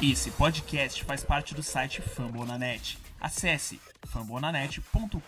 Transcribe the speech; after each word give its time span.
Esse 0.00 0.30
podcast 0.30 1.02
faz 1.02 1.24
parte 1.24 1.56
do 1.56 1.60
site 1.60 2.00
Fambonanet. 2.00 2.96
Acesse 3.20 3.80
fambonanet.com.br. 4.06 5.18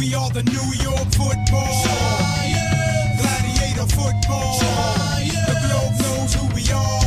We 0.00 0.14
are 0.16 0.32
the 0.32 0.42
New 0.42 0.74
York 0.82 1.14
football. 1.14 1.84
Gladiator 3.20 3.86
football. 3.86 4.58
The 5.46 5.54
globe 5.68 5.94
knows 6.02 6.34
who 6.34 6.46
we 6.56 6.72
are. 6.72 7.01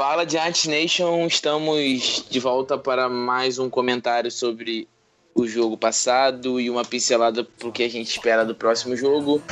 Fala 0.00 0.26
Giants 0.26 0.64
Nation, 0.64 1.26
estamos 1.26 2.24
de 2.30 2.40
volta 2.40 2.78
para 2.78 3.06
mais 3.06 3.58
um 3.58 3.68
comentário 3.68 4.30
sobre 4.30 4.88
o 5.34 5.46
jogo 5.46 5.76
passado 5.76 6.58
e 6.58 6.70
uma 6.70 6.86
pincelada 6.86 7.44
pro 7.44 7.70
que 7.70 7.82
a 7.82 7.90
gente 7.90 8.08
espera 8.08 8.42
do 8.42 8.54
próximo 8.54 8.96
jogo, 8.96 9.42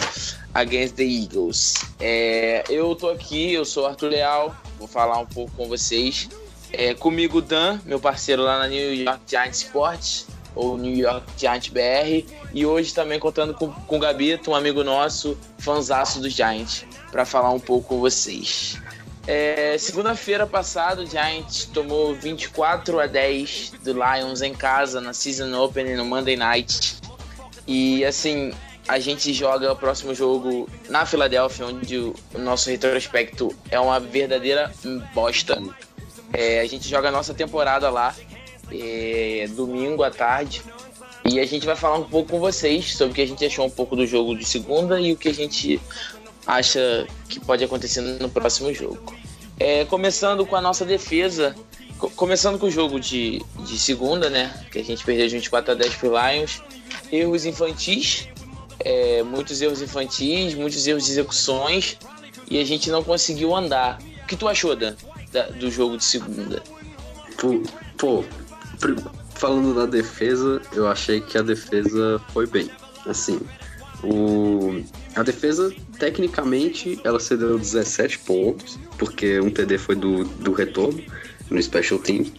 Against 0.55 0.95
the 0.95 1.03
Eagles. 1.03 1.75
É, 2.01 2.65
eu 2.71 2.97
tô 2.97 3.11
aqui, 3.11 3.53
eu 3.53 3.67
sou 3.67 3.85
Arthur 3.85 4.09
Leal, 4.09 4.57
vou 4.79 4.89
falar 4.89 5.19
um 5.19 5.27
pouco 5.27 5.53
com 5.55 5.69
vocês. 5.69 6.31
É, 6.73 6.95
comigo 6.95 7.43
Dan, 7.43 7.79
meu 7.85 8.01
parceiro 8.01 8.43
lá 8.43 8.59
na 8.59 8.69
New 8.69 8.95
York 8.95 9.21
Giants 9.27 9.59
Sports, 9.59 10.29
ou 10.55 10.79
New 10.79 10.97
York 10.97 11.27
Giants 11.37 11.69
BR, 11.69 12.27
e 12.55 12.65
hoje 12.65 12.95
também 12.95 13.21
contando 13.21 13.53
com, 13.53 13.71
com 13.71 13.97
o 13.97 14.01
Gabito, 14.01 14.53
um 14.53 14.55
amigo 14.55 14.83
nosso, 14.83 15.37
fanzaço 15.59 16.21
dos 16.21 16.33
Giants, 16.33 16.87
para 17.13 17.27
falar 17.27 17.51
um 17.51 17.61
pouco 17.61 17.89
com 17.89 18.01
vocês. 18.01 18.81
É, 19.31 19.77
Segunda-feira 19.77 20.47
passada, 20.47 21.03
o 21.03 21.07
Giants 21.07 21.67
tomou 21.67 22.15
24 22.15 22.99
a 22.99 23.07
10 23.07 23.75
do 23.85 23.93
Lions 23.93 24.41
em 24.41 24.55
casa 24.55 25.03
na 25.03 25.13
Season 25.13 25.55
Open 25.55 25.95
no 25.97 26.05
Monday 26.07 26.35
Night. 26.35 26.97
E 27.67 28.07
assim, 28.07 28.55
a 28.89 28.99
gente 28.99 29.35
joga 29.35 29.71
o 29.71 29.77
próximo 29.77 30.15
jogo 30.15 30.67
na 30.89 31.05
Filadélfia, 31.05 31.67
onde 31.67 31.99
o 31.99 32.15
nosso 32.39 32.71
retrospecto 32.71 33.55
é 33.71 33.79
uma 33.79 34.01
verdadeira 34.01 34.73
bosta. 35.13 35.63
É, 36.33 36.61
a 36.61 36.67
gente 36.67 36.89
joga 36.89 37.09
a 37.09 37.13
nossa 37.13 37.35
temporada 37.35 37.91
lá, 37.91 38.17
é, 38.73 39.47
domingo 39.51 40.03
à 40.05 40.11
tarde. 40.11 40.63
E 41.31 41.39
a 41.39 41.45
gente 41.45 41.67
vai 41.67 41.77
falar 41.77 41.99
um 41.99 42.05
pouco 42.05 42.31
com 42.31 42.41
vocês 42.41 42.97
sobre 42.97 43.13
o 43.13 43.15
que 43.15 43.21
a 43.21 43.27
gente 43.27 43.45
achou 43.45 43.67
um 43.67 43.71
pouco 43.71 43.95
do 43.95 44.07
jogo 44.07 44.35
de 44.35 44.47
segunda 44.47 44.99
e 44.99 45.13
o 45.13 45.17
que 45.19 45.29
a 45.29 45.35
gente 45.35 45.79
acha 46.49 47.07
que 47.29 47.39
pode 47.39 47.63
acontecer 47.63 48.01
no 48.01 48.29
próximo 48.29 48.73
jogo. 48.75 49.15
É, 49.61 49.85
começando 49.85 50.47
com 50.47 50.57
a 50.57 50.61
nossa 50.61 50.85
defesa, 50.85 51.55
co- 51.99 52.11
começando 52.11 52.59
com 52.59 52.67
o 52.67 52.71
jogo 52.71 52.99
de, 52.99 53.43
de 53.67 53.79
segunda, 53.79 54.31
né? 54.31 54.53
Que 54.73 54.79
a 54.79 54.85
gente 54.85 55.05
perdeu 55.05 55.27
de 55.29 55.35
24 55.37 55.73
a 55.73 55.75
10 55.75 55.95
pro 55.97 56.11
Lions. 56.11 56.63
Erros 57.13 57.45
infantis, 57.45 58.29
é, 58.81 59.23
muitos 59.23 59.61
erros 59.61 59.83
infantis, 59.83 60.55
muitos 60.55 60.87
erros 60.87 61.05
de 61.05 61.11
execuções, 61.13 61.97
e 62.51 62.59
a 62.61 62.65
gente 62.65 62.91
não 62.91 63.03
conseguiu 63.05 63.55
andar. 63.55 63.99
O 64.23 64.27
que 64.27 64.37
tu 64.37 64.49
achou, 64.49 64.75
Dan, 64.75 64.95
da- 65.33 65.49
do 65.49 65.71
jogo 65.71 65.97
de 65.99 66.05
segunda? 66.05 66.63
Pô, 67.39 67.63
pô, 67.97 68.25
falando 69.35 69.75
da 69.75 69.87
defesa, 69.87 70.61
eu 70.73 70.87
achei 70.89 71.21
que 71.21 71.37
a 71.37 71.43
defesa 71.43 72.21
foi 72.33 72.47
bem. 72.47 72.71
Assim, 73.07 73.41
o, 74.05 74.83
a 75.15 75.23
defesa, 75.23 75.73
tecnicamente, 75.99 77.01
ela 77.05 77.19
cedeu 77.19 77.59
17 77.59 78.21
pontos, 78.21 78.79
porque 78.99 79.41
um 79.41 79.51
TD 79.51 79.79
foi 79.79 79.95
do, 79.95 80.25
do 80.25 80.53
retorno 80.53 81.03
no 81.51 81.63
Special 81.63 81.99
Team. 81.99 82.31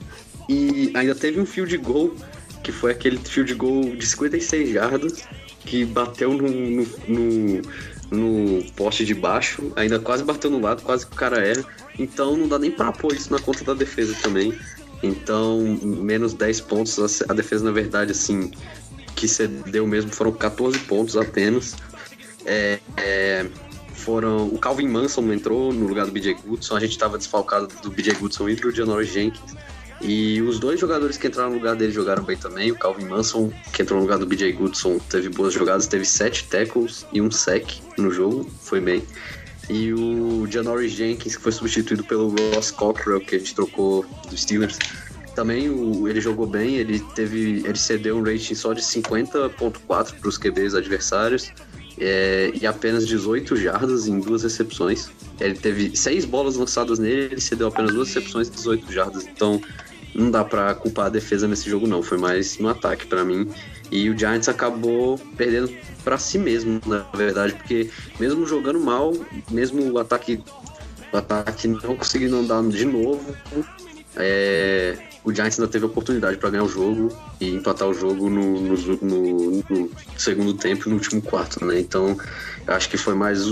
E 0.47 0.91
ainda 0.95 1.13
teve 1.13 1.39
um 1.39 1.45
field 1.45 1.75
goal, 1.77 2.15
que 2.63 2.71
foi 2.71 2.91
aquele 2.91 3.17
field 3.17 3.53
goal 3.55 3.83
de 3.83 4.05
56 4.05 4.71
jardas, 4.71 5.23
que 5.65 5.85
bateu 5.85 6.33
no, 6.33 6.47
no, 6.49 6.87
no, 7.07 7.61
no 8.11 8.63
poste 8.73 9.05
de 9.05 9.13
baixo, 9.13 9.71
ainda 9.75 9.99
quase 9.99 10.23
bateu 10.23 10.49
no 10.49 10.59
lado, 10.59 10.81
quase 10.81 11.05
que 11.05 11.13
o 11.13 11.15
cara 11.15 11.45
erra. 11.45 11.65
Então 11.97 12.35
não 12.37 12.47
dá 12.47 12.57
nem 12.57 12.71
pra 12.71 12.91
pôr 12.91 13.13
isso 13.13 13.31
na 13.31 13.39
conta 13.39 13.63
da 13.63 13.73
defesa 13.73 14.15
também. 14.21 14.53
Então, 15.03 15.61
menos 15.81 16.33
10 16.33 16.61
pontos. 16.61 16.99
A 16.99 17.31
a 17.31 17.33
defesa, 17.33 17.63
na 17.63 17.71
verdade, 17.71 18.11
assim, 18.11 18.51
que 19.15 19.27
cedeu 19.27 19.85
mesmo 19.85 20.11
foram 20.11 20.31
14 20.31 20.79
pontos 20.79 21.17
apenas. 21.17 21.75
É, 22.45 22.79
é, 22.97 23.45
foram 23.93 24.47
o 24.47 24.57
Calvin 24.57 24.87
Manson 24.87 25.31
entrou 25.33 25.73
no 25.73 25.87
lugar 25.87 26.05
do 26.05 26.11
BJ 26.11 26.33
Goodson. 26.35 26.75
A 26.75 26.79
gente 26.79 26.91
estava 26.91 27.17
desfalcado 27.17 27.67
do 27.81 27.89
BJ 27.91 28.13
Goodson 28.15 28.49
e 28.49 28.55
do 28.55 28.71
Janoris 28.71 29.09
Jenkins. 29.09 29.55
E 30.01 30.41
os 30.41 30.59
dois 30.59 30.79
jogadores 30.79 31.17
que 31.17 31.27
entraram 31.27 31.49
no 31.49 31.57
lugar 31.57 31.75
dele 31.75 31.91
jogaram 31.91 32.23
bem 32.23 32.37
também. 32.37 32.71
O 32.71 32.75
Calvin 32.75 33.05
Manson, 33.05 33.51
que 33.73 33.81
entrou 33.81 33.99
no 33.99 34.05
lugar 34.05 34.17
do 34.17 34.25
BJ 34.25 34.53
Goodson, 34.53 34.97
teve 35.09 35.27
boas 35.27 35.53
jogadas, 35.53 35.87
teve 35.87 36.05
sete 36.05 36.45
tackles 36.45 37.05
e 37.11 37.21
um 37.21 37.29
sec 37.29 37.81
no 37.97 38.09
jogo, 38.09 38.49
foi 38.61 38.79
bem. 38.79 39.03
E 39.69 39.93
o 39.93 40.47
Janoris 40.49 40.93
Jenkins, 40.93 41.35
que 41.35 41.41
foi 41.43 41.51
substituído 41.51 42.03
pelo 42.05 42.33
Ross 42.53 42.71
Cockrell, 42.71 43.19
que 43.19 43.35
a 43.35 43.39
gente 43.39 43.53
trocou 43.53 44.05
dos 44.29 44.41
Steelers. 44.41 44.79
Também 45.35 45.69
o- 45.69 46.07
ele 46.07 46.19
jogou 46.21 46.47
bem, 46.47 46.75
ele 46.75 46.99
teve. 47.13 47.61
ele 47.65 47.77
cedeu 47.77 48.17
um 48.17 48.23
rating 48.23 48.55
só 48.55 48.73
de 48.73 48.81
50.4 48.81 50.15
para 50.15 50.27
os 50.29 50.37
QBs 50.37 50.75
adversários. 50.75 51.51
É, 51.99 52.51
e 52.59 52.65
apenas 52.65 53.07
18 53.07 53.55
jardas 53.55 54.07
em 54.07 54.19
duas 54.19 54.43
recepções. 54.43 55.09
Ele 55.39 55.55
teve 55.55 55.95
seis 55.95 56.25
bolas 56.25 56.55
lançadas 56.55 56.99
nele, 56.99 57.33
ele 57.33 57.41
cedeu 57.41 57.67
apenas 57.67 57.93
duas 57.93 58.07
recepções 58.07 58.47
e 58.47 58.51
18 58.51 58.91
jardas. 58.91 59.27
Então 59.27 59.61
não 60.15 60.31
dá 60.31 60.43
pra 60.43 60.73
culpar 60.73 61.07
a 61.07 61.09
defesa 61.09 61.47
nesse 61.47 61.69
jogo 61.69 61.87
não, 61.87 62.01
foi 62.01 62.17
mais 62.17 62.57
no 62.57 62.69
ataque 62.69 63.05
pra 63.05 63.23
mim. 63.23 63.49
E 63.91 64.09
o 64.09 64.17
Giants 64.17 64.47
acabou 64.47 65.17
perdendo 65.35 65.71
pra 66.03 66.17
si 66.17 66.37
mesmo, 66.37 66.79
na 66.85 66.99
verdade, 67.13 67.53
porque 67.53 67.89
mesmo 68.19 68.45
jogando 68.45 68.79
mal, 68.79 69.13
mesmo 69.49 69.91
o 69.91 69.97
ataque 69.97 70.43
o 71.11 71.17
ataque 71.17 71.67
não 71.67 71.95
conseguindo 71.95 72.37
andar 72.37 72.63
de 72.69 72.85
novo, 72.85 73.35
é, 74.19 74.97
o 75.23 75.33
Giants 75.33 75.59
ainda 75.59 75.71
teve 75.71 75.85
a 75.85 75.87
oportunidade 75.87 76.37
para 76.37 76.49
ganhar 76.49 76.63
o 76.63 76.69
jogo 76.69 77.15
e 77.39 77.49
empatar 77.49 77.87
o 77.87 77.93
jogo 77.93 78.29
no, 78.29 78.59
no- 78.61 78.97
no- 79.01 79.63
no 79.69 79.91
segundo 80.17 80.53
tempo 80.53 80.87
e 80.87 80.89
no 80.89 80.95
último 80.95 81.21
quarto, 81.21 81.63
né? 81.65 81.79
Então, 81.79 82.17
eu 82.67 82.73
acho 82.73 82.89
que 82.89 82.97
foi 82.97 83.15
mais 83.15 83.45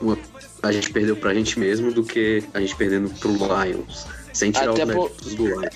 uma, 0.00 0.18
a 0.62 0.70
gente 0.72 0.90
perdeu 0.90 1.16
pra 1.16 1.32
gente 1.34 1.58
mesmo 1.58 1.92
do 1.92 2.04
que 2.04 2.42
a 2.54 2.60
gente 2.60 2.76
perdendo 2.76 3.08
pro 3.18 3.30
Lions, 3.32 4.06
sem 4.32 4.50
tirar 4.52 4.70
Até 4.70 4.84
os 4.84 4.92
por- 4.92 5.02
méritos 5.10 5.34
do 5.34 5.46
Lions. 5.46 5.74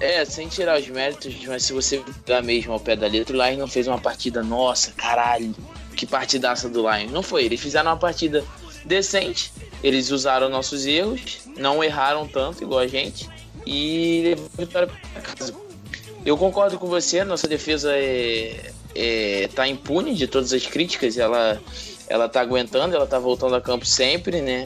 É, 0.00 0.24
sem 0.24 0.48
tirar 0.48 0.80
os 0.80 0.88
méritos, 0.88 1.32
mas 1.46 1.62
se 1.62 1.72
você 1.72 2.02
pegar 2.26 2.42
mesmo 2.42 2.72
ao 2.72 2.80
pé 2.80 2.96
da 2.96 3.06
letra, 3.06 3.36
o 3.36 3.40
Lions 3.44 3.58
não 3.58 3.68
fez 3.68 3.86
uma 3.86 4.00
partida, 4.00 4.42
nossa, 4.42 4.90
caralho, 4.96 5.54
que 5.96 6.04
partidaça 6.04 6.68
do 6.68 6.80
Lions. 6.90 7.12
Não 7.12 7.22
foi, 7.22 7.44
eles 7.44 7.60
fizeram 7.60 7.90
uma 7.92 7.96
partida 7.96 8.44
decente, 8.84 9.52
eles 9.84 10.10
usaram 10.10 10.48
nossos 10.48 10.84
erros, 10.84 11.38
não 11.56 11.82
erraram 11.82 12.26
tanto 12.26 12.64
igual 12.64 12.80
a 12.80 12.86
gente, 12.88 13.28
e 13.66 14.22
levou 14.24 14.50
a 14.56 14.60
vitória 14.60 14.88
pra 14.88 15.22
casa. 15.22 15.54
Eu 16.24 16.36
concordo 16.38 16.78
com 16.78 16.86
você, 16.86 17.22
nossa 17.22 17.46
defesa 17.46 17.92
é, 17.94 18.72
é, 18.94 19.48
tá 19.54 19.68
impune 19.68 20.14
de 20.14 20.26
todas 20.26 20.52
as 20.52 20.66
críticas, 20.66 21.18
ela, 21.18 21.60
ela 22.08 22.28
tá 22.28 22.40
aguentando, 22.40 22.94
ela 22.94 23.06
tá 23.06 23.18
voltando 23.18 23.54
a 23.54 23.60
campo 23.60 23.84
sempre, 23.84 24.40
né? 24.40 24.64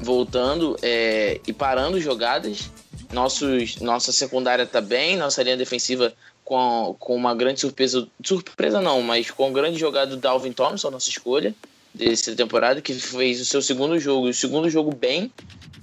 Voltando 0.00 0.76
é, 0.82 1.40
e 1.46 1.52
parando 1.52 2.00
jogadas. 2.00 2.70
Nossos, 3.12 3.76
nossa 3.80 4.12
secundária 4.12 4.66
tá 4.66 4.80
bem, 4.80 5.16
nossa 5.16 5.42
linha 5.42 5.56
defensiva 5.56 6.12
com, 6.44 6.96
com 6.98 7.14
uma 7.14 7.34
grande 7.34 7.60
surpresa. 7.60 8.08
Surpresa 8.22 8.80
não, 8.80 9.02
mas 9.02 9.30
com 9.30 9.50
um 9.50 9.52
grande 9.52 9.78
jogada 9.78 10.10
do 10.10 10.16
Dalvin 10.16 10.52
Thompson, 10.52 10.90
nossa 10.90 11.10
escolha 11.10 11.54
dessa 11.92 12.34
temporada, 12.34 12.80
que 12.80 12.92
fez 12.92 13.40
o 13.40 13.44
seu 13.44 13.62
segundo 13.62 13.98
jogo, 13.98 14.28
o 14.28 14.34
segundo 14.34 14.68
jogo 14.68 14.92
bem, 14.94 15.30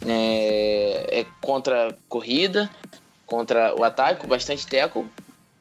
é, 0.08 1.20
é 1.22 1.26
contra 1.42 1.90
a 1.90 1.94
corrida, 2.10 2.70
contra 3.26 3.74
o 3.76 3.84
ataque, 3.84 4.22
com 4.22 4.28
bastante 4.28 4.66
tackle. 4.68 5.06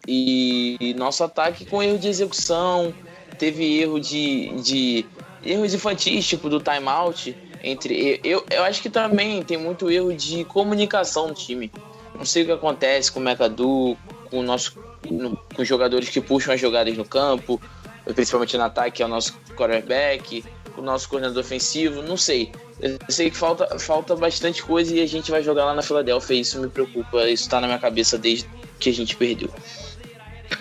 E, 0.07 0.77
e 0.81 0.95
nosso 0.95 1.23
ataque 1.23 1.65
com 1.65 1.83
erro 1.83 1.99
de 1.99 2.09
execução, 2.09 2.95
teve 3.39 3.81
erro 3.81 4.01
de, 4.01 4.49
de 4.63 5.07
erros 5.45 5.75
infantis, 5.75 6.27
tipo 6.27 6.49
do 6.49 6.61
timeout. 6.61 7.37
Entre, 7.63 8.19
eu, 8.25 8.45
eu 8.51 8.65
acho 8.65 8.81
que 8.81 8.89
também 8.89 9.43
tem 9.43 9.59
muito 9.59 9.91
erro 9.91 10.15
de 10.15 10.45
comunicação 10.47 11.29
no 11.29 11.35
time. 11.35 11.71
Não 12.17 12.25
sei 12.25 12.43
o 12.43 12.47
que 12.47 12.53
acontece 12.53 13.13
com 13.13 13.21
o 13.21 13.23
McAdoo, 13.23 13.97
com, 14.25 14.41
o 14.41 14.43
nosso, 14.43 14.75
no- 15.11 15.37
com 15.55 15.63
os 15.63 15.69
jogadores 15.69 16.09
que 16.09 16.21
puxam 16.21 16.55
as 16.55 16.61
jogadas 16.61 16.97
no 16.97 17.05
campo, 17.05 17.61
principalmente 18.15 18.57
no 18.57 18.65
ataque, 18.65 18.97
que 18.97 19.03
é 19.03 19.07
o 19.07 19.09
nosso 19.09 19.39
quarterback, 19.55 20.43
o 20.77 20.83
nosso 20.83 21.09
coordenador 21.09 21.43
ofensivo, 21.43 22.03
não 22.03 22.17
sei. 22.17 22.53
Eu 22.81 22.99
sei 23.09 23.31
que 23.31 23.37
falta, 23.37 23.79
falta 23.79 24.17
bastante 24.17 24.63
coisa 24.63 24.95
e 24.95 25.01
a 25.01 25.07
gente 25.07 25.31
vai 25.31 25.43
jogar 25.43 25.65
lá 25.65 25.75
na 25.75 25.83
Filadélfia, 25.83 26.35
isso 26.35 26.61
me 26.61 26.69
preocupa, 26.69 27.29
isso 27.29 27.49
tá 27.49 27.61
na 27.61 27.67
minha 27.67 27.79
cabeça 27.79 28.17
desde 28.17 28.49
que 28.79 28.89
a 28.89 28.93
gente 28.93 29.17
perdeu. 29.17 29.51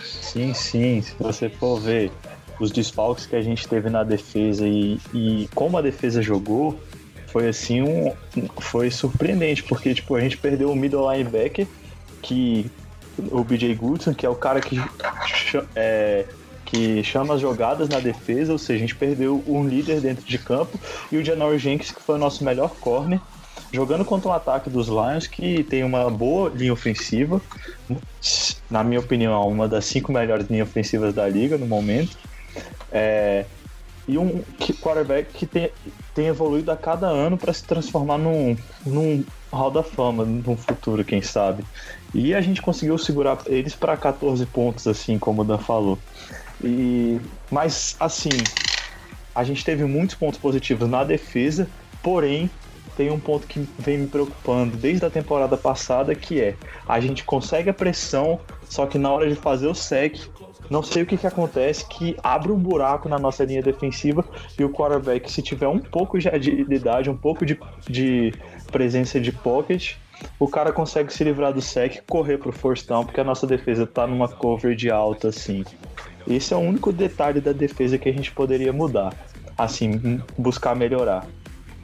Sim, 0.04 0.54
sim. 0.54 1.02
Se 1.02 1.16
você 1.18 1.50
for 1.50 1.80
ver 1.80 2.12
os 2.60 2.72
desfalques 2.72 3.26
que 3.26 3.36
a 3.36 3.42
gente 3.42 3.68
teve 3.68 3.90
na 3.90 4.04
defesa 4.04 4.68
e, 4.68 5.00
e 5.14 5.50
como 5.56 5.78
a 5.78 5.82
defesa 5.82 6.22
jogou, 6.22 6.80
foi 7.28 7.48
assim 7.48 7.82
um. 7.82 8.14
Foi 8.60 8.92
surpreendente, 8.92 9.64
porque 9.64 9.94
tipo, 9.94 10.16
a 10.16 10.20
gente 10.20 10.38
perdeu 10.38 10.72
o 10.72 10.76
middle 10.76 11.12
linebacker, 11.12 11.68
que. 12.22 12.70
O 13.32 13.44
BJ 13.44 13.76
Goodson, 13.76 14.14
que 14.14 14.26
é 14.26 14.30
o 14.30 14.36
cara 14.36 14.62
que, 14.62 14.82
é, 15.76 16.26
que 16.70 17.04
chama 17.04 17.34
as 17.34 17.42
jogadas 17.42 17.90
na 17.90 18.00
defesa, 18.00 18.52
ou 18.52 18.58
seja, 18.60 18.76
a 18.76 18.80
gente 18.80 18.96
perdeu 18.96 19.44
um 19.48 19.68
líder 19.68 20.00
dentro 20.00 20.24
de 20.24 20.38
campo, 20.38 20.80
e 21.12 21.18
o 21.18 21.26
Janor 21.26 21.58
Jenkins, 21.58 21.92
que 21.92 22.02
foi 22.02 22.16
o 22.16 22.20
nosso 22.20 22.44
melhor 22.44 22.76
corner, 22.80 23.20
jogando 23.72 24.06
contra 24.06 24.30
um 24.30 24.34
ataque 24.34 24.70
dos 24.70 24.88
Lions, 24.88 25.28
que 25.28 25.64
tem 25.64 25.84
uma 25.84 26.10
boa 26.10 26.50
linha 26.50 26.72
ofensiva, 26.72 27.42
na 28.70 28.84
minha 28.84 29.00
opinião, 29.00 29.48
uma 29.48 29.68
das 29.68 29.86
cinco 29.86 30.12
melhores 30.12 30.48
linhas 30.48 30.70
ofensivas 30.70 31.14
da 31.14 31.28
liga 31.28 31.58
no 31.58 31.66
momento. 31.66 32.18
É, 32.92 33.46
e 34.08 34.18
um 34.18 34.44
quarterback 34.82 35.32
que 35.34 35.46
tem, 35.46 35.72
tem 36.16 36.28
evoluído 36.28 36.72
a 36.72 36.78
cada 36.78 37.08
ano 37.08 37.38
para 37.38 37.54
se 37.54 37.64
transformar 37.64 38.18
num, 38.18 38.58
num 38.86 39.24
Hall 39.52 39.72
da 39.72 39.84
Fama 39.84 40.26
no 40.26 40.56
futuro, 40.56 41.04
quem 41.04 41.22
sabe. 41.22 41.64
E 42.14 42.34
a 42.34 42.42
gente 42.42 42.62
conseguiu 42.62 42.98
segurar 42.98 43.40
eles 43.46 43.76
para 43.76 43.96
14 43.96 44.46
pontos, 44.48 44.88
assim 44.88 45.20
como 45.20 45.42
o 45.42 45.46
Dan 45.46 45.60
falou. 45.60 45.98
E, 46.64 47.20
mas, 47.50 47.96
assim, 48.00 48.30
a 49.34 49.44
gente 49.44 49.64
teve 49.64 49.84
muitos 49.86 50.16
pontos 50.16 50.40
positivos 50.40 50.90
na 50.90 51.04
defesa, 51.04 51.68
porém, 52.04 52.50
tem 53.00 53.10
um 53.10 53.20
ponto 53.20 53.48
que 53.48 53.66
vem 53.78 54.00
me 54.00 54.08
preocupando 54.08 54.76
desde 54.76 55.06
a 55.06 55.10
temporada 55.10 55.56
passada, 55.56 56.14
que 56.14 56.42
é 56.42 56.56
a 56.86 57.00
gente 57.00 57.24
consegue 57.24 57.70
a 57.70 57.74
pressão, 57.74 58.42
só 58.66 58.86
que 58.86 58.98
na 58.98 59.10
hora 59.10 59.30
de 59.30 59.36
fazer 59.36 59.68
o 59.68 59.74
sec, 59.74 60.20
não 60.70 60.84
sei 60.84 61.04
o 61.04 61.06
que, 61.06 61.16
que 61.16 61.26
acontece, 61.26 61.88
que 61.88 62.18
abre 62.22 62.52
um 62.52 62.58
buraco 62.58 63.08
na 63.08 63.18
nossa 63.18 63.46
linha 63.46 63.62
defensiva 63.62 64.26
e 64.58 64.66
o 64.66 64.70
quarterback, 64.70 65.32
se 65.32 65.42
tiver 65.42 65.70
um 65.70 65.80
pouco 65.80 66.20
de 66.20 66.28
agilidade, 66.28 67.10
um 67.10 67.16
pouco 67.16 67.46
de, 67.46 67.58
de 67.88 68.34
presença 68.70 69.18
de 69.18 69.32
pocket, 69.32 69.96
o 70.38 70.48
cara 70.48 70.74
consegue 70.74 71.14
se 71.14 71.24
livrar 71.24 71.54
do 71.54 71.62
sec, 71.62 72.02
correr 72.06 72.38
pro 72.38 72.52
first 72.52 72.86
down, 72.86 73.06
porque 73.06 73.22
a 73.22 73.24
nossa 73.24 73.48
defesa 73.48 73.88
tá 73.88 74.06
numa 74.06 74.28
coverage 74.28 74.90
alta, 74.92 75.30
assim. 75.30 75.64
Esse 76.30 76.54
é 76.54 76.58
o 76.58 76.60
único 76.60 76.92
detalhe 76.92 77.42
da 77.42 77.52
defesa 77.52 77.98
que 77.98 78.08
a 78.08 78.14
gente 78.14 78.32
poderia 78.32 78.72
mudar, 78.72 79.14
assim, 79.58 80.22
buscar 80.38 80.76
melhorar. 80.76 81.26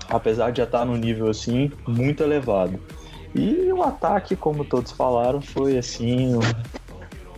Apesar 0.07 0.51
de 0.51 0.59
já 0.59 0.65
estar 0.65 0.85
num 0.85 0.95
nível, 0.95 1.27
assim, 1.27 1.71
muito 1.87 2.21
elevado. 2.21 2.79
E 3.33 3.71
o 3.73 3.81
ataque, 3.81 4.35
como 4.35 4.63
todos 4.63 4.91
falaram, 4.91 5.41
foi 5.41 5.77
assim. 5.77 6.39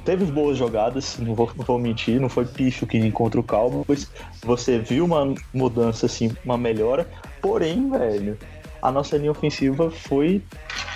Teve 0.04 0.26
boas 0.26 0.58
jogadas, 0.58 1.18
não 1.18 1.34
vou, 1.34 1.50
não 1.56 1.66
vou 1.66 1.80
mentir, 1.80 2.20
não 2.20 2.30
foi 2.30 2.46
pífio 2.46 2.86
que 2.86 3.00
nem 3.00 3.10
contra 3.10 3.40
o 3.40 3.44
Cowboys. 3.44 4.10
Você 4.44 4.78
viu 4.78 5.06
uma 5.06 5.34
mudança, 5.54 6.06
assim, 6.06 6.36
uma 6.46 6.58
melhora. 6.58 7.10
Porém, 7.42 7.90
velho, 7.90 8.38
a 8.82 8.92
nossa 8.92 9.18
linha 9.18 9.32
ofensiva 9.32 9.90
foi 9.90 10.42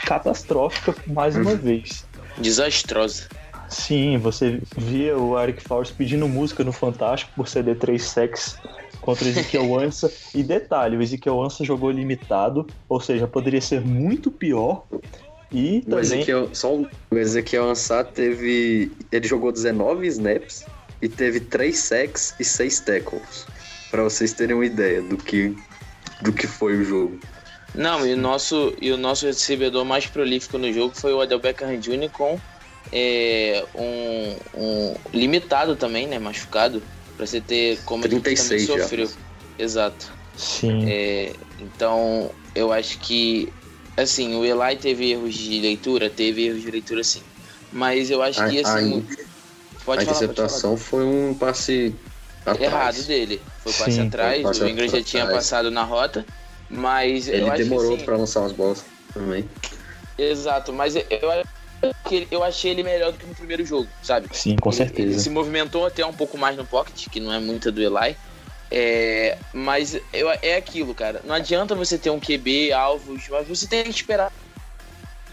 catastrófica 0.06 0.94
mais 1.08 1.36
uma 1.36 1.56
vez. 1.56 2.06
Desastrosa. 2.38 3.28
Sim, 3.72 4.18
você 4.18 4.60
via 4.78 5.18
o 5.18 5.40
Eric 5.42 5.64
Flowers 5.64 5.92
pedindo 5.92 6.28
música 6.28 6.62
no 6.64 6.74
Fantástico 6.74 7.32
por 7.36 7.48
ceder 7.48 7.78
três 7.78 8.04
sacks 8.04 8.58
contra 9.00 9.24
o 9.26 9.30
Ezequiel 9.30 9.80
Ansa. 9.80 10.12
E 10.36 10.44
detalhe, 10.44 10.98
o 10.98 11.02
Ezequiel 11.02 11.42
Ansa 11.42 11.64
jogou 11.64 11.90
limitado, 11.90 12.68
ou 12.90 13.00
seja, 13.00 13.28
poderia 13.28 13.62
ser 13.62 13.80
muito 13.82 14.30
pior. 14.30 14.84
E 15.54 15.80
O 15.80 15.90
também. 15.90 16.00
Ezequiel, 16.02 16.50
só 16.54 16.76
um- 16.76 16.88
o 17.12 17.18
Ezequiel 17.18 17.70
Ansah 17.70 18.04
teve. 18.04 18.92
Ele 19.12 19.28
jogou 19.28 19.52
19 19.52 20.06
snaps 20.08 20.66
e 21.02 21.08
teve 21.08 21.40
3 21.40 21.78
sacks 21.78 22.36
e 22.40 22.44
6 22.44 22.80
tackles. 22.82 23.46
Pra 23.90 24.04
vocês 24.04 24.34
terem 24.34 24.56
uma 24.56 24.66
ideia 24.66 25.02
do 25.02 25.16
que, 25.18 25.56
do 26.22 26.32
que 26.34 26.46
foi 26.48 26.78
o 26.78 26.84
jogo. 26.84 27.20
Não, 27.74 28.06
e 28.06 28.14
o 28.14 28.18
nosso, 28.18 28.74
e 28.82 28.92
o 28.92 28.98
nosso 28.98 29.26
recebedor 29.26 29.86
mais 29.86 30.06
prolífico 30.08 30.58
no 30.58 30.72
jogo 30.74 30.94
foi 30.94 31.14
o 31.14 31.22
Adel 31.22 31.40
Beckham 31.40 31.78
Jr. 31.80 32.10
com 32.12 32.38
é, 32.92 33.64
um, 33.76 34.36
um 34.62 34.96
limitado 35.14 35.76
também, 35.76 36.08
né? 36.08 36.20
Machucado. 36.20 36.82
Pra 37.18 37.26
você 37.26 37.40
ter 37.42 37.80
como 37.86 38.06
ele 38.06 38.20
36 38.20 38.66
também 38.68 38.78
já. 38.78 38.84
sofreu. 38.84 39.12
Exato. 39.60 40.12
Sim. 40.36 40.90
É, 40.90 41.34
então, 41.60 42.32
eu 42.56 42.72
acho 42.72 42.98
que, 43.00 43.52
assim, 43.96 44.36
o 44.36 44.44
Eli 44.46 44.76
teve 44.78 45.12
erros 45.12 45.34
de 45.34 45.60
leitura, 45.60 46.10
teve 46.10 46.46
erros 46.48 46.62
de 46.62 46.72
leitura 46.72 47.04
sim. 47.04 47.22
Mas 47.72 48.10
eu 48.10 48.22
acho 48.22 48.42
A, 48.42 48.50
que, 48.50 48.58
a, 48.58 48.62
assim, 48.62 49.06
a 49.08 49.14
pode 49.14 49.26
falar, 49.26 49.26
pode 49.86 50.06
falar. 50.06 50.16
interceptação 50.16 50.78
foi 50.78 51.06
um 51.06 51.34
passe 51.34 51.94
atrás. 52.46 52.62
Errado 52.62 53.04
dele. 53.04 53.42
Foi 53.64 53.74
passe 53.74 53.92
Sim, 53.92 54.08
atrás, 54.08 54.42
foi 54.42 54.44
passe 54.44 54.64
o 54.64 54.68
Ingram 54.68 54.88
já 54.88 55.04
tinha 55.04 55.28
passado 55.28 55.70
na 55.70 55.84
rota. 55.84 56.26
Mas 56.70 57.28
eu 57.28 57.36
Ele 57.36 57.50
acho 57.50 57.64
demorou 57.64 57.90
que, 57.90 57.96
assim, 57.98 58.06
pra 58.06 58.18
lançar 58.18 58.40
umas 58.42 58.54
bolas 58.54 58.84
também. 59.14 59.46
Exato, 60.18 60.72
mas 60.74 60.96
eu, 60.96 61.06
eu, 61.10 61.44
que 62.08 62.28
eu 62.30 62.44
achei 62.44 62.72
ele 62.72 62.84
melhor 62.84 63.12
do 63.12 63.18
que 63.18 63.26
no 63.26 63.34
primeiro 63.36 63.66
jogo, 63.66 63.88
sabe? 64.04 64.28
Sim, 64.32 64.56
com 64.58 64.70
Ele- 64.70 64.82
Ele, 64.82 64.88
certeza. 64.90 65.20
se 65.20 65.30
movimentou 65.30 65.86
até 65.86 66.06
um 66.06 66.14
pouco 66.14 66.38
mais 66.38 66.56
no 66.58 66.66
pocket, 66.66 67.08
que 67.10 67.20
não 67.20 67.32
é 67.34 67.40
muita 67.40 67.72
do 67.72 67.82
Eli. 67.82 68.16
É, 68.70 69.38
mas 69.54 70.00
eu, 70.14 70.30
é 70.42 70.56
aquilo, 70.56 70.94
cara. 70.96 71.22
Não 71.26 71.36
adianta 71.36 71.76
você 71.76 71.98
ter 71.98 72.10
um 72.10 72.20
QB, 72.20 72.72
alvos, 72.72 73.28
mas 73.30 73.48
você 73.48 73.68
tem 73.68 73.84
que 73.84 73.90
esperar 73.90 74.32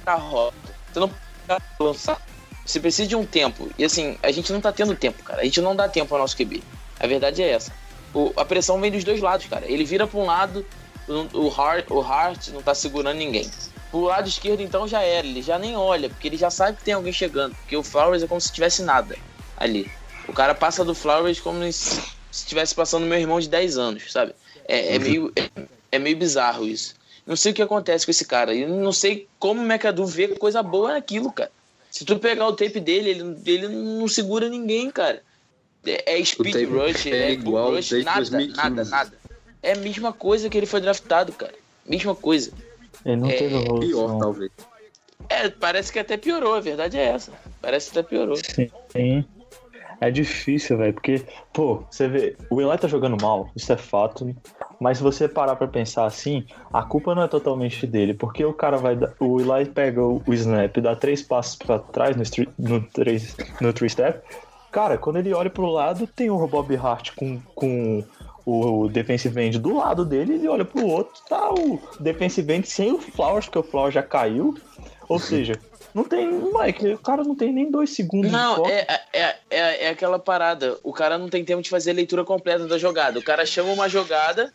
a 0.06 0.14
rota. 0.14 0.56
Você 0.92 0.98
não 1.00 1.10
pode 1.46 1.62
lançar. 1.78 2.20
Você 2.64 2.80
precisa 2.80 3.06
de 3.08 3.14
um 3.16 3.24
tempo. 3.24 3.70
E 3.78 3.84
assim, 3.84 4.18
a 4.22 4.30
gente 4.32 4.52
não 4.52 4.60
tá 4.60 4.72
tendo 4.72 4.94
tempo, 4.96 5.22
cara. 5.22 5.40
A 5.40 5.44
gente 5.44 5.60
não 5.60 5.76
dá 5.76 5.88
tempo 5.88 6.14
ao 6.14 6.20
nosso 6.20 6.36
QB. 6.36 6.62
A 6.98 7.06
verdade 7.06 7.42
é 7.42 7.50
essa. 7.50 7.72
O- 8.12 8.32
a 8.36 8.44
pressão 8.44 8.80
vem 8.80 8.90
dos 8.90 9.04
dois 9.04 9.20
lados, 9.20 9.46
cara. 9.46 9.64
Ele 9.70 9.84
vira 9.84 10.06
pra 10.06 10.18
um 10.18 10.24
lado, 10.26 10.66
o, 11.06 11.46
o, 11.46 11.48
Hart, 11.60 11.86
o 11.90 12.00
Hart 12.00 12.48
não 12.48 12.60
tá 12.62 12.74
segurando 12.74 13.16
ninguém. 13.18 13.48
Pro 13.90 14.00
lado 14.00 14.28
esquerdo, 14.28 14.60
então, 14.60 14.86
já 14.86 15.02
era. 15.02 15.26
Ele 15.26 15.42
já 15.42 15.58
nem 15.58 15.76
olha, 15.76 16.08
porque 16.08 16.28
ele 16.28 16.36
já 16.36 16.50
sabe 16.50 16.76
que 16.76 16.84
tem 16.84 16.94
alguém 16.94 17.12
chegando. 17.12 17.54
Porque 17.56 17.76
o 17.76 17.82
Flowers 17.82 18.22
é 18.22 18.26
como 18.26 18.40
se 18.40 18.52
tivesse 18.52 18.82
nada 18.82 19.16
ali. 19.56 19.90
O 20.26 20.32
cara 20.32 20.54
passa 20.54 20.84
do 20.84 20.94
Flowers 20.94 21.40
como 21.40 21.72
se 21.72 22.00
se 22.30 22.44
estivesse 22.44 22.74
passando 22.74 23.06
meu 23.06 23.18
irmão 23.18 23.40
de 23.40 23.48
10 23.48 23.78
anos, 23.78 24.12
sabe? 24.12 24.34
É, 24.66 24.96
é 24.96 24.98
meio, 24.98 25.32
é, 25.34 25.48
é 25.92 25.98
meio 25.98 26.16
bizarro 26.16 26.66
isso. 26.66 26.94
Não 27.26 27.36
sei 27.36 27.52
o 27.52 27.54
que 27.54 27.62
acontece 27.62 28.06
com 28.06 28.10
esse 28.10 28.24
cara. 28.24 28.54
E 28.54 28.64
não 28.66 28.92
sei 28.92 29.26
como 29.38 29.60
o 29.60 29.64
McAdoo 29.64 30.06
vê 30.06 30.28
coisa 30.28 30.62
boa 30.62 30.92
naquilo, 30.94 31.32
cara. 31.32 31.50
Se 31.90 32.04
tu 32.04 32.18
pegar 32.18 32.46
o 32.46 32.52
tape 32.52 32.80
dele, 32.80 33.10
ele, 33.10 33.36
ele 33.46 33.68
não 33.68 34.06
segura 34.08 34.48
ninguém, 34.48 34.90
cara. 34.90 35.22
É, 35.84 36.18
é 36.18 36.24
speed 36.24 36.68
rush, 36.68 37.06
é 37.06 37.10
é, 37.10 37.32
igual 37.32 37.72
rush, 37.72 37.92
nada, 38.04 38.20
2015. 38.20 38.56
nada, 38.56 38.84
nada. 38.84 39.18
É 39.62 39.72
a 39.72 39.76
mesma 39.76 40.12
coisa 40.12 40.48
que 40.48 40.56
ele 40.56 40.66
foi 40.66 40.80
draftado, 40.80 41.32
cara. 41.32 41.54
Mesma 41.86 42.14
coisa. 42.14 42.52
Ele 43.08 43.16
não 43.20 43.28
é- 43.28 43.36
teve 43.36 43.48
Pior, 43.58 43.64
evolução. 43.64 44.18
talvez. 44.18 44.50
É, 45.28 45.48
parece 45.50 45.92
que 45.92 45.98
até 45.98 46.16
piorou, 46.16 46.54
a 46.54 46.60
verdade 46.60 46.96
é 46.98 47.04
essa. 47.06 47.32
Parece 47.60 47.90
que 47.90 47.98
até 47.98 48.08
piorou. 48.08 48.36
Sim. 48.36 49.24
É 50.00 50.10
difícil, 50.12 50.78
velho, 50.78 50.94
porque, 50.94 51.24
pô, 51.52 51.82
você 51.90 52.06
vê, 52.06 52.36
o 52.50 52.60
Eli 52.60 52.78
tá 52.78 52.86
jogando 52.86 53.20
mal, 53.20 53.50
isso 53.56 53.72
é 53.72 53.76
fato, 53.76 54.32
mas 54.78 54.98
se 54.98 55.02
você 55.02 55.26
parar 55.26 55.56
pra 55.56 55.66
pensar 55.66 56.04
assim, 56.04 56.46
a 56.72 56.84
culpa 56.84 57.16
não 57.16 57.22
é 57.22 57.28
totalmente 57.28 57.84
dele, 57.84 58.14
porque 58.14 58.44
o 58.44 58.52
cara 58.52 58.76
vai 58.76 58.94
dar, 58.94 59.12
o 59.18 59.40
Eli 59.40 59.64
pega 59.66 60.00
o, 60.00 60.22
o 60.24 60.32
snap, 60.34 60.76
dá 60.76 60.94
três 60.94 61.20
passos 61.20 61.56
pra 61.56 61.80
trás 61.80 62.14
no, 62.14 62.22
no, 62.56 62.80
três, 62.80 63.36
no 63.60 63.72
three 63.72 63.90
step, 63.90 64.20
cara, 64.70 64.96
quando 64.98 65.16
ele 65.16 65.34
olha 65.34 65.50
pro 65.50 65.66
lado, 65.66 66.06
tem 66.06 66.30
o 66.30 66.46
Bob 66.46 66.76
Hart 66.76 67.10
com, 67.16 67.40
com 67.56 68.04
o 68.48 68.88
defensive 68.88 69.40
end 69.40 69.58
do 69.58 69.76
lado 69.76 70.04
dele, 70.04 70.34
ele 70.34 70.48
olha 70.48 70.64
pro 70.64 70.86
outro, 70.86 71.22
tá 71.28 71.52
o 71.52 71.78
defensive 72.00 72.50
end 72.52 72.68
sem 72.68 72.92
o 72.92 72.98
Flowers, 72.98 73.44
porque 73.44 73.58
o 73.58 73.62
Flowers 73.62 73.94
já 73.94 74.02
caiu, 74.02 74.56
ou 75.08 75.18
seja... 75.18 75.60
Não 75.94 76.04
tem, 76.04 76.28
Mike, 76.28 76.92
o 76.92 76.98
cara 76.98 77.24
não 77.24 77.34
tem 77.34 77.50
nem 77.50 77.70
dois 77.70 77.90
segundos 77.90 78.30
Não, 78.30 78.64
é, 78.66 78.86
é, 79.12 79.36
é, 79.50 79.86
é 79.86 79.88
aquela 79.88 80.18
parada. 80.18 80.78
O 80.84 80.92
cara 80.92 81.18
não 81.18 81.28
tem 81.28 81.44
tempo 81.44 81.62
de 81.62 81.70
fazer 81.70 81.90
a 81.90 81.94
leitura 81.94 82.24
completa 82.24 82.66
da 82.66 82.78
jogada. 82.78 83.18
O 83.18 83.22
cara 83.22 83.44
chama 83.44 83.72
uma 83.72 83.88
jogada 83.88 84.52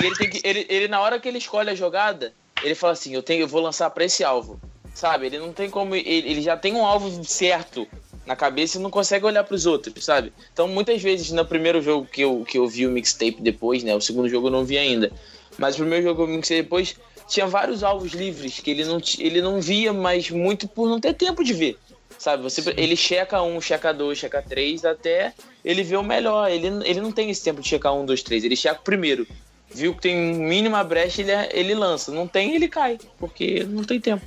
e 0.00 0.06
ele 0.06 0.14
tem 0.14 0.30
que. 0.30 0.46
Ele, 0.46 0.66
ele 0.68 0.86
na 0.86 1.00
hora 1.00 1.18
que 1.18 1.26
ele 1.26 1.38
escolhe 1.38 1.70
a 1.70 1.74
jogada, 1.74 2.32
ele 2.62 2.74
fala 2.74 2.92
assim: 2.92 3.14
eu, 3.14 3.22
tenho, 3.22 3.40
eu 3.40 3.48
vou 3.48 3.62
lançar 3.62 3.90
pra 3.90 4.04
esse 4.04 4.22
alvo. 4.22 4.60
Sabe? 4.94 5.26
Ele 5.26 5.38
não 5.38 5.52
tem 5.52 5.68
como. 5.68 5.96
Ele, 5.96 6.06
ele 6.06 6.42
já 6.42 6.56
tem 6.56 6.74
um 6.74 6.84
alvo 6.84 7.24
certo 7.24 7.88
na 8.26 8.34
cabeça 8.34 8.78
e 8.78 8.80
não 8.80 8.90
consegue 8.90 9.26
olhar 9.26 9.44
pros 9.44 9.66
outros, 9.66 10.04
sabe? 10.04 10.32
Então, 10.52 10.66
muitas 10.66 11.02
vezes, 11.02 11.30
no 11.30 11.44
primeiro 11.44 11.82
jogo 11.82 12.06
que 12.06 12.22
eu, 12.22 12.44
que 12.44 12.58
eu 12.58 12.66
vi 12.66 12.86
o 12.86 12.90
mixtape 12.90 13.36
depois, 13.40 13.82
né? 13.82 13.94
O 13.94 14.00
segundo 14.00 14.28
jogo 14.28 14.48
eu 14.48 14.52
não 14.52 14.64
vi 14.64 14.78
ainda. 14.78 15.12
Mas 15.58 15.74
o 15.74 15.78
primeiro 15.78 16.04
jogo 16.04 16.24
que 16.24 16.30
eu 16.30 16.36
mixei 16.36 16.62
depois, 16.62 16.96
tinha 17.28 17.46
vários 17.46 17.82
alvos 17.82 18.12
livres 18.12 18.60
que 18.60 18.70
ele 18.70 18.84
não, 18.84 19.00
ele 19.18 19.40
não 19.40 19.60
via, 19.60 19.92
mas 19.92 20.30
muito 20.30 20.66
por 20.66 20.88
não 20.88 21.00
ter 21.00 21.14
tempo 21.14 21.44
de 21.44 21.52
ver. 21.52 21.78
Sabe? 22.18 22.42
Você, 22.42 22.62
ele 22.76 22.96
checa 22.96 23.42
um, 23.42 23.60
checa 23.60 23.92
dois, 23.92 24.18
checa 24.18 24.40
três, 24.42 24.84
até 24.84 25.32
ele 25.64 25.82
ver 25.82 25.96
o 25.96 26.02
melhor. 26.02 26.50
Ele, 26.50 26.68
ele 26.84 27.00
não 27.00 27.12
tem 27.12 27.30
esse 27.30 27.42
tempo 27.42 27.60
de 27.60 27.68
checar 27.68 27.94
um, 27.94 28.06
dois, 28.06 28.22
três. 28.22 28.44
Ele 28.44 28.56
checa 28.56 28.80
o 28.80 28.84
primeiro. 28.84 29.26
Viu 29.70 29.94
que 29.94 30.02
tem 30.02 30.16
mínima 30.34 30.82
brecha, 30.84 31.20
ele, 31.20 31.32
ele 31.52 31.74
lança. 31.74 32.12
Não 32.12 32.26
tem, 32.26 32.54
ele 32.54 32.68
cai. 32.68 32.98
Porque 33.18 33.64
não 33.64 33.82
tem 33.82 34.00
tempo. 34.00 34.24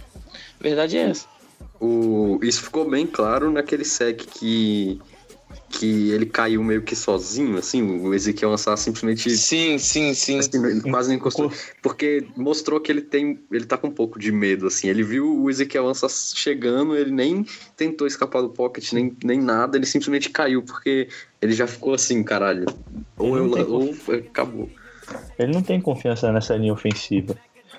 Verdade 0.59 0.97
é 0.97 1.09
essa. 1.09 1.27
O, 1.79 2.39
isso 2.41 2.63
ficou 2.63 2.89
bem 2.89 3.05
claro 3.05 3.51
naquele 3.51 3.85
sec 3.85 4.25
que 4.25 4.99
que 5.69 6.11
ele 6.11 6.25
caiu 6.25 6.63
meio 6.63 6.81
que 6.81 6.95
sozinho, 6.95 7.57
assim, 7.57 7.81
o 7.81 8.13
Ezequiel 8.13 8.53
Ansah 8.53 8.77
simplesmente 8.77 9.29
Sim, 9.29 9.77
sim, 9.77 10.13
sim. 10.13 10.39
assim, 10.39 10.81
quase 10.81 11.09
não 11.09 11.15
encostou, 11.17 11.51
porque 11.81 12.25
mostrou 12.37 12.79
que 12.79 12.91
ele 12.91 13.01
tem, 13.01 13.39
ele 13.51 13.65
tá 13.65 13.77
com 13.77 13.87
um 13.87 13.91
pouco 13.91 14.17
de 14.17 14.31
medo, 14.31 14.67
assim, 14.67 14.87
ele 14.87 15.03
viu 15.03 15.41
o 15.41 15.49
Ezequiel 15.49 15.87
Ansah 15.87 16.07
chegando, 16.09 16.95
ele 16.95 17.11
nem 17.11 17.45
tentou 17.75 18.07
escapar 18.07 18.41
do 18.41 18.49
pocket, 18.49 18.91
nem, 18.93 19.15
nem 19.23 19.39
nada, 19.39 19.77
ele 19.77 19.85
simplesmente 19.85 20.29
caiu, 20.29 20.63
porque 20.63 21.09
ele 21.41 21.53
já 21.53 21.67
ficou 21.67 21.93
assim, 21.93 22.23
caralho, 22.23 22.65
ou, 23.17 23.37
eu, 23.37 23.51
tem 23.51 23.63
ou 23.65 23.93
acabou. 24.29 24.69
Ele 25.37 25.51
não 25.51 25.61
tem 25.61 25.81
confiança 25.81 26.31
nessa 26.31 26.55
linha 26.55 26.73
ofensiva. 26.73 27.35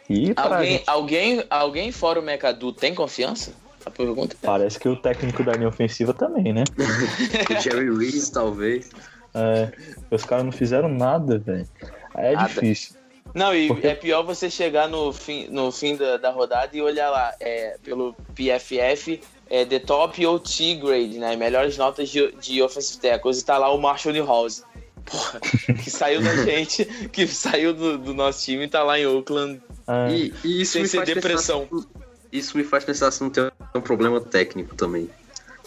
E 0.08 0.32
Alguém, 0.36 0.70
gente, 0.72 0.84
alguém, 0.86 1.44
alguém 1.50 1.92
fora 1.92 2.20
o 2.20 2.22
Mecadu 2.22 2.72
tem 2.72 2.94
confiança? 2.94 3.52
A 3.88 3.90
pergunta 3.90 4.36
é. 4.42 4.46
parece 4.46 4.78
que 4.78 4.88
o 4.88 4.94
técnico 4.96 5.42
da 5.42 5.52
linha 5.54 5.68
ofensiva 5.68 6.12
também, 6.12 6.52
né? 6.52 6.64
O 7.50 7.60
Jerry 7.60 7.90
Reese, 7.96 8.30
talvez. 8.30 8.90
É, 9.34 9.70
os 10.10 10.24
caras 10.24 10.44
não 10.44 10.52
fizeram 10.52 10.88
nada, 10.88 11.38
velho. 11.38 11.66
É 12.14 12.32
Nada. 12.34 12.48
difícil. 12.48 12.96
Não, 13.34 13.54
e 13.54 13.68
Porque- 13.68 13.86
é 13.86 13.94
pior 13.94 14.22
você 14.22 14.50
chegar 14.50 14.88
no 14.88 15.12
fim, 15.12 15.48
no 15.48 15.70
fim 15.72 15.96
da, 15.96 16.16
da 16.16 16.30
rodada 16.30 16.74
e 16.76 16.80
olhar 16.82 17.10
lá, 17.10 17.34
é, 17.40 17.76
pelo 17.82 18.14
PFF, 18.34 19.20
é 19.50 19.64
The 19.64 19.78
Top 19.80 20.26
OT 20.26 20.74
Grade, 20.76 21.18
né? 21.18 21.36
Melhores 21.36 21.76
notas 21.76 22.08
de, 22.08 22.32
de 22.40 22.62
Offensive 22.62 23.00
Tackles, 23.00 23.40
e 23.40 23.44
tá 23.44 23.56
lá 23.58 23.72
o 23.72 23.78
Marshall 23.78 24.12
Newhouse. 24.14 24.62
Porra, 25.04 25.40
que 25.82 25.90
saiu 25.90 26.22
da 26.22 26.36
gente, 26.44 26.84
que 27.12 27.26
saiu 27.26 27.72
do, 27.72 27.96
do 27.98 28.12
nosso 28.14 28.44
time 28.44 28.64
e 28.64 28.68
tá 28.68 28.82
lá 28.82 28.98
em 28.98 29.06
Oakland. 29.06 29.60
É, 29.86 30.10
E, 30.10 30.34
e 30.44 30.62
isso 30.62 30.72
Sem 30.72 30.82
me 30.82 30.88
ser 30.88 30.96
faz 30.98 31.08
depressão. 31.08 31.66
Pensar, 31.66 31.86
isso 32.32 32.56
me 32.58 32.64
faz 32.64 32.84
pensar 32.84 33.10
se 33.10 33.22
não 33.22 33.30
tem 33.30 33.50
um 33.78 33.82
problema 33.82 34.20
técnico 34.20 34.74
também. 34.74 35.10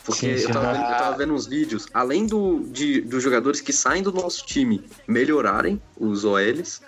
Porque 0.06 0.36
Sim, 0.36 0.38
sim, 0.38 0.44
eu, 0.46 0.52
tava 0.52 0.74
vendo, 0.74 0.84
eu 0.84 0.98
tava 0.98 1.18
vendo 1.18 1.34
uns 1.34 1.46
vídeos, 1.46 1.88
além 1.94 2.26
do, 2.26 2.66
de, 2.72 3.02
dos 3.02 3.22
jogadores 3.22 3.62
que 3.62 3.72
saem 3.72 4.02
do 4.02 4.12
nosso 4.12 4.46
time 4.46 4.84
melhorarem, 5.08 5.82
os 5.96 6.26
OLs, 6.26 6.82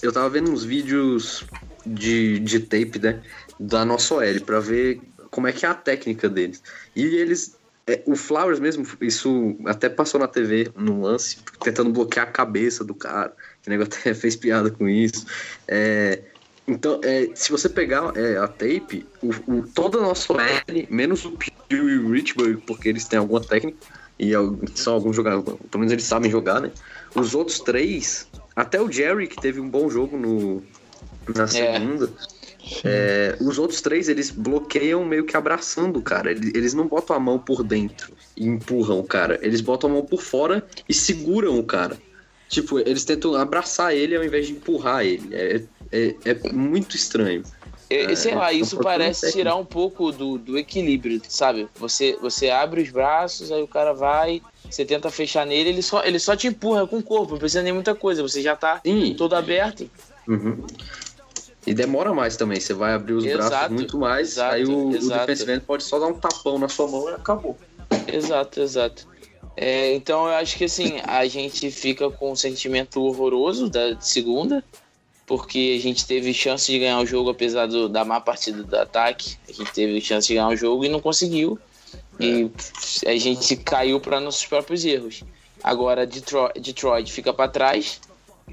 eu 0.00 0.12
tava 0.12 0.28
vendo 0.30 0.50
uns 0.50 0.64
vídeos 0.64 1.44
de, 1.84 2.38
de 2.38 2.60
tape, 2.60 2.98
né, 3.00 3.20
da 3.58 3.84
nossa 3.84 4.14
OL, 4.14 4.40
pra 4.44 4.60
ver 4.60 5.00
como 5.30 5.46
é 5.46 5.52
que 5.52 5.66
é 5.66 5.68
a 5.68 5.74
técnica 5.74 6.28
deles. 6.28 6.62
E 6.94 7.04
eles. 7.04 7.56
é, 7.86 8.02
o 8.06 8.14
Flowers 8.14 8.60
mesmo, 8.60 8.86
isso 9.00 9.56
até 9.66 9.88
passou 9.88 10.20
na 10.20 10.28
TV 10.28 10.70
no 10.76 11.00
lance, 11.00 11.38
tentando 11.62 11.90
bloquear 11.90 12.28
a 12.28 12.30
cabeça 12.30 12.84
do 12.84 12.94
cara. 12.94 13.32
O 13.66 13.70
nego 13.70 13.82
até 13.84 14.14
fez 14.14 14.36
piada 14.36 14.70
com 14.70 14.88
isso. 14.88 15.26
É, 15.66 16.22
então, 16.66 17.00
é, 17.02 17.30
se 17.34 17.50
você 17.50 17.68
pegar 17.68 18.16
é, 18.16 18.36
a 18.36 18.46
tape, 18.46 19.06
o, 19.22 19.30
o, 19.52 19.66
toda 19.74 19.98
a 19.98 20.02
nossa 20.02 20.32
OL, 20.32 20.38
menos 20.88 21.24
o 21.24 21.32
Pew 21.32 21.88
e 21.90 21.98
o 21.98 22.10
Richburg, 22.10 22.62
porque 22.66 22.88
eles 22.88 23.04
têm 23.04 23.18
alguma 23.18 23.40
técnica, 23.40 23.78
e 24.18 24.32
são 24.74 24.94
alguns 24.94 25.16
jogadores, 25.16 25.58
pelo 25.70 25.80
menos 25.80 25.92
eles 25.92 26.04
sabem 26.04 26.30
jogar, 26.30 26.60
né? 26.60 26.70
Os 27.14 27.34
outros 27.34 27.58
três, 27.58 28.28
até 28.54 28.80
o 28.80 28.90
Jerry, 28.90 29.26
que 29.26 29.40
teve 29.40 29.58
um 29.58 29.68
bom 29.68 29.90
jogo 29.90 30.16
no, 30.16 30.62
na 31.34 31.46
segunda, 31.48 32.10
é, 32.84 33.36
os 33.40 33.58
outros 33.58 33.80
três, 33.80 34.08
eles 34.08 34.30
bloqueiam 34.30 35.04
meio 35.04 35.24
que 35.24 35.36
abraçando 35.36 35.98
o 35.98 36.02
cara. 36.02 36.30
Eles, 36.30 36.54
eles 36.54 36.74
não 36.74 36.86
botam 36.86 37.16
a 37.16 37.20
mão 37.20 37.38
por 37.38 37.64
dentro 37.64 38.12
e 38.36 38.46
empurram 38.46 39.00
o 39.00 39.04
cara. 39.04 39.38
Eles 39.42 39.60
botam 39.60 39.90
a 39.90 39.92
mão 39.94 40.04
por 40.04 40.22
fora 40.22 40.64
e 40.88 40.94
seguram 40.94 41.58
o 41.58 41.64
cara. 41.64 41.98
Tipo, 42.48 42.78
eles 42.78 43.04
tentam 43.04 43.34
abraçar 43.34 43.94
ele 43.94 44.14
ao 44.14 44.22
invés 44.22 44.46
de 44.46 44.52
empurrar 44.52 45.04
ele. 45.04 45.34
É, 45.34 45.62
é, 45.92 46.14
é 46.24 46.52
muito 46.52 46.96
estranho. 46.96 47.42
É, 47.90 48.14
sei 48.16 48.34
lá, 48.34 48.50
é 48.50 48.56
um 48.56 48.58
isso 48.58 48.78
parece 48.78 49.32
tirar 49.32 49.54
um 49.56 49.66
pouco 49.66 50.10
do, 50.10 50.38
do 50.38 50.58
equilíbrio, 50.58 51.20
sabe? 51.28 51.68
Você, 51.76 52.16
você 52.22 52.48
abre 52.48 52.80
os 52.80 52.88
braços, 52.88 53.52
aí 53.52 53.62
o 53.62 53.68
cara 53.68 53.92
vai, 53.92 54.40
você 54.68 54.82
tenta 54.82 55.10
fechar 55.10 55.44
nele, 55.44 55.68
ele 55.68 55.82
só, 55.82 56.02
ele 56.02 56.18
só 56.18 56.34
te 56.34 56.46
empurra 56.46 56.86
com 56.86 56.98
o 56.98 57.02
corpo, 57.02 57.32
não 57.32 57.38
precisa 57.38 57.62
nem 57.62 57.72
muita 57.72 57.94
coisa, 57.94 58.22
você 58.22 58.40
já 58.40 58.56
tá 58.56 58.80
Sim. 58.82 59.14
todo 59.14 59.34
aberto. 59.34 59.90
Uhum. 60.26 60.64
E 61.66 61.74
demora 61.74 62.12
mais 62.12 62.36
também. 62.36 62.58
Você 62.58 62.74
vai 62.74 62.94
abrir 62.94 63.12
os 63.12 63.24
Exato, 63.24 63.48
braços 63.50 63.70
muito 63.70 63.98
mais. 63.98 64.32
exato, 64.32 64.54
aí 64.54 64.64
o, 64.64 64.88
o 64.88 64.96
exato. 64.96 65.20
defensive 65.20 65.52
end 65.52 65.64
pode 65.64 65.84
só 65.84 65.98
dar 65.98 66.06
um 66.06 66.14
tapão 66.14 66.58
na 66.58 66.68
sua 66.68 66.88
mão 66.88 67.08
e 67.08 67.14
acabou. 67.14 67.56
Exato, 68.10 68.60
exato. 68.60 69.06
É, 69.56 69.94
então 69.94 70.26
eu 70.26 70.34
acho 70.34 70.56
que 70.56 70.64
assim, 70.64 71.00
a 71.06 71.26
gente 71.26 71.70
fica 71.70 72.10
com 72.10 72.32
um 72.32 72.36
sentimento 72.36 73.02
horroroso 73.02 73.68
da 73.68 74.00
segunda, 74.00 74.64
porque 75.32 75.76
a 75.78 75.82
gente 75.82 76.06
teve 76.06 76.34
chance 76.34 76.70
de 76.70 76.78
ganhar 76.78 77.00
o 77.00 77.06
jogo, 77.06 77.30
apesar 77.30 77.64
do- 77.64 77.88
da 77.88 78.04
má 78.04 78.20
partida 78.20 78.62
do 78.62 78.76
ataque. 78.76 79.36
A 79.48 79.52
gente 79.52 79.72
teve 79.72 79.98
chance 79.98 80.28
de 80.28 80.34
ganhar 80.34 80.48
o 80.48 80.56
jogo 80.56 80.84
e 80.84 80.90
não 80.90 81.00
conseguiu. 81.00 81.58
E 82.20 82.50
a 83.06 83.16
gente 83.16 83.56
caiu 83.56 83.98
para 83.98 84.20
nossos 84.20 84.44
próprios 84.44 84.84
erros. 84.84 85.24
Agora 85.64 86.06
Detroit, 86.06 86.60
Detroit 86.60 87.10
fica 87.10 87.32
para 87.32 87.48
trás. 87.50 87.98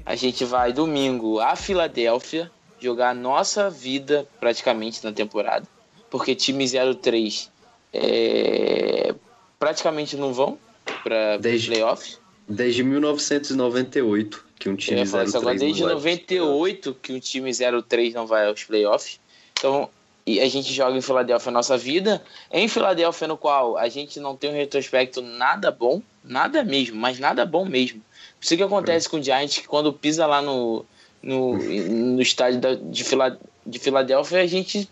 A 0.06 0.14
gente 0.16 0.42
vai 0.46 0.72
domingo 0.72 1.38
a 1.38 1.54
Filadélfia 1.54 2.50
jogar 2.80 3.10
a 3.10 3.14
nossa 3.14 3.68
vida 3.68 4.26
praticamente 4.40 5.04
na 5.04 5.12
temporada, 5.12 5.66
porque 6.10 6.34
time 6.34 6.66
03 6.66 7.50
é, 7.92 9.14
praticamente 9.58 10.16
não 10.16 10.32
vão 10.32 10.56
para 11.04 11.36
Desde- 11.36 11.68
playoffs. 11.68 12.18
Desde 12.48 12.82
1998 12.82 14.48
que 14.60 14.68
um 14.68 14.76
time 14.76 15.00
ia 15.00 15.06
falar 15.06 15.24
isso 15.24 15.32
03 15.32 15.42
agora 15.42 15.54
não 15.54 15.60
desde 15.66 15.82
vai- 15.82 15.94
98 15.94 16.94
que 17.02 17.12
um 17.12 17.18
time 17.18 17.50
03 17.88 18.14
não 18.14 18.26
vai 18.26 18.46
aos 18.46 18.62
playoffs. 18.62 19.18
Então, 19.58 19.88
e 20.26 20.38
a 20.38 20.48
gente 20.48 20.72
joga 20.72 20.96
em 20.96 21.00
Filadélfia 21.00 21.48
a 21.50 21.52
nossa 21.52 21.76
vida. 21.76 22.22
Em 22.52 22.68
Filadélfia, 22.68 23.26
no 23.26 23.36
qual 23.36 23.76
a 23.76 23.88
gente 23.88 24.20
não 24.20 24.36
tem 24.36 24.50
um 24.50 24.54
retrospecto 24.54 25.20
nada 25.22 25.70
bom, 25.72 26.00
nada 26.22 26.62
mesmo, 26.62 26.96
mas 27.00 27.18
nada 27.18 27.44
bom 27.44 27.64
mesmo. 27.64 28.00
Isso 28.40 28.56
que 28.56 28.62
acontece 28.62 29.08
com 29.08 29.16
o 29.18 29.22
Giants, 29.22 29.58
que 29.58 29.66
quando 29.66 29.92
pisa 29.92 30.26
lá 30.26 30.40
no, 30.40 30.84
no, 31.22 31.56
no 31.56 32.22
estádio 32.22 32.60
da- 32.60 32.74
de, 32.74 33.02
Fila, 33.02 33.38
de 33.66 33.78
Filadélfia, 33.78 34.40
a 34.40 34.46
gente 34.46 34.88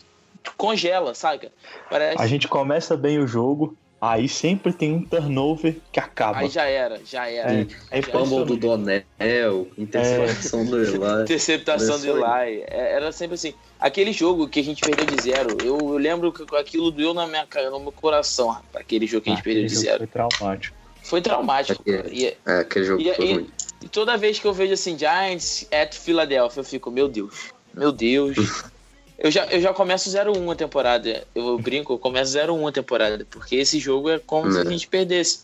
congela, 0.56 1.14
saca? 1.14 1.52
Parece. 1.90 2.20
A 2.20 2.26
gente 2.26 2.48
começa 2.48 2.96
bem 2.96 3.18
o 3.18 3.26
jogo, 3.26 3.76
aí 4.00 4.28
sempre 4.28 4.72
tem 4.72 4.92
um 4.92 5.02
turnover 5.02 5.76
que 5.92 5.98
acaba. 5.98 6.38
Aí 6.38 6.48
já 6.48 6.64
era, 6.64 7.00
já 7.04 7.28
era. 7.28 7.52
É, 7.52 7.66
é 7.90 8.02
Fumble 8.02 8.44
do. 8.44 8.56
Donel, 8.56 9.68
interceptação 9.76 10.64
do 10.64 10.82
Eli. 10.82 11.22
Interceptação 11.22 12.00
do. 12.00 12.06
Eli. 12.06 12.62
É, 12.68 12.92
Era 12.92 13.12
sempre 13.12 13.34
assim. 13.34 13.54
Aquele 13.80 14.12
jogo 14.12 14.48
que 14.48 14.58
a 14.60 14.64
gente 14.64 14.82
perdeu 14.82 15.06
de 15.06 15.16
zero, 15.22 15.60
eu, 15.62 15.76
eu 15.92 15.98
lembro 15.98 16.32
que 16.32 16.44
aquilo 16.56 16.90
doeu 16.90 17.14
na 17.14 17.26
minha, 17.26 17.46
no 17.70 17.80
meu 17.80 17.92
coração, 17.92 18.48
rapaz. 18.48 18.84
Aquele 18.84 19.06
jogo 19.06 19.22
que 19.24 19.30
a 19.30 19.34
gente 19.34 19.40
Ah, 19.40 19.44
perdeu 19.44 19.66
de 19.66 19.76
zero. 19.76 19.98
Foi 19.98 20.06
traumático. 20.06 20.76
Foi 21.02 21.20
traumático, 21.22 21.80
Aquele- 21.80 21.96
cara. 22.02 22.14
E, 22.14 22.36
É, 22.46 22.58
aquele 22.60 22.84
jogo 22.84 23.00
E- 23.02 23.14
foi 23.14 23.24
e- 23.26 23.32
ruim. 23.34 23.50
e 23.82 23.88
toda 23.88 24.16
vez 24.16 24.38
que 24.38 24.46
eu 24.46 24.52
vejo 24.52 24.72
assim, 24.74 24.98
Giants 24.98 25.66
at 25.72 25.94
Philadelphia, 25.94 26.60
eu 26.60 26.64
fico, 26.64 26.90
meu 26.90 27.08
Deus, 27.08 27.50
meu 27.72 27.92
Deus. 27.92 28.36
Eu 29.18 29.30
já, 29.30 29.44
eu 29.46 29.60
já 29.60 29.74
começo 29.74 30.08
0-1 30.08 30.52
a 30.52 30.54
temporada. 30.54 31.26
Eu 31.34 31.58
brinco, 31.58 31.92
eu 31.94 31.98
começo 31.98 32.32
0-1 32.38 32.68
a 32.68 32.72
temporada. 32.72 33.26
Porque 33.28 33.56
esse 33.56 33.78
jogo 33.80 34.08
é 34.10 34.18
como 34.18 34.50
se 34.52 34.58
a 34.60 34.64
Né. 34.64 34.70
gente 34.70 34.86
perdesse. 34.86 35.40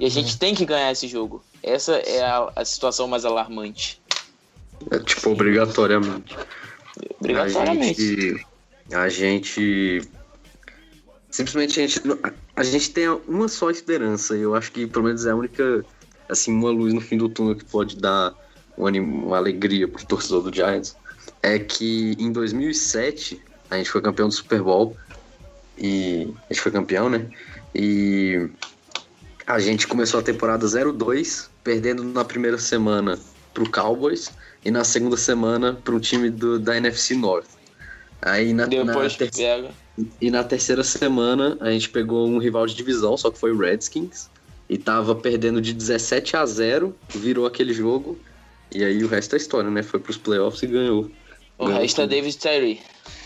E 0.00 0.06
a 0.06 0.08
gente 0.08 0.36
tem 0.38 0.54
que 0.54 0.64
ganhar 0.64 0.90
esse 0.90 1.06
jogo. 1.06 1.44
Essa 1.62 1.92
é 1.98 2.22
a, 2.24 2.50
a 2.56 2.64
situação 2.64 3.06
mais 3.06 3.24
alarmante. 3.24 4.00
É, 4.90 4.98
tipo, 4.98 5.30
obrigatoriamente. 5.30 6.36
Obrigatoriamente. 7.20 8.00
A 8.00 8.04
gente, 8.04 8.46
a 8.94 9.08
gente. 9.08 10.02
Simplesmente 11.30 11.80
a 11.80 11.86
gente. 11.86 12.00
a- 12.56 12.64
gente 12.64 12.90
tem 12.90 13.08
uma 13.28 13.46
só 13.48 13.70
esperança. 13.70 14.36
E 14.36 14.40
eu 14.40 14.54
acho 14.56 14.72
que 14.72 14.86
pelo 14.86 15.04
menos 15.04 15.24
é 15.24 15.30
a 15.30 15.36
única. 15.36 15.84
Assim, 16.28 16.52
uma 16.52 16.70
luz 16.70 16.92
no 16.92 17.00
fim 17.00 17.16
do 17.16 17.28
túnel 17.28 17.54
que 17.54 17.64
pode 17.64 17.96
dar 17.96 18.34
um 18.76 18.86
anim- 18.86 19.00
uma 19.00 19.36
alegria 19.36 19.86
pro 19.86 20.04
torcedor 20.04 20.42
do 20.42 20.54
Giants. 20.54 20.96
É 21.42 21.58
que 21.58 22.16
em 22.18 22.30
2007 22.30 23.40
a 23.70 23.76
gente 23.76 23.90
foi 23.90 24.00
campeão 24.00 24.28
do 24.28 24.34
Super 24.34 24.62
Bowl. 24.62 24.96
E. 25.78 26.28
A 26.48 26.52
gente 26.52 26.62
foi 26.62 26.72
campeão, 26.72 27.08
né? 27.08 27.26
E. 27.74 28.48
A 29.46 29.58
gente 29.58 29.88
começou 29.88 30.20
a 30.20 30.22
temporada 30.22 30.64
0-2, 30.64 31.48
perdendo 31.64 32.04
na 32.04 32.24
primeira 32.24 32.58
semana 32.58 33.18
pro 33.52 33.68
Cowboys 33.70 34.30
e 34.64 34.70
na 34.70 34.84
segunda 34.84 35.16
semana 35.16 35.74
pro 35.84 35.98
time 35.98 36.30
do, 36.30 36.58
da 36.58 36.76
NFC 36.76 37.14
North. 37.16 37.48
Aí 38.20 38.52
na, 38.52 38.62
na 38.66 38.68
Depois 38.68 39.16
ter- 39.16 39.30
pega. 39.32 39.70
e 40.20 40.30
na 40.30 40.44
terceira 40.44 40.84
semana 40.84 41.58
a 41.60 41.72
gente 41.72 41.88
pegou 41.88 42.28
um 42.28 42.38
rival 42.38 42.66
de 42.66 42.74
divisão, 42.76 43.16
só 43.16 43.30
que 43.30 43.38
foi 43.38 43.50
o 43.52 43.58
Redskins. 43.58 44.30
E 44.68 44.78
tava 44.78 45.14
perdendo 45.14 45.60
de 45.60 45.72
17 45.72 46.36
a 46.36 46.46
0, 46.46 46.96
virou 47.10 47.44
aquele 47.44 47.74
jogo. 47.74 48.16
E 48.70 48.82
aí 48.84 49.02
o 49.04 49.08
resto 49.08 49.34
é 49.34 49.38
história, 49.38 49.68
né? 49.68 49.82
Foi 49.82 49.98
pros 49.98 50.16
playoffs 50.16 50.62
e 50.62 50.66
ganhou. 50.66 51.10
O 51.58 51.66
Ganhou 51.66 51.80
resto 51.82 52.00
é. 52.02 52.06
David 52.06 52.38
Terry. 52.38 52.80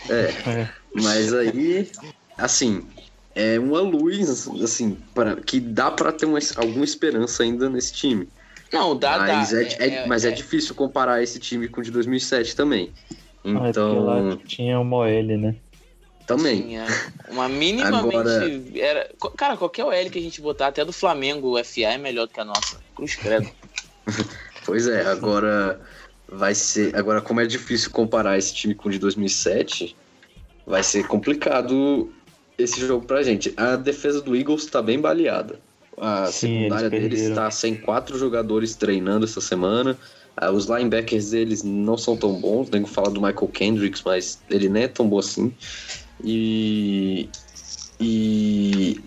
É, 0.09 0.13
É. 0.49 0.69
mas 0.95 1.33
aí, 1.33 1.89
assim, 2.37 2.87
é 3.35 3.59
uma 3.59 3.81
luz, 3.81 4.47
assim, 4.63 4.97
para, 5.13 5.35
que 5.37 5.59
dá 5.59 5.89
pra 5.91 6.11
ter 6.11 6.25
uma, 6.25 6.39
alguma 6.55 6.85
esperança 6.85 7.43
ainda 7.43 7.69
nesse 7.69 7.93
time. 7.93 8.27
Não, 8.71 8.97
dá, 8.97 9.19
mas 9.19 9.51
dá. 9.51 9.61
é, 9.61 9.77
é- 9.79 10.07
mas 10.07 10.25
é 10.25 10.31
difícil 10.31 10.75
comparar 10.75 11.23
esse 11.23 11.39
time 11.39 11.67
com 11.69 11.79
o 11.79 11.83
de 11.83 11.89
2007 11.91 12.55
também. 12.55 12.91
Ah, 13.45 13.49
é 13.49 13.71
porque 13.71 13.79
lá 13.79 14.19
Então, 14.19 14.37
tinha 14.45 14.79
uma 14.79 14.97
OL, 14.97 15.37
né? 15.37 15.55
Também. 16.25 16.61
Tinha 16.63 16.85
uma 17.29 17.47
minimamente. 17.47 18.17
Agora- 18.17 18.61
Era, 18.75 19.09
cara, 19.37 19.55
qualquer 19.55 19.85
OL 19.85 20.09
que 20.09 20.19
a 20.19 20.21
gente 20.21 20.41
botar, 20.41 20.67
até 20.67 20.83
do 20.83 20.91
Flamengo, 20.91 21.51
o 21.53 21.57
FA 21.63 21.93
é 21.93 21.97
melhor 21.97 22.27
do 22.27 22.33
que 22.33 22.39
a 22.41 22.45
nossa. 22.45 22.77
Cruz 22.95 23.15
credo. 23.15 23.49
Pois 24.65 24.85
é, 24.85 25.05
agora 25.07 25.79
vai 26.27 26.53
ser. 26.53 26.95
Agora, 26.95 27.21
como 27.21 27.41
é 27.41 27.45
difícil 27.45 27.91
comparar 27.91 28.37
esse 28.37 28.53
time 28.53 28.75
com 28.75 28.89
o 28.89 28.91
de 28.91 28.99
2007, 28.99 29.95
vai 30.65 30.83
ser 30.83 31.07
complicado 31.07 32.11
esse 32.57 32.79
jogo 32.85 33.05
pra 33.05 33.23
gente. 33.23 33.53
A 33.55 33.75
defesa 33.75 34.21
do 34.21 34.35
Eagles 34.35 34.65
tá 34.65 34.81
bem 34.81 34.99
baleada. 34.99 35.59
A 35.97 36.27
Sim, 36.27 36.63
secundária 36.63 36.87
eles 36.87 37.01
deles 37.01 37.19
perderam. 37.21 37.35
tá 37.43 37.51
sem 37.51 37.75
quatro 37.75 38.17
jogadores 38.17 38.75
treinando 38.75 39.25
essa 39.25 39.41
semana. 39.41 39.97
Ah, 40.35 40.51
os 40.51 40.65
linebackers 40.65 41.31
deles 41.31 41.63
não 41.63 41.97
são 41.97 42.15
tão 42.15 42.33
bons. 42.39 42.69
Tenho 42.69 42.83
que 42.83 42.89
falar 42.91 43.09
do 43.09 43.19
Michael 43.21 43.47
Kendricks, 43.47 44.03
mas 44.05 44.39
ele 44.49 44.69
não 44.69 44.79
é 44.81 44.87
tão 44.87 45.07
bom 45.07 45.17
assim. 45.17 45.51
E. 46.23 47.27
E. 47.99 49.01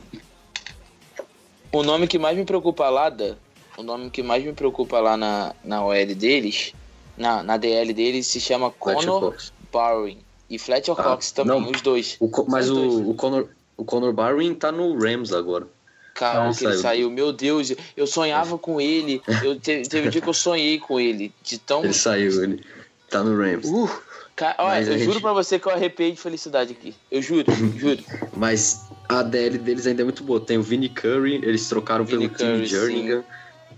O 1.71 1.85
nome 1.85 2.09
que 2.09 2.19
mais 2.19 2.37
me 2.37 2.45
preocupa 2.45 2.89
lá, 2.89 3.09
Da, 3.09 3.37
o 3.77 3.83
nome 3.83 4.11
que 4.11 4.23
mais 4.25 4.45
me 4.45 4.53
preocupa 4.53 4.99
lá 4.99 5.17
na, 5.17 5.55
na 5.63 5.85
OL 5.85 6.15
deles, 6.17 6.73
na, 7.21 7.43
na 7.43 7.57
DL 7.57 7.93
deles, 7.93 8.27
se 8.27 8.41
chama 8.41 8.73
Fletcher 8.83 9.09
Conor. 9.11 9.37
Barwin. 9.73 10.19
E 10.49 10.59
Fletcher 10.59 10.95
Ah, 10.99 11.03
Cox 11.03 11.31
também, 11.31 11.61
não. 11.61 11.71
os 11.71 11.81
dois. 11.81 12.17
O 12.19 12.29
mas 12.49 12.69
os 12.69 12.77
dois. 12.77 12.93
o, 12.95 13.11
o, 13.11 13.15
Conor, 13.15 13.49
o 13.77 13.85
Conor 13.85 14.13
Barwin 14.13 14.55
tá 14.55 14.73
no 14.73 14.99
Rams 14.99 15.33
agora. 15.33 15.69
Cara, 16.15 16.49
Ah, 16.49 16.53
que 16.53 16.65
ele 16.65 16.77
saiu. 16.79 17.09
Meu 17.11 17.33
Deus, 17.33 17.73
eu 17.97 18.07
sonhava 18.07 18.59
com 18.59 18.81
ele. 18.81 19.23
Eu 19.45 19.59
te- 19.59 19.83
teve 19.83 20.09
um 20.09 20.11
dia 20.11 20.21
que 20.21 20.29
eu 20.29 20.35
sonhei 20.35 20.79
com 20.81 20.99
ele. 20.99 21.33
De 21.43 21.57
tão. 21.59 21.85
Ele 21.85 21.93
saiu, 21.95 22.43
ele 22.43 22.65
tá 23.09 23.23
no 23.23 23.37
Rams. 23.41 23.69
Uh, 23.71 23.89
cara, 24.35 24.57
olha, 24.59 24.81
eu 24.83 24.93
gente- 24.99 25.05
juro 25.05 25.21
pra 25.21 25.33
você 25.33 25.59
que 25.59 25.67
eu 25.69 25.73
arrepiei 25.73 26.11
de 26.11 26.21
felicidade 26.21 26.73
aqui. 26.73 26.95
Eu 27.11 27.23
juro, 27.23 27.47
juro. 27.77 28.03
Mas 28.37 28.81
a 29.09 29.23
DL 29.23 29.57
deles 29.59 29.87
ainda 29.87 30.03
é 30.03 30.05
muito 30.05 30.25
boa. 30.25 30.41
Tem 30.41 30.59
o 30.59 30.63
Vinny 30.63 30.89
Curry, 30.89 31.37
eles 31.37 31.69
trocaram 31.69 32.05
Vinny 32.05 32.29
pelo 32.29 32.39
Tim 32.39 32.45
Curry, 32.45 32.67
Jernigan. 32.67 33.25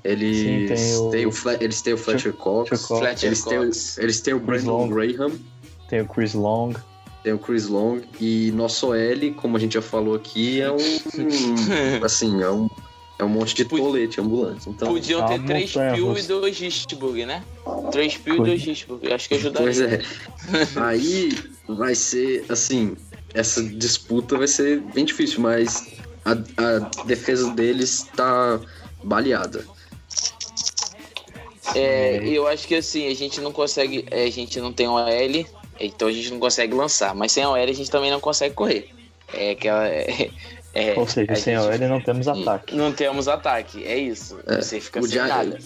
Eles, 0.04 0.36
Sim, 0.38 0.66
tem 0.74 0.96
o- 0.96 1.10
têm 1.10 1.26
o 1.26 1.32
Fle- 1.32 1.58
eles 1.60 1.80
têm 1.80 1.92
o 1.94 1.98
Fletcher 1.98 2.32
Cox. 2.32 2.68
Fletcher 2.68 2.86
Cox. 2.88 3.00
Fletcher 3.00 3.26
Eles 3.28 3.44
têm, 3.44 3.58
o- 3.58 3.64
Cox. 3.66 3.98
eles 3.98 4.20
têm 4.20 4.34
o 4.34 4.40
Brandon 4.40 4.70
Long. 4.78 4.88
Graham, 4.88 5.32
Tem 5.88 6.00
o 6.00 6.08
Chris 6.08 6.34
Long. 6.34 6.72
tem 7.22 7.32
o 7.32 7.38
Chris 7.38 7.68
Long. 7.68 8.00
E 8.20 8.50
nosso 8.52 8.92
L, 8.94 9.30
como 9.34 9.56
a 9.56 9.60
gente 9.60 9.74
já 9.74 9.82
falou 9.82 10.14
aqui, 10.14 10.60
é 10.60 10.72
um. 10.72 10.76
assim, 12.04 12.42
é 12.42 12.50
um, 12.50 12.68
é 13.18 13.24
um 13.24 13.28
monte 13.28 13.54
de 13.54 13.64
Podia- 13.64 13.84
tolete 13.84 14.20
ambulante. 14.20 14.68
Então, 14.68 14.88
Podiam 14.92 15.22
Ah, 15.24 15.28
ter 15.28 15.42
três 15.44 15.70
montanha 15.74 15.94
Peel 15.94 16.18
e 16.18 16.22
dois 16.22 16.58
Richburg, 16.58 17.24
né? 17.26 17.44
Três 17.92 18.16
Peel 18.16 18.36
e 18.38 18.44
dois 18.44 18.62
Richburg. 18.64 19.06
Eu 19.06 19.14
acho 19.14 19.28
que 19.28 19.34
ajudaria. 19.36 19.64
Pois 19.66 19.80
é. 19.80 20.00
Aí 20.82 21.38
vai 21.68 21.94
ser, 21.94 22.44
assim, 22.48 22.96
essa 23.32 23.62
disputa 23.62 24.36
vai 24.36 24.48
ser 24.48 24.80
bem 24.80 25.04
difícil, 25.04 25.40
mas 25.40 25.92
a, 26.24 26.32
a 26.32 27.04
defesa 27.04 27.52
deles 27.52 28.08
tá 28.16 28.58
baleada. 29.04 29.64
É, 31.74 32.20
eu 32.24 32.46
acho 32.46 32.66
que 32.66 32.74
assim, 32.74 33.08
a 33.08 33.14
gente 33.14 33.40
não 33.40 33.52
consegue. 33.52 34.04
é, 34.10 34.24
a 34.24 34.30
gente 34.30 34.60
não 34.60 34.72
tem 34.72 34.88
OL, 34.88 35.46
então 35.80 36.08
a 36.08 36.12
gente 36.12 36.30
não 36.30 36.38
consegue 36.38 36.74
lançar. 36.74 37.14
Mas 37.14 37.32
sem 37.32 37.44
OL 37.46 37.54
a 37.54 37.72
gente 37.72 37.90
também 37.90 38.10
não 38.10 38.20
consegue 38.20 38.54
correr. 38.54 38.88
É 39.32 39.50
aquela. 39.52 39.86
É, 39.88 40.30
é, 40.74 40.98
Ou 40.98 41.06
seja, 41.06 41.34
sem 41.36 41.54
a 41.54 41.60
gente- 41.70 41.82
OL 41.82 41.88
não 41.88 42.00
temos 42.00 42.26
ataque. 42.28 42.74
Não 42.74 42.92
temos 42.92 43.28
ataque, 43.28 43.84
é 43.84 43.96
isso. 43.98 44.38
É, 44.46 44.56
Você 44.62 44.80
fica 44.80 45.00
o 45.00 45.06
sem 45.06 45.18
nada. 45.18 45.58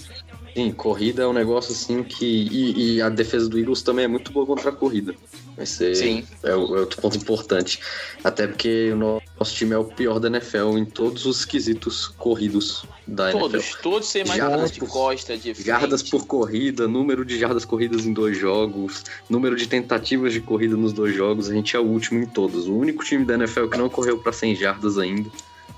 Sim, 0.56 0.72
corrida 0.72 1.22
é 1.22 1.26
um 1.26 1.34
negócio 1.34 1.72
assim 1.72 2.02
que. 2.02 2.24
E, 2.24 2.94
e 2.96 3.02
a 3.02 3.10
defesa 3.10 3.46
do 3.46 3.58
Eagles 3.58 3.82
também 3.82 4.06
é 4.06 4.08
muito 4.08 4.32
boa 4.32 4.46
contra 4.46 4.70
a 4.70 4.72
corrida. 4.72 5.14
Vai 5.54 5.66
ser. 5.66 5.94
Sim. 5.94 6.24
É, 6.42 6.50
é 6.50 6.54
outro 6.54 6.98
ponto 7.00 7.16
importante. 7.18 7.78
Até 8.24 8.46
porque 8.46 8.90
o 8.92 8.96
no- 8.96 9.22
nosso 9.38 9.54
time 9.54 9.74
é 9.74 9.78
o 9.78 9.84
pior 9.84 10.18
da 10.18 10.28
NFL 10.28 10.78
em 10.78 10.86
todos 10.86 11.26
os 11.26 11.44
quesitos 11.44 12.08
corridos 12.08 12.86
da 13.06 13.30
Todos, 13.32 13.52
NFL. 13.64 13.82
todos 13.82 14.08
sem 14.08 14.24
mais 14.24 14.38
Jardas 14.38 14.72
de 14.72 14.80
por- 14.80 14.88
costa, 14.88 15.36
de 15.36 15.52
frente. 15.52 15.62
Jardas 15.66 16.02
por 16.02 16.26
corrida, 16.26 16.88
número 16.88 17.22
de 17.24 17.38
jardas 17.38 17.66
corridas 17.66 18.06
em 18.06 18.12
dois 18.14 18.38
jogos, 18.38 19.04
número 19.28 19.56
de 19.56 19.66
tentativas 19.66 20.32
de 20.32 20.40
corrida 20.40 20.74
nos 20.74 20.92
dois 20.94 21.14
jogos, 21.14 21.50
a 21.50 21.54
gente 21.54 21.76
é 21.76 21.78
o 21.78 21.84
último 21.84 22.22
em 22.22 22.26
todos. 22.26 22.66
O 22.66 22.74
único 22.74 23.04
time 23.04 23.26
da 23.26 23.34
NFL 23.34 23.66
que 23.68 23.76
não 23.78 23.90
correu 23.90 24.16
para 24.18 24.32
100 24.32 24.56
jardas 24.56 24.96
ainda, 24.98 25.28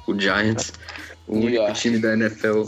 o 0.07 0.19
Giants. 0.19 0.73
O 1.27 1.37
único 1.37 1.73
time 1.75 1.99
da 1.99 2.15
NFL. 2.15 2.63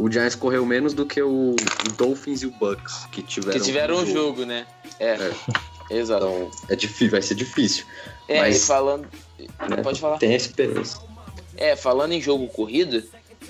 O 0.00 0.10
Giants 0.10 0.34
correu 0.34 0.64
menos 0.64 0.94
do 0.94 1.04
que 1.04 1.20
o, 1.20 1.54
Dolphins 1.96 2.42
e 2.42 2.46
o 2.46 2.50
Bucks, 2.52 3.06
que 3.12 3.22
tiveram, 3.22 3.58
Que 3.58 3.64
tiveram 3.64 3.96
um 3.96 4.06
jogo, 4.06 4.44
né? 4.44 4.66
É. 4.98 5.16
Exato. 5.90 6.24
Então, 6.24 6.50
é 6.68 6.76
difícil, 6.76 7.10
vai 7.10 7.20
ser 7.22 7.34
difícil. 7.34 7.84
É, 8.28 8.40
mas- 8.40 8.56
e 8.62 8.66
falando. 8.66 9.08
né? 9.68 9.76
Pode 9.82 10.00
falar. 10.00 10.18
Tem 10.18 10.32
a 10.32 10.36
esperança. 10.36 11.00
É, 11.56 11.76
falando 11.76 12.12
em 12.12 12.20
jogo 12.20 12.46
corrido, 12.48 13.02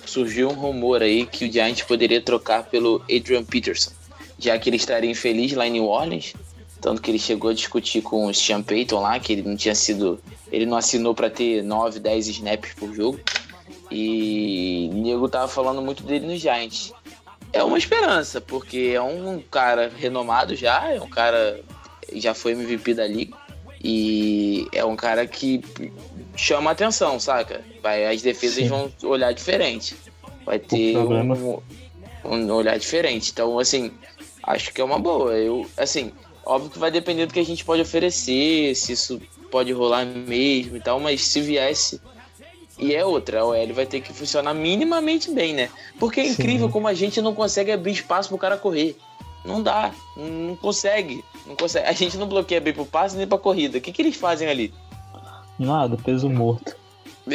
surgiu 0.07 0.49
um 0.51 0.55
rumor 0.55 1.03
aí 1.03 1.27
que 1.27 1.45
o 1.45 1.53
Giants 1.53 1.83
poderia 1.83 2.21
trocar 2.21 2.65
pelo 2.65 3.01
Adrian 3.03 3.45
Peterson, 3.45 3.93
já 4.39 4.59
que 4.59 4.69
ele 4.69 4.77
estaria 4.77 5.11
infeliz 5.11 5.53
lá 5.53 5.67
em 5.67 5.73
New 5.73 5.85
Orleans, 5.85 6.33
tanto 6.81 7.01
que 7.03 7.11
ele 7.11 7.19
chegou 7.19 7.51
a 7.51 7.55
discutir 7.55 8.01
com 8.03 8.27
o 8.27 8.35
Sean 8.35 8.63
Payton 8.63 9.01
lá, 9.01 9.21
que 9.21 9.35
ele 9.35 9.43
não 9.43 9.55
tinha 9.55 9.75
sido, 9.75 10.19
ele 10.51 10.65
não 10.67 10.77
assinou 10.79 11.15
para 11.15 11.29
ter 11.31 11.63
9, 11.63 12.01
10 12.01 12.27
snaps 12.29 12.73
por 12.75 12.93
jogo. 12.95 13.21
E 13.91 14.89
o 14.93 14.97
nego 14.97 15.29
tava 15.29 15.49
falando 15.49 15.83
muito 15.83 16.03
dele 16.03 16.27
no 16.27 16.37
Giants. 16.37 16.93
É 17.53 17.63
uma 17.63 17.79
esperança, 17.79 18.41
porque 18.41 18.93
é 18.95 19.03
um 19.03 19.43
cara 19.51 19.91
renomado 19.95 20.55
já, 20.55 20.93
é 20.93 21.01
um 21.01 21.09
cara 21.09 21.61
já 22.15 22.33
foi 22.33 22.53
MVP 22.53 22.95
da 22.95 23.07
liga 23.07 23.37
e 23.83 24.69
é 24.73 24.85
um 24.85 24.95
cara 24.95 25.27
que 25.27 25.63
chama 26.37 26.71
atenção, 26.71 27.19
saca? 27.19 27.63
Vai, 27.83 28.07
as 28.07 28.21
defesas 28.23 28.65
Sim. 28.65 28.69
vão 28.69 28.93
olhar 29.05 29.33
diferente. 29.33 29.97
Vai 30.45 30.59
ter 30.59 30.97
um, 30.99 31.61
um 32.25 32.53
olhar 32.53 32.79
diferente. 32.79 33.31
Então, 33.33 33.59
assim, 33.59 33.91
acho 34.43 34.73
que 34.73 34.81
é 34.81 34.85
uma 34.85 34.99
boa. 34.99 35.33
Eu, 35.33 35.67
assim, 35.77 36.13
óbvio 36.45 36.71
que 36.71 36.79
vai 36.79 36.91
depender 36.91 37.27
do 37.27 37.33
que 37.33 37.41
a 37.41 37.45
gente 37.45 37.65
pode 37.65 37.81
oferecer, 37.81 38.75
se 38.75 38.93
isso 38.93 39.21
pode 39.51 39.73
rolar 39.73 40.05
mesmo 40.05 40.77
e 40.77 40.81
tal, 40.81 41.01
mas 41.01 41.23
se 41.23 41.41
viesse. 41.41 42.01
E 42.81 42.95
é 42.95 43.05
outra, 43.05 43.41
a 43.41 43.45
OL 43.45 43.75
vai 43.75 43.85
ter 43.85 44.01
que 44.01 44.13
funcionar 44.13 44.55
minimamente 44.55 45.31
bem, 45.31 45.53
né? 45.53 45.69
Porque 45.99 46.21
é 46.21 46.25
Sim. 46.25 46.31
incrível 46.33 46.71
como 46.71 46.89
a 46.89 46.95
gente 46.95 47.21
não 47.21 47.35
consegue 47.35 47.71
abrir 47.71 47.93
espaço 47.93 48.31
pro 48.31 48.39
cara 48.39 48.57
correr. 48.57 48.97
Não 49.45 49.63
dá, 49.63 49.93
não 50.17 50.57
consegue, 50.57 51.23
não 51.47 51.55
consegue. 51.55 51.87
A 51.87 51.93
gente 51.93 52.17
não 52.17 52.27
bloqueia 52.27 52.61
bem 52.61 52.73
pro 52.73 52.87
passe 52.87 53.17
nem 53.17 53.27
pra 53.27 53.39
corrida. 53.39 53.79
O 53.79 53.81
que, 53.81 53.93
que 53.93 54.01
eles 54.01 54.17
fazem 54.17 54.49
ali? 54.49 54.73
Nada, 55.59 55.99
peso 55.99 56.29
morto. 56.31 56.75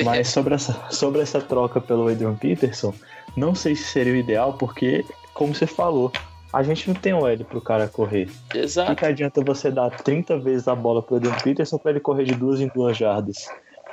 Mas 0.03 0.29
sobre 0.29 0.55
essa, 0.55 0.75
sobre 0.89 1.21
essa 1.21 1.39
troca 1.39 1.79
pelo 1.79 2.08
Adrian 2.08 2.36
Peterson, 2.36 2.93
não 3.38 3.53
sei 3.53 3.75
se 3.75 3.84
seria 3.84 4.13
o 4.13 4.15
ideal, 4.15 4.53
porque, 4.53 5.05
como 5.34 5.53
você 5.53 5.67
falou, 5.67 6.12
a 6.51 6.63
gente 6.63 6.88
não 6.88 6.95
tem 6.95 7.13
o 7.13 7.27
L 7.27 7.43
pro 7.43 7.62
cara 7.62 7.88
correr. 7.88 8.29
O 8.47 8.49
que, 8.49 8.58
Exato. 8.60 8.95
que 8.95 9.05
adianta 9.05 9.43
você 9.43 9.69
dar 9.69 9.91
30 9.91 10.39
vezes 10.39 10.67
a 10.67 10.75
bola 10.75 11.03
pro 11.03 11.17
Adrian 11.17 11.36
Peterson 11.43 11.77
pra 11.77 11.91
ele 11.91 11.99
correr 11.99 12.23
de 12.23 12.34
duas 12.34 12.60
em 12.60 12.67
duas 12.67 12.97
jardas? 12.97 13.47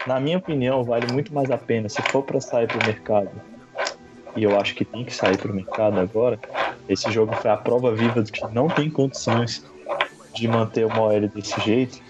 Na 0.07 0.19
minha 0.19 0.39
opinião, 0.39 0.83
vale 0.83 1.13
muito 1.13 1.33
mais 1.33 1.51
a 1.51 1.59
pena 1.59 1.89
se 1.89 2.03
for 2.03 2.23
pra 2.23 2.41
sair 2.41 2.67
pro 2.67 2.85
mercado. 2.85 3.31
E 4.35 4.43
eu 4.43 4.59
acho 4.59 4.75
que 4.75 4.85
tem 4.85 5.05
que 5.05 5.15
sair 5.15 5.37
pro 5.39 5.55
mercado 5.55 6.01
agora. 6.01 6.39
Esse 6.89 7.11
jogo 7.11 7.35
foi 7.37 7.51
a 7.51 7.57
prova 7.57 7.95
viva 7.95 8.23
de 8.23 8.33
que 8.33 8.47
não 8.53 8.69
tem 8.69 8.91
condições 8.91 9.65
de 10.35 10.49
manter 10.49 10.87
uma 10.87 11.03
OL 11.03 11.29
desse 11.29 11.61
jeito. 11.61 12.01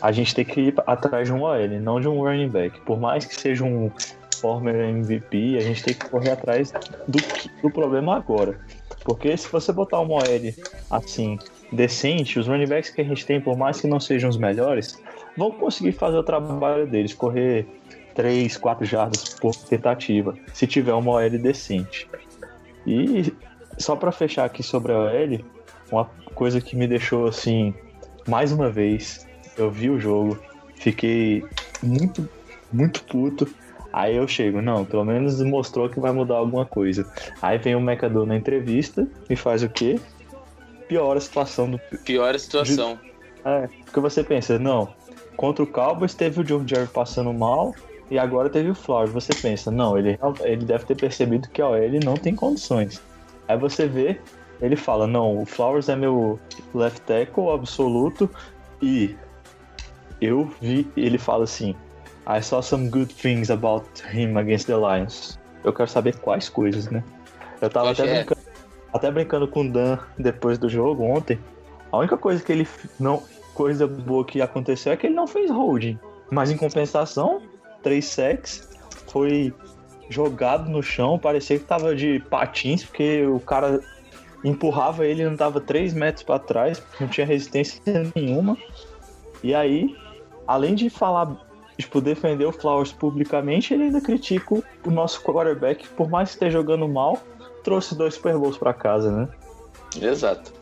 A 0.00 0.12
gente 0.12 0.34
tem 0.34 0.44
que 0.44 0.60
ir 0.60 0.74
atrás 0.86 1.28
de 1.28 1.34
um 1.34 1.42
OL, 1.42 1.68
não 1.80 2.00
de 2.00 2.08
um 2.08 2.22
running 2.22 2.48
back. 2.48 2.80
Por 2.80 2.98
mais 2.98 3.24
que 3.24 3.38
seja 3.38 3.64
um 3.64 3.90
former 4.40 4.88
MVP, 4.88 5.56
a 5.58 5.60
gente 5.60 5.82
tem 5.82 5.94
que 5.94 6.08
correr 6.08 6.30
atrás 6.30 6.72
do, 7.08 7.18
do 7.62 7.70
problema 7.70 8.16
agora. 8.16 8.58
Porque 9.04 9.36
se 9.36 9.48
você 9.48 9.72
botar 9.72 10.00
uma 10.00 10.14
OL 10.14 10.54
assim, 10.90 11.38
decente, 11.72 12.38
os 12.38 12.46
running 12.46 12.66
backs 12.66 12.90
que 12.90 13.00
a 13.00 13.04
gente 13.04 13.26
tem, 13.26 13.40
por 13.40 13.56
mais 13.56 13.80
que 13.80 13.86
não 13.86 14.00
sejam 14.00 14.30
os 14.30 14.36
melhores, 14.36 15.02
vão 15.36 15.50
conseguir 15.50 15.92
fazer 15.92 16.16
o 16.16 16.22
trabalho 16.22 16.86
deles, 16.86 17.14
correr 17.14 17.66
3, 18.14 18.56
4 18.56 18.84
jardas 18.84 19.34
por 19.34 19.54
tentativa, 19.54 20.34
se 20.52 20.66
tiver 20.66 20.94
uma 20.94 21.12
OL 21.12 21.30
decente. 21.30 22.08
E 22.86 23.32
só 23.78 23.96
para 23.96 24.12
fechar 24.12 24.44
aqui 24.44 24.62
sobre 24.62 24.92
a 24.92 24.98
OL, 24.98 25.40
uma 25.90 26.04
coisa 26.34 26.60
que 26.60 26.76
me 26.76 26.86
deixou 26.86 27.26
assim, 27.26 27.74
mais 28.26 28.52
uma 28.52 28.70
vez, 28.70 29.26
eu 29.56 29.70
vi 29.70 29.90
o 29.90 29.98
jogo, 29.98 30.38
fiquei 30.76 31.44
muito, 31.82 32.28
muito 32.72 33.02
puto. 33.04 33.48
Aí 33.92 34.16
eu 34.16 34.26
chego, 34.26 34.60
não, 34.60 34.84
pelo 34.84 35.04
menos 35.04 35.40
mostrou 35.42 35.88
que 35.88 36.00
vai 36.00 36.10
mudar 36.10 36.36
alguma 36.36 36.66
coisa. 36.66 37.08
Aí 37.40 37.58
vem 37.58 37.76
o 37.76 37.80
Mecador 37.80 38.26
na 38.26 38.36
entrevista 38.36 39.06
e 39.30 39.36
faz 39.36 39.62
o 39.62 39.68
quê? 39.68 40.00
Piora 40.88 41.18
a 41.18 41.20
situação 41.20 41.70
do. 41.70 41.78
Pior 42.04 42.34
a 42.34 42.38
situação. 42.38 42.98
É, 43.44 43.68
porque 43.84 44.00
você 44.00 44.24
pensa, 44.24 44.58
não, 44.58 44.92
contra 45.36 45.64
o 45.64 45.66
Cowboys 45.66 46.14
teve 46.14 46.40
o 46.40 46.44
John 46.44 46.66
Jerry 46.66 46.88
passando 46.88 47.32
mal 47.32 47.74
e 48.10 48.18
agora 48.18 48.48
teve 48.48 48.70
o 48.70 48.74
Flowers. 48.74 49.12
Você 49.12 49.32
pensa, 49.34 49.70
não, 49.70 49.96
ele, 49.98 50.18
ele 50.42 50.64
deve 50.64 50.84
ter 50.84 50.96
percebido 50.96 51.48
que 51.48 51.62
a 51.62 51.68
OL 51.68 52.00
não 52.04 52.14
tem 52.14 52.34
condições. 52.34 53.00
Aí 53.48 53.58
você 53.58 53.86
vê, 53.86 54.20
ele 54.60 54.76
fala, 54.76 55.06
não, 55.06 55.42
o 55.42 55.46
Flowers 55.46 55.88
é 55.88 55.96
meu 55.96 56.38
left 56.74 57.00
tackle 57.02 57.50
absoluto 57.50 58.28
e 58.80 59.16
eu 60.20 60.50
vi, 60.60 60.90
ele 60.96 61.18
fala 61.18 61.44
assim: 61.44 61.74
I 62.26 62.40
saw 62.40 62.62
some 62.62 62.88
good 62.88 63.12
things 63.14 63.50
about 63.50 63.86
him 64.12 64.38
against 64.38 64.66
the 64.66 64.76
Lions. 64.76 65.38
Eu 65.62 65.72
quero 65.72 65.88
saber 65.88 66.16
quais 66.16 66.48
coisas, 66.48 66.90
né? 66.90 67.02
Eu 67.60 67.68
tava 67.68 67.90
até 67.90 68.06
é. 68.06 68.14
brincando, 68.14 68.40
até 68.92 69.10
brincando 69.10 69.48
com 69.48 69.62
o 69.62 69.70
Dan 69.70 69.98
depois 70.18 70.58
do 70.58 70.68
jogo 70.68 71.02
ontem. 71.02 71.38
A 71.92 71.98
única 71.98 72.16
coisa 72.16 72.42
que 72.42 72.52
ele 72.52 72.66
não. 72.98 73.22
Coisa 73.54 73.86
boa 73.86 74.24
que 74.24 74.42
aconteceu 74.42 74.92
é 74.92 74.96
que 74.96 75.06
ele 75.06 75.14
não 75.14 75.26
fez 75.26 75.50
holding. 75.50 75.98
Mas 76.30 76.50
em 76.50 76.56
compensação, 76.56 77.40
três 77.82 78.06
sacks, 78.06 78.68
foi 79.10 79.54
jogado 80.08 80.68
no 80.70 80.82
chão, 80.82 81.18
parecia 81.18 81.58
que 81.58 81.64
tava 81.64 81.94
de 81.94 82.20
patins, 82.28 82.84
porque 82.84 83.24
o 83.26 83.40
cara 83.40 83.80
empurrava 84.44 85.06
ele 85.06 85.22
e 85.22 85.36
tava 85.36 85.60
3 85.60 85.94
metros 85.94 86.22
pra 86.24 86.38
trás, 86.38 86.82
não 87.00 87.08
tinha 87.08 87.26
resistência 87.26 87.80
nenhuma. 88.14 88.56
E 89.42 89.54
aí, 89.54 89.96
além 90.46 90.74
de 90.74 90.90
falar, 90.90 91.34
tipo, 91.78 92.00
defender 92.00 92.44
o 92.44 92.52
Flowers 92.52 92.92
publicamente, 92.92 93.72
ele 93.72 93.84
ainda 93.84 94.00
critica 94.00 94.54
o- 94.54 94.90
nosso 94.90 95.22
quarterback, 95.22 95.88
por 95.90 96.10
mais 96.10 96.30
que 96.30 96.34
esteja 96.34 96.58
jogando 96.58 96.86
mal, 96.88 97.18
trouxe 97.62 97.96
dois 97.96 98.14
Super 98.14 98.36
Bowls 98.36 98.58
pra 98.58 98.74
casa, 98.74 99.10
né? 99.10 99.28
Exato. 100.00 100.52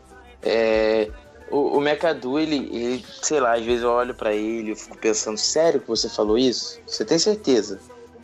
É, 0.41 1.09
o, 1.53 1.77
o 1.77 1.81
McAdoo, 1.81 2.39
ele, 2.39 2.55
ele, 2.71 3.05
sei 3.21 3.39
lá, 3.39 3.53
às 3.53 3.63
vezes 3.63 3.83
eu 3.83 3.91
olho 3.91 4.15
pra 4.15 4.33
ele 4.33 4.71
e 4.71 4.75
fico 4.75 4.97
pensando, 4.97 5.37
sério 5.37 5.79
que 5.79 5.87
você 5.87 6.09
falou 6.09 6.35
isso? 6.35 6.79
Você 6.87 7.05
tem 7.05 7.19
certeza? 7.19 7.79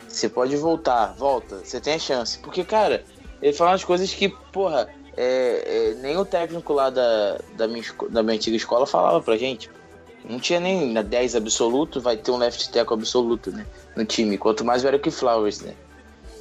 Você 0.08 0.28
pode 0.28 0.56
voltar, 0.56 1.14
volta, 1.16 1.60
você 1.64 1.80
tem 1.80 1.94
a 1.94 1.98
chance. 1.98 2.40
Porque, 2.40 2.64
cara, 2.64 3.04
ele 3.40 3.52
fala 3.52 3.70
umas 3.70 3.84
coisas 3.84 4.12
que, 4.12 4.28
porra, 4.50 4.88
é, 5.16 5.92
é, 5.92 5.94
nem 6.02 6.16
o 6.16 6.24
técnico 6.24 6.72
lá 6.72 6.90
da, 6.90 7.38
da, 7.56 7.68
minha, 7.68 7.84
da 8.10 8.20
minha 8.20 8.34
antiga 8.34 8.56
escola 8.56 8.84
falava 8.84 9.20
pra 9.20 9.36
gente. 9.36 9.70
Não 10.28 10.40
tinha 10.40 10.58
nem 10.58 10.90
na 10.90 11.02
10 11.02 11.36
absoluto, 11.36 12.00
vai 12.00 12.16
ter 12.16 12.32
um 12.32 12.36
left 12.36 12.68
tackle 12.72 12.96
absoluto, 12.96 13.52
né? 13.52 13.64
No 13.94 14.04
time. 14.04 14.36
Quanto 14.36 14.64
mais 14.64 14.82
o 14.82 14.88
Eric 14.88 15.08
Flowers, 15.08 15.60
né? 15.60 15.74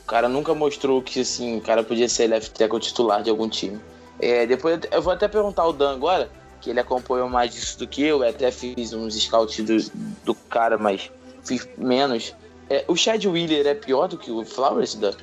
O 0.02 0.06
cara 0.08 0.28
nunca 0.28 0.56
mostrou 0.56 1.04
que, 1.04 1.20
assim, 1.20 1.60
o 1.60 1.62
cara 1.62 1.84
podia 1.84 2.10
ser 2.10 2.28
left 2.28 2.52
tackle 2.58 2.80
titular 2.80 3.22
de 3.22 3.30
algum 3.30 3.48
time. 3.48 3.80
É, 4.20 4.48
depois 4.48 4.80
eu 4.92 5.02
vou 5.04 5.14
até 5.14 5.28
perguntar 5.28 5.62
ao 5.62 5.72
Dan 5.72 5.94
agora, 5.94 6.30
que 6.62 6.70
ele 6.70 6.80
acompanhou 6.80 7.30
mais 7.30 7.54
disso 7.54 7.80
do 7.80 7.88
que 7.88 8.04
eu, 8.04 8.24
eu 8.24 8.30
até 8.30 8.52
fiz 8.52 8.94
uns 8.94 9.16
scouts 9.16 9.64
do, 9.64 9.78
do 10.26 10.36
cara, 10.36 10.78
mas 10.78 11.12
fiz 11.44 11.68
menos. 11.78 12.36
É, 12.70 12.84
o 12.88 12.96
Chad 12.96 13.24
Wheeler 13.26 13.66
é 13.66 13.74
pior 13.74 14.08
do 14.08 14.18
que 14.18 14.30
o 14.30 14.46
Flowers, 14.46 14.96
Dan? 14.96 15.14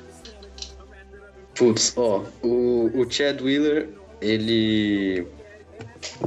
Putz, 1.55 1.93
ó, 1.95 2.23
o, 2.43 2.91
o 2.93 3.09
Chad 3.09 3.41
Wheeler, 3.41 3.89
ele. 4.21 5.25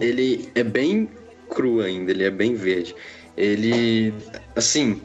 Ele 0.01 0.51
é 0.55 0.62
bem 0.62 1.09
cru 1.49 1.81
ainda, 1.81 2.11
ele 2.11 2.25
é 2.25 2.31
bem 2.31 2.55
verde. 2.55 2.94
Ele. 3.37 4.14
Assim, 4.57 5.03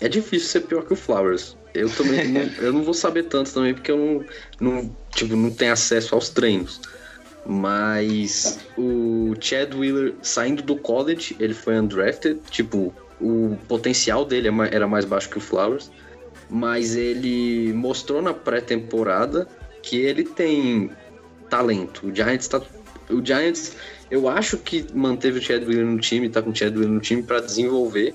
é 0.00 0.08
difícil 0.08 0.48
ser 0.48 0.60
pior 0.62 0.84
que 0.84 0.92
o 0.92 0.96
Flowers. 0.96 1.56
Eu 1.74 1.90
também 1.90 2.26
não, 2.28 2.40
eu 2.58 2.72
não 2.72 2.82
vou 2.82 2.94
saber 2.94 3.24
tanto 3.24 3.52
também, 3.52 3.74
porque 3.74 3.90
eu 3.90 3.96
não, 3.96 4.24
não, 4.60 4.96
tipo, 5.14 5.36
não 5.36 5.50
tenho 5.50 5.72
acesso 5.72 6.14
aos 6.14 6.28
treinos. 6.30 6.80
Mas 7.50 8.60
o 8.76 9.34
Chad 9.40 9.72
Wheeler 9.74 10.14
saindo 10.20 10.62
do 10.62 10.76
college, 10.76 11.34
ele 11.40 11.54
foi 11.54 11.78
undrafted, 11.78 12.38
tipo, 12.50 12.94
o 13.18 13.56
potencial 13.66 14.26
dele 14.26 14.48
é 14.48 14.52
era 14.74 14.86
mais 14.86 15.06
baixo 15.06 15.30
que 15.30 15.38
o 15.38 15.40
Flowers, 15.40 15.90
mas 16.50 16.94
ele 16.94 17.72
mostrou 17.72 18.20
na 18.20 18.34
pré-temporada 18.34 19.48
que 19.82 19.96
ele 19.96 20.24
tem 20.24 20.90
talento. 21.48 22.08
O 22.08 22.14
Giants 22.14 22.48
tá 22.48 22.60
o 23.08 23.24
Giants, 23.24 23.74
eu 24.10 24.28
acho 24.28 24.58
que 24.58 24.86
manteve 24.94 25.38
o 25.38 25.42
Chad 25.42 25.62
Wheeler 25.64 25.86
no 25.86 25.98
time, 25.98 26.28
tá 26.28 26.42
com 26.42 26.50
o 26.50 26.54
Chad 26.54 26.74
Wheeler 26.74 26.92
no 26.92 27.00
time 27.00 27.22
para 27.22 27.40
desenvolver 27.40 28.14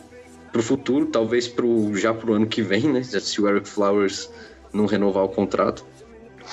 pro 0.52 0.62
futuro, 0.62 1.08
talvez 1.08 1.48
pro 1.48 1.96
já 1.98 2.14
pro 2.14 2.34
ano 2.34 2.46
que 2.46 2.62
vem, 2.62 2.84
né? 2.84 3.02
Se 3.02 3.42
o 3.42 3.50
Eric 3.50 3.68
Flowers 3.68 4.30
não 4.72 4.86
renovar 4.86 5.24
o 5.24 5.30
contrato. 5.30 5.84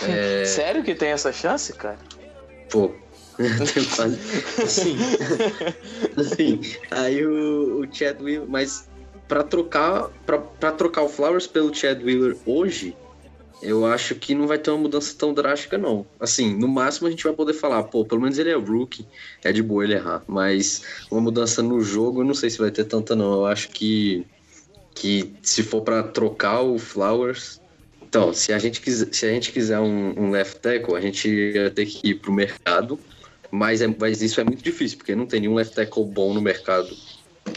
É, 0.09 0.45
Sério 0.49 0.83
que 0.83 0.95
tem 0.95 1.11
essa 1.11 1.31
chance, 1.31 1.75
cara? 1.75 1.99
Pô. 2.71 2.91
assim, 4.63 4.97
assim, 6.17 6.61
aí 6.91 7.25
o, 7.25 7.81
o 7.81 7.93
Chad 7.93 8.21
Wheeler, 8.21 8.49
mas 8.49 8.89
pra 9.27 9.43
trocar, 9.43 10.09
pra 10.27 10.73
trocar 10.73 11.03
o 11.03 11.09
Flowers 11.09 11.47
pelo 11.47 11.75
Chad 11.75 12.03
Wheeler 12.03 12.37
hoje, 12.45 12.95
eu 13.63 13.85
acho 13.85 14.15
que 14.15 14.35
não 14.35 14.47
vai 14.47 14.59
ter 14.59 14.71
uma 14.71 14.79
mudança 14.79 15.15
tão 15.17 15.35
drástica, 15.35 15.77
não. 15.77 16.07
Assim, 16.19 16.57
no 16.57 16.67
máximo 16.67 17.07
a 17.07 17.11
gente 17.11 17.25
vai 17.25 17.33
poder 17.33 17.53
falar, 17.53 17.83
pô, 17.85 18.05
pelo 18.05 18.23
menos 18.23 18.39
ele 18.39 18.51
é 18.51 18.55
rookie, 18.55 19.07
é 19.45 19.53
de 19.53 19.63
boa 19.63 19.85
ele 19.85 19.95
errar. 19.95 20.25
Mas 20.27 20.83
uma 21.11 21.21
mudança 21.21 21.63
no 21.63 21.81
jogo, 21.81 22.23
eu 22.23 22.25
não 22.25 22.35
sei 22.35 22.49
se 22.49 22.59
vai 22.59 22.71
ter 22.71 22.85
tanta, 22.85 23.15
não. 23.15 23.33
Eu 23.35 23.47
acho 23.47 23.69
que, 23.69 24.27
que 24.95 25.35
se 25.43 25.63
for 25.63 25.83
pra 25.83 26.03
trocar 26.03 26.63
o 26.63 26.79
Flowers. 26.79 27.61
Então, 28.11 28.35
se 28.35 28.53
a 28.53 28.59
gente 28.59 28.81
quiser, 28.81 29.15
se 29.15 29.25
a 29.25 29.29
gente 29.29 29.53
quiser 29.53 29.79
um, 29.79 30.19
um 30.19 30.31
left 30.33 30.59
tackle, 30.59 30.97
a 30.97 31.01
gente 31.01 31.29
ia 31.29 31.71
ter 31.71 31.87
que 31.87 32.11
ir 32.11 32.17
pro 32.17 32.33
mercado. 32.33 32.99
Mas, 33.53 33.81
é, 33.81 33.87
mas 33.87 34.21
isso 34.21 34.41
é 34.41 34.45
muito 34.45 34.65
difícil, 34.65 34.99
porque 34.99 35.15
não 35.15 35.27
tem 35.27 35.39
nenhum 35.41 35.55
left 35.55 35.77
tackle 35.77 36.05
bom 36.05 36.35
no 36.35 36.43
mercado 36.43 36.89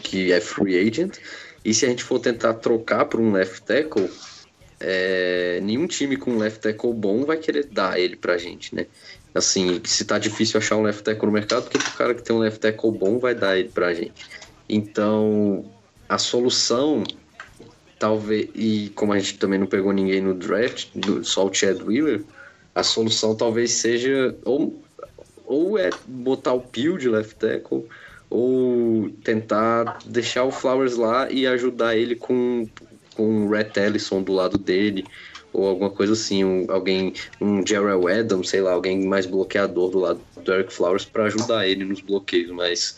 que 0.04 0.32
é 0.32 0.39
free 0.39 0.78
agent. 0.78 1.18
E 1.66 1.74
se 1.74 1.88
a 1.88 1.89
gente 1.89 2.04
for 2.04 2.20
tentar 2.20 2.54
trocar 2.54 3.06
por 3.06 3.20
um 3.20 3.32
left 3.32 3.63
tackle, 3.63 4.08
é, 4.80 5.60
nenhum 5.63 5.88
time 5.88 6.18
com 6.18 6.38
left 6.38 6.60
tackle 6.60 6.94
bom 6.94 7.26
vai 7.26 7.38
querer 7.38 7.66
dar 7.66 8.00
ele 8.00 8.16
pra 8.16 8.38
gente, 8.38 8.76
né? 8.76 8.86
Assim, 9.34 9.82
se 9.84 10.06
tá 10.06 10.20
difícil 10.20 10.60
achar 10.60 10.78
um 10.78 10.84
left 10.84 11.02
tackle 11.02 11.26
no 11.26 11.32
mercado, 11.32 11.63
porque 11.63 11.80
o 11.80 11.98
cara 11.98 12.13
que 12.13 12.22
tem 12.22 12.36
um 12.36 12.39
left 12.39 12.60
tackle 12.60 12.92
bom 12.92 13.18
vai 13.18 13.34
dar 13.34 13.58
ele 13.58 13.70
pra 13.70 13.92
gente. 13.92 14.24
Então, 14.70 15.66
a 16.08 16.20
solução, 16.20 17.04
talvez, 18.04 18.50
e 18.54 18.92
como 18.96 19.13
a 19.13 19.18
gente 19.18 19.38
também 19.38 19.58
não 19.58 19.66
pegou 19.66 19.94
ninguém 19.94 20.20
no 20.20 20.34
draft, 20.34 20.89
só 21.24 21.48
o 21.48 21.54
Chad 21.54 21.82
Wheeler, 21.82 22.22
a 22.76 22.84
solução 22.84 23.34
talvez 23.34 23.72
seja 23.72 24.36
ou, 24.44 24.78
ou 25.46 25.80
é 25.80 25.89
botar 26.06 26.52
o 26.52 26.60
Peel 26.60 26.98
de 26.98 27.08
left 27.08 27.36
tackle, 27.36 27.86
ou 28.30 29.10
tentar 29.24 30.00
deixar 30.06 30.44
o 30.44 30.52
Flowers 30.52 30.98
lá 30.98 31.32
e 31.32 31.48
ajudar 31.48 31.96
ele 31.96 32.13
com, 32.18 32.68
com 33.16 33.46
o 33.46 33.50
Rhett 33.50 33.80
Ellison 33.80 34.22
do 34.22 34.34
lado 34.34 34.58
dele, 34.58 35.06
ou 35.54 35.66
alguma 35.66 35.89
coisa 35.89 36.12
assim, 36.12 36.44
um, 36.44 36.70
alguém, 36.70 37.13
um 37.39 37.66
Jarrell 37.66 38.10
Adams, 38.10 38.50
sei 38.50 38.60
lá, 38.60 38.74
alguém 38.74 39.08
mais 39.08 39.26
bloqueador 39.26 39.89
do 39.92 40.00
lado 40.00 40.20
do 40.44 40.54
Eric 40.54 40.74
Flowers 40.74 41.06
para 41.06 41.24
ajudar 41.24 41.66
ele 41.70 41.86
nos 41.86 42.02
bloqueios, 42.02 42.52
mas 42.52 42.98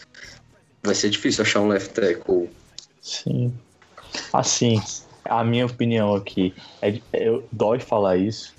vai 0.82 0.96
ser 0.96 1.12
difícil 1.12 1.44
achar 1.44 1.62
um 1.62 1.68
left 1.68 1.94
tackle. 1.94 2.50
Sim. 3.00 3.54
Assim, 4.34 4.82
a 5.24 5.44
minha 5.44 5.66
opinião 5.66 6.16
aqui 6.16 6.54
é, 6.82 6.94
eu 7.14 7.48
dói 7.52 7.80
falar 7.80 8.18
isso. 8.18 8.54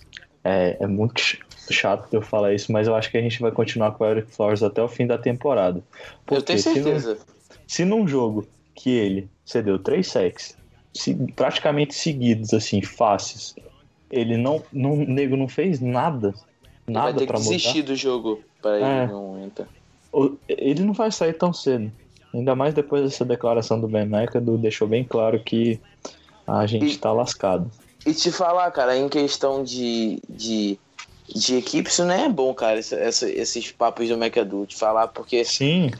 É, 0.45 0.77
é 0.81 0.87
muito 0.87 1.21
ch- 1.21 1.40
chato 1.71 2.12
eu 2.12 2.23
falar 2.23 2.55
isso, 2.55 2.71
mas 2.73 2.87
eu 2.87 2.95
acho 2.95 3.11
que 3.11 3.16
a 3.19 3.21
gente 3.23 3.40
vai 3.40 3.51
continuar 3.51 3.92
com 3.92 4.05
o 4.05 4.07
Eric 4.07 4.31
Flowers 4.33 4.62
até 4.62 4.81
o 4.83 4.88
fim 4.88 5.07
da 5.07 5.19
temporada. 5.19 5.83
Eu 6.31 6.40
tenho 6.42 6.59
se 6.59 6.69
num- 6.69 6.75
certeza. 6.75 7.19
Se 7.66 7.85
num 7.85 8.07
jogo 8.07 8.47
que 8.75 8.90
ele 8.90 9.29
cedeu 9.45 9.79
três 9.79 10.07
sacks, 10.09 10.57
se- 10.95 11.14
praticamente 11.35 11.95
seguidos, 11.95 12.55
assim, 12.55 12.81
fáceis, 12.83 13.55
ele 14.11 14.37
não, 14.37 14.62
não, 14.73 14.92
o 14.92 15.05
nego 15.05 15.37
não 15.37 15.49
fez 15.49 15.81
nada, 15.81 16.29
Ele 16.87 16.95
vai 16.95 17.07
nada 17.07 17.19
ter 17.19 17.27
pra 17.27 17.37
que 17.38 17.42
mudar. 17.42 17.57
desistir 17.57 17.83
do 17.83 17.97
jogo 17.97 18.40
para 18.62 18.79
É. 18.79 19.03
ele 19.05 19.12
não 19.12 19.45
entrar. 19.45 19.69
Ele 20.49 20.83
não 20.85 20.92
vai 20.92 21.11
sair 21.11 21.33
tão 21.35 21.53
cedo. 21.53 21.90
Ainda 22.37 22.55
mais 22.55 22.75
depois 22.75 23.03
dessa 23.03 23.25
declaração 23.25 23.81
do 23.81 23.88
Ben 23.88 24.03
McAdoo, 24.03 24.59
deixou 24.59 24.87
bem 24.87 25.05
claro 25.05 25.42
que 25.42 25.81
a 26.46 26.66
gente 26.66 26.94
E- 26.94 26.99
tá 26.99 27.11
lascado. 27.12 27.70
E 28.07 28.12
te 28.14 28.31
falar, 28.31 28.70
cara, 28.70 28.96
em 28.96 29.09
questão 29.09 29.64
de, 29.64 30.20
de, 30.29 30.79
de 31.35 31.57
equipe, 31.57 31.88
isso 31.88 32.05
não 32.05 32.14
é 32.14 32.29
bom, 32.29 32.55
cara, 32.55 32.79
essa, 32.79 32.94
essa- 32.96 33.29
esses 33.31 33.72
papos 33.72 34.09
do 34.09 34.14
McAdoo, 34.16 34.66
te 34.66 34.77
falar, 34.77 35.09
porque 35.09 35.44
Sim, 35.44 35.90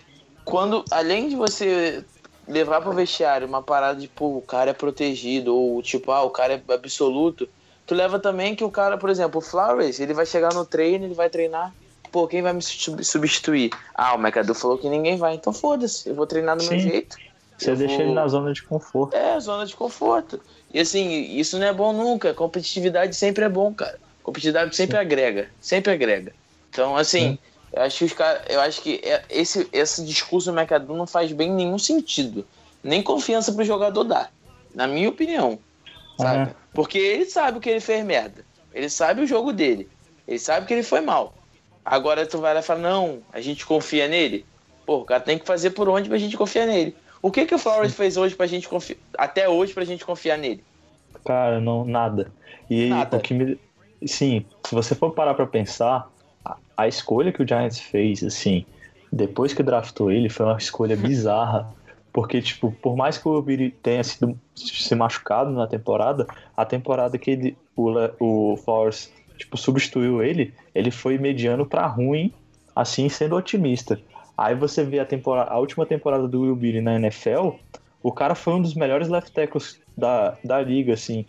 quando, 0.44 0.85
além 0.90 1.29
de 1.29 1.37
você 1.37 2.05
levar 2.46 2.81
pro 2.81 2.92
vestiário 2.92 3.46
uma 3.49 3.62
parada 3.62 3.99
de, 4.01 4.07
pô, 4.09 4.37
o 4.37 4.42
cara 4.42 4.70
é 4.70 4.75
protegido, 4.75 5.55
ou 5.57 5.83
tipo, 5.83 6.12
ah, 6.12 6.22
o 6.22 6.31
cara 6.31 6.55
é 6.55 6.72
absoluto, 6.72 7.49
tu 7.85 7.94
leva 7.94 8.18
também 8.20 8.55
que 8.55 8.62
o 8.62 8.70
cara, 8.70 8.96
por 8.96 9.11
exemplo, 9.11 9.38
o 9.38 9.42
Flowers, 9.42 9.99
ele 9.99 10.14
vai 10.14 10.27
chegar 10.27 10.55
no 10.55 10.64
treino, 10.64 11.05
ele 11.07 11.14
vai 11.14 11.29
treinar, 11.29 11.75
pô, 12.17 12.27
quem 12.27 12.41
vai 12.41 12.55
me 12.55 12.63
sub- 12.63 13.05
substituir? 13.05 13.69
Ah, 13.95 14.15
o 14.15 14.19
McAdoo 14.19 14.55
falou 14.55 14.79
que 14.79 14.89
ninguém 14.89 15.19
vai, 15.19 15.35
então 15.35 15.53
foda-se, 15.53 16.09
eu 16.09 16.15
vou 16.15 16.27
treinar 16.27 16.57
do 16.57 16.65
meu 16.65 16.73
Sim. 16.73 16.89
jeito. 16.89 17.19
você 17.59 17.77
deixa 17.77 17.97
vou- 17.97 18.05
ele 18.07 18.15
na 18.15 18.27
zona 18.27 18.55
de 18.55 18.63
conforto. 18.63 19.15
É, 19.15 19.39
zona 19.39 19.67
de 19.67 19.77
conforto. 19.77 20.41
E 20.73 20.81
assim, 20.81 21.37
isso 21.37 21.59
não 21.59 21.67
é 21.67 21.75
bom 21.75 21.93
nunca. 21.93 22.33
Competitividade 22.33 23.15
sempre 23.15 23.45
é 23.45 23.49
bom, 23.51 23.75
cara. 23.75 23.99
Competitividade 24.23 24.75
sempre 24.75 24.97
agrega. 24.97 25.51
Sempre 25.61 25.93
agrega. 25.93 26.33
Então, 26.71 26.97
assim, 26.97 27.39
eu 27.71 27.83
acho 27.83 27.99
que 27.99 28.05
os 28.07 28.13
caras. 28.15 28.43
Eu 28.49 28.61
acho 28.63 28.81
que 28.81 28.99
é- 29.05 29.23
esse, 29.29 29.69
esse 29.75 30.03
discurso 30.03 30.51
do 30.51 30.59
McAdoo 30.59 30.97
não 30.97 31.07
faz 31.07 31.33
bem 31.33 31.51
nenhum 31.53 31.79
sentido. 31.79 32.47
Nem 32.83 33.03
confiança 33.03 33.53
pro 33.53 33.63
jogador 33.63 34.05
dar. 34.05 34.31
Na 34.75 34.87
minha 34.87 35.11
opinião. 35.11 35.59
Sabe? 36.19 36.51
É. 36.51 36.55
Porque 36.73 36.97
ele 36.99 37.27
sabe 37.27 37.61
que 37.61 37.69
ele 37.69 37.81
fez 37.81 38.03
merda. 38.05 38.43
Ele 38.73 38.89
sabe 38.89 39.21
o 39.21 39.27
jogo 39.27 39.53
dele. 39.53 39.87
Ele 40.27 40.39
sabe 40.39 40.67
que 40.67 40.73
ele 40.73 40.83
foi 40.83 41.01
mal. 41.03 41.46
Agora 41.87 42.27
tu 42.27 42.38
vai 42.38 42.53
lá 42.53 42.59
e 42.59 42.62
fala, 42.64 42.81
não, 42.81 43.20
a 43.33 43.40
gente 43.40 43.64
confia 43.64 44.09
nele. 44.09 44.44
Pô, 44.85 44.99
o 44.99 45.05
cara 45.05 45.20
tem 45.20 45.38
que 45.38 45.46
fazer 45.46 45.70
por 45.70 45.88
onde 45.88 46.09
pra 46.09 46.18
gente 46.18 46.37
confiar 46.37 46.66
nele. 46.66 46.96
O 47.22 47.31
que, 47.31 47.46
que 47.46 47.55
o 47.55 47.59
Flowers 47.59 47.94
fez 47.94 48.16
hoje 48.16 48.35
pra 48.35 48.49
gente 48.49 48.68
confiar. 48.68 48.99
Até 49.16 49.49
hoje 49.49 49.72
pra 49.72 49.85
gente 49.85 50.05
confiar 50.05 50.37
nele? 50.37 50.64
Cara, 51.25 51.61
não, 51.61 51.85
nada. 51.85 52.33
E 52.68 52.88
Nada. 52.88 53.16
o 53.16 53.20
que 53.20 53.33
me. 53.33 53.57
Sim, 54.05 54.44
se 54.64 54.75
você 54.75 54.96
for 54.96 55.12
parar 55.12 55.35
pra 55.35 55.46
pensar, 55.46 56.11
a, 56.44 56.57
a 56.77 56.88
escolha 56.88 57.33
que 57.33 57.42
o 57.42 57.46
Giants 57.46 57.79
fez, 57.79 58.22
assim, 58.25 58.66
depois 59.12 59.55
que 59.55 59.62
draftou 59.62 60.11
ele, 60.11 60.29
foi 60.29 60.44
uma 60.44 60.59
escolha 60.59 60.96
bizarra. 60.99 61.72
Porque, 62.12 62.42
tipo, 62.42 62.72
por 62.83 62.96
mais 62.96 63.16
que 63.16 63.29
o 63.29 63.42
Billy 63.42 63.70
tenha 63.70 64.03
sido 64.03 64.37
se 64.57 64.94
machucado 64.94 65.51
na 65.51 65.66
temporada, 65.66 66.27
a 66.57 66.64
temporada 66.64 67.16
que 67.16 67.31
ele, 67.31 67.57
o, 67.77 67.92
o 68.18 68.57
Flowers, 68.57 69.12
tipo, 69.37 69.57
substituiu 69.57 70.22
ele, 70.22 70.53
ele 70.75 70.90
foi 70.90 71.18
mediano 71.18 71.66
pra 71.66 71.87
ruim, 71.87 72.33
assim, 72.75 73.09
sendo 73.09 73.37
otimista. 73.37 74.01
Aí 74.37 74.55
você 74.55 74.85
vê 74.85 74.99
a, 74.99 75.05
temporada, 75.05 75.51
a 75.51 75.59
última 75.59 75.87
temporada 75.87 76.29
do 76.29 76.42
Will 76.42 76.57
Billy 76.57 76.81
na 76.81 76.96
NFL, 76.96 77.53
o 78.03 78.12
cara 78.12 78.35
foi 78.35 78.55
um 78.55 78.62
dos 78.62 78.75
melhores 78.75 79.09
left 79.09 79.33
tackles 79.33 79.81
da, 79.96 80.37
da 80.44 80.61
liga, 80.61 80.92
assim. 80.92 81.25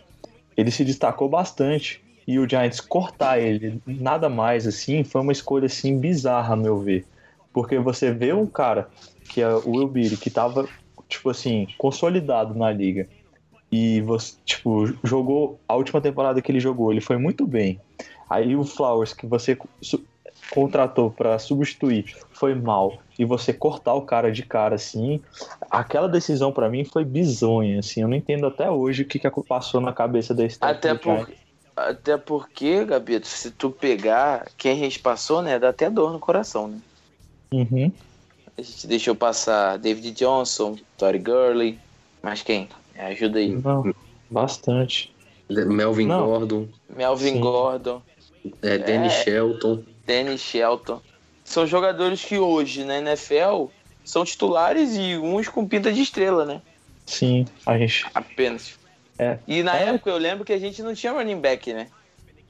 Ele 0.56 0.72
se 0.72 0.84
destacou 0.84 1.30
bastante. 1.30 2.04
E 2.28 2.38
o 2.40 2.50
Giants 2.50 2.82
cortar 2.82 3.40
ele, 3.40 3.82
nada 3.88 4.28
mais, 4.28 4.68
assim, 4.68 5.02
foi 5.06 5.22
uma 5.22 5.32
escolha, 5.32 5.68
assim, 5.68 5.98
bizarra, 5.98 6.54
a 6.54 6.58
meu 6.58 6.78
ver. 6.78 7.06
Porque 7.54 7.80
você 7.80 8.12
vê 8.12 8.34
um 8.34 8.46
cara, 8.46 8.90
que 9.30 9.42
é 9.42 9.48
o 9.48 9.78
Will 9.78 9.88
Billy, 9.88 10.18
que 10.18 10.30
tava, 10.30 10.68
tipo 11.08 11.30
assim, 11.30 11.68
consolidado 11.78 12.54
na 12.54 12.70
liga. 12.70 13.08
E 13.72 14.02
você, 14.02 14.36
tipo, 14.46 14.86
jogou 15.04 15.60
a 15.68 15.76
última 15.76 16.00
temporada 16.00 16.42
que 16.42 16.52
ele 16.52 16.60
jogou, 16.60 16.92
ele 16.92 17.02
foi 17.02 17.18
muito 17.18 17.46
bem. 17.46 17.80
Aí 18.30 18.56
o 18.56 18.64
Flowers, 18.64 19.14
que 19.14 19.26
você 19.26 19.58
contratou 20.50 21.12
pra 21.12 21.38
substituir, 21.40 22.16
foi 22.32 22.56
mal. 22.56 23.00
E 23.18 23.26
você 23.26 23.52
cortar 23.52 23.94
o 23.94 24.04
cara 24.04 24.32
de 24.32 24.44
cara 24.44 24.76
assim, 24.76 25.22
aquela 25.70 26.08
decisão 26.08 26.52
pra 26.52 26.70
mim 26.70 26.86
foi 26.86 27.04
bizonha, 27.04 27.80
assim. 27.80 28.02
Eu 28.02 28.08
não 28.08 28.16
entendo 28.16 28.48
até 28.48 28.70
hoje 28.70 29.04
o 29.04 29.06
que, 29.06 29.20
que 29.20 29.30
passou 29.44 29.82
na 29.82 29.92
cabeça 29.92 30.34
desse 30.34 30.58
Até, 30.62 30.94
por, 30.94 31.30
até 31.76 32.18
porque, 32.18 32.86
Gabito, 32.86 33.28
se 33.28 33.52
tu 33.52 33.70
pegar 33.72 34.48
quem 34.58 34.72
a 34.72 34.76
gente 34.76 35.00
passou, 35.00 35.42
né? 35.42 35.60
Dá 35.60 35.70
até 35.70 35.90
dor 35.90 36.14
no 36.14 36.20
coração, 36.20 36.68
né? 36.68 36.80
Uhum. 37.52 37.92
A 38.58 38.62
gente 38.62 38.88
deixou 38.88 39.16
passar 39.16 39.78
David 39.78 40.12
Johnson, 40.12 40.78
Tory 40.98 41.20
Gurley. 41.20 41.80
Mas 42.22 42.42
quem? 42.42 42.68
Me 42.98 43.04
ajuda 43.04 43.40
aí. 43.40 43.50
Não, 43.56 43.94
bastante. 44.30 45.14
Melvin 45.50 46.08
Não. 46.08 46.26
Gordon, 46.26 46.68
Melvin 46.94 47.34
Sim. 47.34 47.40
Gordon, 47.40 48.02
é, 48.62 48.78
Danny 48.78 49.08
É. 49.08 49.10
Shelton. 49.10 49.84
Danny 50.06 50.38
Shelton. 50.38 51.02
São 51.46 51.66
jogadores 51.66 52.24
que 52.26 52.38
hoje 52.38 52.84
na 52.84 52.98
NFL 52.98 53.68
são 54.04 54.26
titulares 54.26 54.96
e 54.98 55.16
uns 55.18 55.48
com 55.48 55.66
pinta 55.66 55.92
de 55.94 56.02
estrela, 56.02 56.44
né? 56.46 56.62
Sim, 57.06 57.46
a 57.66 57.78
gente. 57.78 58.06
Apenas. 58.14 58.78
É. 59.18 59.38
E 59.48 59.64
na 59.64 59.78
É. 59.80 59.90
época 59.90 60.10
eu 60.10 60.18
lembro 60.18 60.44
que 60.44 60.52
a 60.52 60.60
gente 60.60 60.82
não 60.84 60.94
tinha 60.94 61.14
running 61.14 61.40
back, 61.40 61.72
né? 61.72 61.88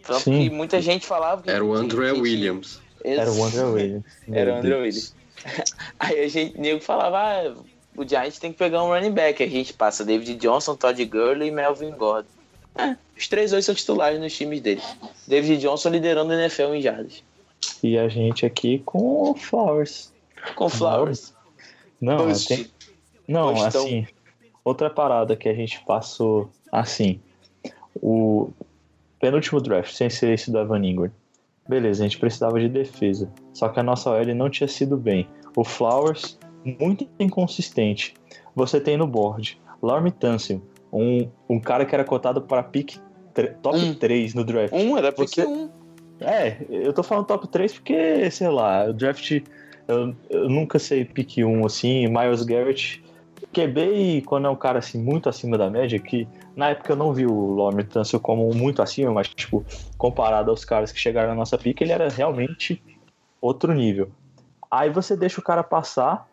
Tanto 0.04 0.22
Sim. 0.22 0.44
que 0.44 0.50
muita 0.50 0.82
gente 0.82 1.06
falava 1.06 1.44
que 1.44 1.50
Era 1.52 1.64
o 1.64 1.74
André 1.76 2.14
que- 2.14 2.22
Williams. 2.22 2.82
Era 3.04 3.32
o 3.32 3.44
André 3.44 3.64
Williams. 3.64 4.04
Era 4.32 4.54
o 4.54 4.58
André. 4.58 4.76
Williams. 4.76 5.16
Aí 6.00 6.20
a 6.24 6.28
gente, 6.28 6.60
nego 6.60 6.80
falava, 6.82 7.20
ah, 7.20 7.54
o 7.98 8.08
Giants 8.08 8.38
tem 8.38 8.52
que 8.52 8.60
pegar 8.60 8.84
um 8.84 8.90
running 8.90 9.12
back. 9.12 9.42
A 9.44 9.48
gente 9.48 9.74
passa 9.74 10.06
David 10.06 10.36
Johnson, 10.36 10.76
Todd 10.76 11.04
Gurley 11.04 11.50
e 11.50 11.52
Melvin 11.52 11.92
Gordon. 11.92 12.30
É, 12.76 12.96
os 13.18 13.28
três 13.28 13.52
hoje 13.52 13.64
são 13.64 13.74
titulares 13.74 14.20
nos 14.20 14.36
times 14.38 14.62
deles. 14.62 14.86
David 15.28 15.60
Johnson 15.60 15.90
liderando 15.90 16.30
o 16.30 16.34
NFL 16.34 16.76
em 16.76 16.82
jardas. 16.82 17.24
E 17.82 17.98
a 17.98 18.08
gente 18.08 18.46
aqui 18.46 18.80
com 18.86 19.32
o 19.32 19.36
Flowers. 19.36 20.14
Com 20.56 20.70
Flowers. 20.70 21.34
Não, 22.00 22.28
Bust. 22.28 22.48
tem, 22.48 22.68
não 23.28 23.50
assim. 23.66 24.06
Outra 24.64 24.92
parada 24.92 25.36
que 25.36 25.50
a 25.50 25.54
gente 25.54 25.84
passou 25.84 26.52
assim. 26.72 27.20
O 28.00 28.52
penúltimo 29.20 29.60
draft, 29.60 29.92
sem 29.92 30.08
ser 30.08 30.34
esse 30.34 30.52
do 30.52 30.60
Evan 30.60 30.86
Ingram. 30.86 31.12
Beleza, 31.68 32.04
a 32.04 32.08
gente 32.08 32.20
precisava 32.20 32.60
de 32.60 32.70
defesa. 32.70 33.28
Só 33.54 33.70
que 33.70 33.80
a 33.80 33.84
nossa 33.84 34.12
OL 34.12 34.36
não 34.36 34.52
tinha 34.52 34.68
sido 34.68 34.96
bem. 34.96 35.28
O 35.56 35.64
Flowers, 35.64 36.38
muito 36.64 37.08
inconsistente. 37.20 38.14
Você 38.56 38.80
tem 38.80 38.98
no 38.98 39.08
board 39.08 39.60
Lorme 39.82 40.12
Tunsil, 40.12 40.62
um, 40.92 41.30
um 41.50 41.60
cara 41.60 41.86
que 41.86 41.94
era 41.94 42.04
cotado 42.04 42.42
para 42.42 42.64
pick 42.64 42.98
top 43.62 43.78
Um. 43.78 43.94
3 43.94 44.34
no 44.34 44.44
draft. 44.44 44.74
Um 44.74 44.98
era 44.98 45.12
pick 45.12 45.30
Você- 45.30 45.46
um. 45.46 45.70
É, 46.20 46.58
eu 46.70 46.92
tô 46.94 47.04
falando 47.04 47.26
top 47.28 47.48
3 47.48 47.74
porque, 47.74 48.30
sei 48.32 48.48
lá, 48.50 48.86
o 48.86 48.94
draft. 48.94 49.40
Eu, 49.88 50.14
eu 50.30 50.50
nunca 50.50 50.80
sei 50.80 51.06
pick 51.06 51.38
1 51.38 51.66
assim, 51.66 52.08
Miles 52.08 52.42
Garrett. 52.44 53.04
QB 53.54 54.24
quando 54.26 54.48
é 54.48 54.50
um 54.50 54.56
cara 54.56 54.80
assim 54.80 55.02
muito 55.02 55.30
acima 55.30 55.58
da 55.58 55.70
média, 55.70 56.00
que 56.00 56.28
na 56.56 56.70
época 56.70 56.92
eu 56.92 56.96
não 56.96 57.14
vi 57.14 57.26
o 57.26 57.32
Lorme 57.52 57.84
Tunsil 57.84 58.20
como 58.20 58.52
muito 58.54 58.82
acima, 58.82 59.12
mas 59.12 59.28
tipo, 59.30 59.64
comparado 59.98 60.50
aos 60.52 60.66
caras 60.66 60.92
que 60.92 61.00
chegaram 61.00 61.30
na 61.30 61.36
nossa 61.36 61.58
pick, 61.58 61.80
ele 61.82 61.92
era 61.92 62.10
realmente 62.10 62.82
outro 63.40 63.74
nível. 63.74 64.10
Aí 64.70 64.90
você 64.90 65.16
deixa 65.16 65.40
o 65.40 65.44
cara 65.44 65.64
passar, 65.64 66.28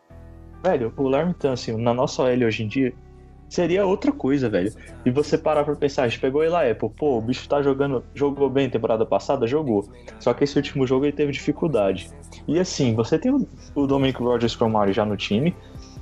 velho, 0.69 0.93
o 0.97 1.03
Lorme 1.07 1.33
Tunsil 1.33 1.77
na 1.77 1.93
nossa 1.93 2.23
OL 2.23 2.45
hoje 2.45 2.63
em 2.63 2.67
dia 2.67 2.93
seria 3.47 3.85
outra 3.85 4.11
coisa, 4.11 4.49
velho. 4.49 4.71
E 5.05 5.11
você 5.11 5.37
parar 5.37 5.63
pra 5.63 5.75
pensar, 5.75 6.03
a 6.03 6.07
gente 6.07 6.19
pegou 6.19 6.41
ele 6.43 6.51
lá, 6.51 6.69
Apple, 6.69 6.89
pô, 6.89 7.17
o 7.17 7.21
bicho 7.21 7.47
tá 7.47 7.61
jogando, 7.61 8.03
jogou 8.13 8.49
bem 8.49 8.69
temporada 8.69 9.05
passada, 9.05 9.45
jogou. 9.47 9.87
Só 10.19 10.33
que 10.33 10.43
esse 10.43 10.57
último 10.57 10.85
jogo 10.87 11.05
ele 11.05 11.11
teve 11.13 11.31
dificuldade. 11.31 12.09
E 12.47 12.59
assim, 12.59 12.95
você 12.95 13.17
tem 13.19 13.31
o, 13.31 13.47
o 13.75 13.85
Dominic 13.87 14.19
Rogers 14.21 14.55
Cromartie 14.55 14.93
já 14.93 15.05
no 15.05 15.15
time, 15.15 15.55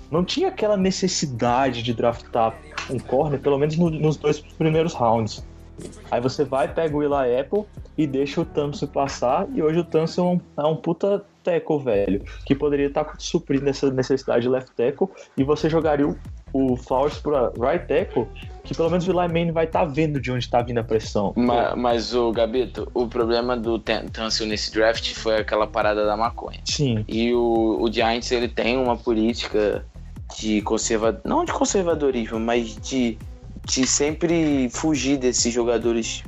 não 0.09 0.23
tinha 0.23 0.47
aquela 0.47 0.77
necessidade 0.77 1.83
de 1.83 1.93
draftar 1.93 2.55
um 2.89 2.97
corner, 2.97 3.39
pelo 3.39 3.57
menos 3.57 3.77
no- 3.77 3.89
nos 3.89 4.15
dois 4.17 4.39
primeiros 4.39 4.93
rounds. 4.93 5.45
Aí 6.11 6.21
você 6.21 6.43
vai, 6.43 6.67
pega 6.67 6.95
o 6.95 7.01
Eli 7.03 7.39
Apple 7.39 7.63
e 7.97 8.05
deixa 8.07 8.41
o 8.41 8.45
Thompson 8.45 8.87
passar, 8.87 9.47
e 9.53 9.61
hoje 9.61 9.79
o 9.79 9.83
Thompson 9.83 10.39
é 10.57 10.63
um, 10.63 10.65
é 10.65 10.67
um 10.71 10.75
puta 10.75 11.23
tackle, 11.43 11.79
velho, 11.83 12.23
que 12.45 12.55
poderia 12.55 12.87
estar 12.87 13.05
suprindo 13.19 13.67
essa 13.69 13.91
necessidade 13.91 14.43
de 14.43 14.49
left 14.49 14.71
tackle, 14.75 15.07
e 15.37 15.43
você 15.43 15.69
jogaria 15.69 16.07
o, 16.07 16.15
o 16.53 16.77
Flowers 16.77 17.17
pra 17.17 17.51
right 17.59 17.85
tackle, 17.87 18.27
que 18.63 18.73
pelo 18.73 18.89
menos 18.89 19.05
o 19.07 19.11
Eli 19.11 19.27
Manning 19.27 19.51
vai 19.51 19.65
estar 19.65 19.83
vendo 19.85 20.21
de 20.21 20.31
onde 20.31 20.49
tá 20.49 20.61
vindo 20.61 20.77
a 20.77 20.83
pressão. 20.83 21.33
Ma- 21.35 21.75
Mas, 21.75 22.15
o 22.15 22.31
Gabito, 22.31 22.89
o 22.93 23.07
problema 23.07 23.57
do 23.57 23.77
Tunsil 23.77 24.45
nesse 24.47 24.71
draft 24.71 25.13
foi 25.15 25.37
aquela 25.37 25.67
parada 25.67 26.05
da 26.05 26.15
maconha. 26.15 26.59
Sim, 26.65 27.03
E 27.07 27.33
o, 27.33 27.77
o 27.81 27.91
Giants 27.91 28.31
ele 28.31 28.47
tem 28.47 28.77
uma 28.77 28.95
política 28.95 29.85
de 30.39 30.61
conserva 30.61 31.19
não 31.25 31.43
de 31.43 31.51
conservadorismo, 31.51 32.39
mas 32.39 32.75
de, 32.77 33.17
de 33.65 33.87
sempre 33.87 34.69
fugir 34.69 35.17
desses 35.17 35.53
jogadores 35.53 36.23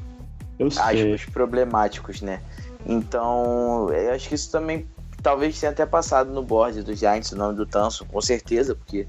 aspas, 0.77 1.25
problemáticos, 1.25 2.21
né? 2.21 2.41
Então, 2.85 3.89
eu 3.91 4.13
acho 4.13 4.29
que 4.29 4.35
isso 4.35 4.51
também 4.51 4.87
talvez 5.21 5.59
tenha 5.59 5.71
até 5.71 5.85
passado 5.85 6.31
no 6.31 6.43
board 6.43 6.83
do 6.83 6.93
Giants, 6.93 7.31
o 7.31 7.35
nome 7.35 7.55
do 7.55 7.65
Tanso, 7.65 8.05
com 8.05 8.21
certeza, 8.21 8.75
porque, 8.75 9.07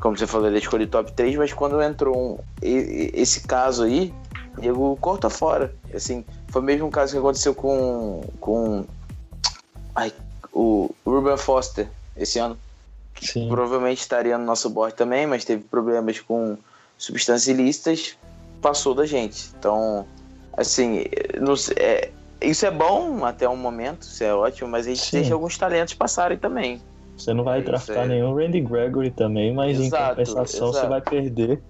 como 0.00 0.16
você 0.16 0.26
falou, 0.26 0.48
ele 0.48 0.58
escolheu 0.58 0.88
top 0.88 1.12
3, 1.12 1.36
mas 1.36 1.52
quando 1.52 1.80
entrou 1.82 2.16
um, 2.16 2.38
esse 2.62 3.42
caso 3.42 3.84
aí, 3.84 4.12
Diego 4.58 4.96
corta 5.00 5.28
fora. 5.28 5.74
Assim, 5.94 6.24
foi 6.48 6.62
o 6.62 6.64
mesmo 6.64 6.90
caso 6.90 7.12
que 7.12 7.18
aconteceu 7.18 7.54
com, 7.54 8.24
com 8.40 8.84
ai, 9.94 10.12
o 10.52 10.90
Ruben 11.04 11.36
Foster 11.36 11.88
esse 12.16 12.38
ano. 12.38 12.58
Sim. 13.20 13.48
Provavelmente 13.48 14.00
estaria 14.00 14.38
no 14.38 14.44
nosso 14.44 14.70
board 14.70 14.94
também, 14.94 15.26
mas 15.26 15.44
teve 15.44 15.64
problemas 15.64 16.20
com 16.20 16.56
substâncias 16.98 17.46
ilícitas, 17.48 18.18
passou 18.60 18.94
da 18.94 19.06
gente. 19.06 19.50
Então, 19.58 20.04
assim, 20.56 21.04
não 21.40 21.54
é, 21.76 22.10
isso 22.42 22.66
é 22.66 22.70
bom 22.70 23.24
até 23.24 23.48
um 23.48 23.56
momento, 23.56 24.02
isso 24.02 24.22
é 24.22 24.34
ótimo, 24.34 24.68
mas 24.68 24.86
a 24.86 24.90
gente 24.90 25.02
Sim. 25.02 25.20
deixa 25.20 25.32
alguns 25.32 25.56
talentos 25.56 25.94
passarem 25.94 26.36
também. 26.36 26.82
Você 27.16 27.32
não 27.32 27.42
vai 27.42 27.62
draftar 27.62 28.04
é. 28.04 28.08
nenhum 28.08 28.34
Randy 28.34 28.60
Gregory 28.60 29.10
também, 29.10 29.52
mas 29.54 29.80
em 29.80 29.86
Exato, 29.86 30.10
compensação 30.10 30.68
você 30.68 30.78
exato. 30.78 30.88
vai 30.88 31.00
perder. 31.00 31.62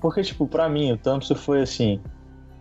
Porque, 0.00 0.22
tipo, 0.22 0.46
pra 0.46 0.68
mim, 0.68 0.92
o 0.92 0.98
Thompson 0.98 1.34
foi 1.34 1.62
assim. 1.62 2.00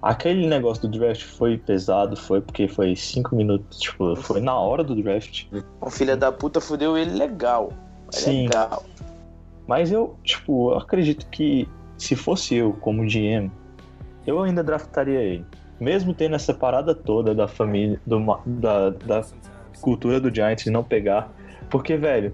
Aquele 0.02 0.48
negócio 0.48 0.88
do 0.88 0.98
draft 0.98 1.24
foi 1.24 1.58
pesado, 1.58 2.16
foi 2.16 2.42
porque 2.42 2.68
foi 2.68 2.96
cinco 2.96 3.36
minutos, 3.36 3.80
tipo, 3.80 4.16
foi 4.16 4.42
na 4.42 4.58
hora 4.58 4.84
do 4.84 4.96
draft. 4.96 5.46
O 5.80 5.90
filho 5.92 6.18
da 6.18 6.32
puta 6.32 6.60
fudeu 6.60 6.98
ele 6.98 7.12
legal. 7.12 7.72
Sim. 8.10 8.44
Legal. 8.44 8.84
Mas 9.68 9.92
eu, 9.92 10.16
tipo, 10.24 10.72
eu 10.72 10.78
acredito 10.78 11.28
que 11.28 11.68
se 12.02 12.16
fosse 12.16 12.56
eu 12.56 12.74
como 12.74 13.06
GM, 13.06 13.52
eu 14.26 14.42
ainda 14.42 14.64
draftaria 14.64 15.20
ele. 15.20 15.46
Mesmo 15.80 16.16
tendo 16.16 16.36
essa 16.36 16.52
parada 16.52 16.96
toda 16.96 17.34
da 17.36 17.48
família, 17.48 18.02
do 18.06 18.20
da, 18.44 18.90
da 18.90 19.24
cultura 19.80 20.20
do 20.20 20.34
Giants 20.34 20.64
de 20.64 20.72
não 20.72 20.84
pegar. 20.84 21.32
Porque, 21.70 21.96
velho, 21.98 22.34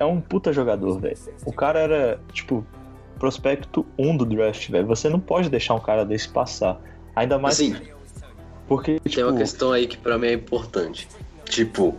é 0.00 0.04
um 0.04 0.20
puta 0.20 0.52
jogador, 0.52 0.98
velho. 0.98 1.16
O 1.46 1.52
cara 1.52 1.78
era, 1.78 2.20
tipo, 2.32 2.66
prospecto 3.20 3.86
1 3.96 4.16
do 4.16 4.26
draft, 4.26 4.68
velho. 4.68 4.86
Você 4.88 5.08
não 5.08 5.20
pode 5.20 5.48
deixar 5.48 5.74
um 5.74 5.80
cara 5.80 6.04
desse 6.04 6.28
passar. 6.28 6.80
Ainda 7.14 7.38
mais 7.38 7.54
Assim, 7.54 7.76
porque, 8.66 8.98
tem 8.98 9.12
tipo, 9.12 9.28
uma 9.28 9.38
questão 9.38 9.70
aí 9.70 9.86
que 9.86 9.96
pra 9.96 10.18
mim 10.18 10.26
é 10.26 10.32
importante. 10.32 11.06
Tipo, 11.44 11.94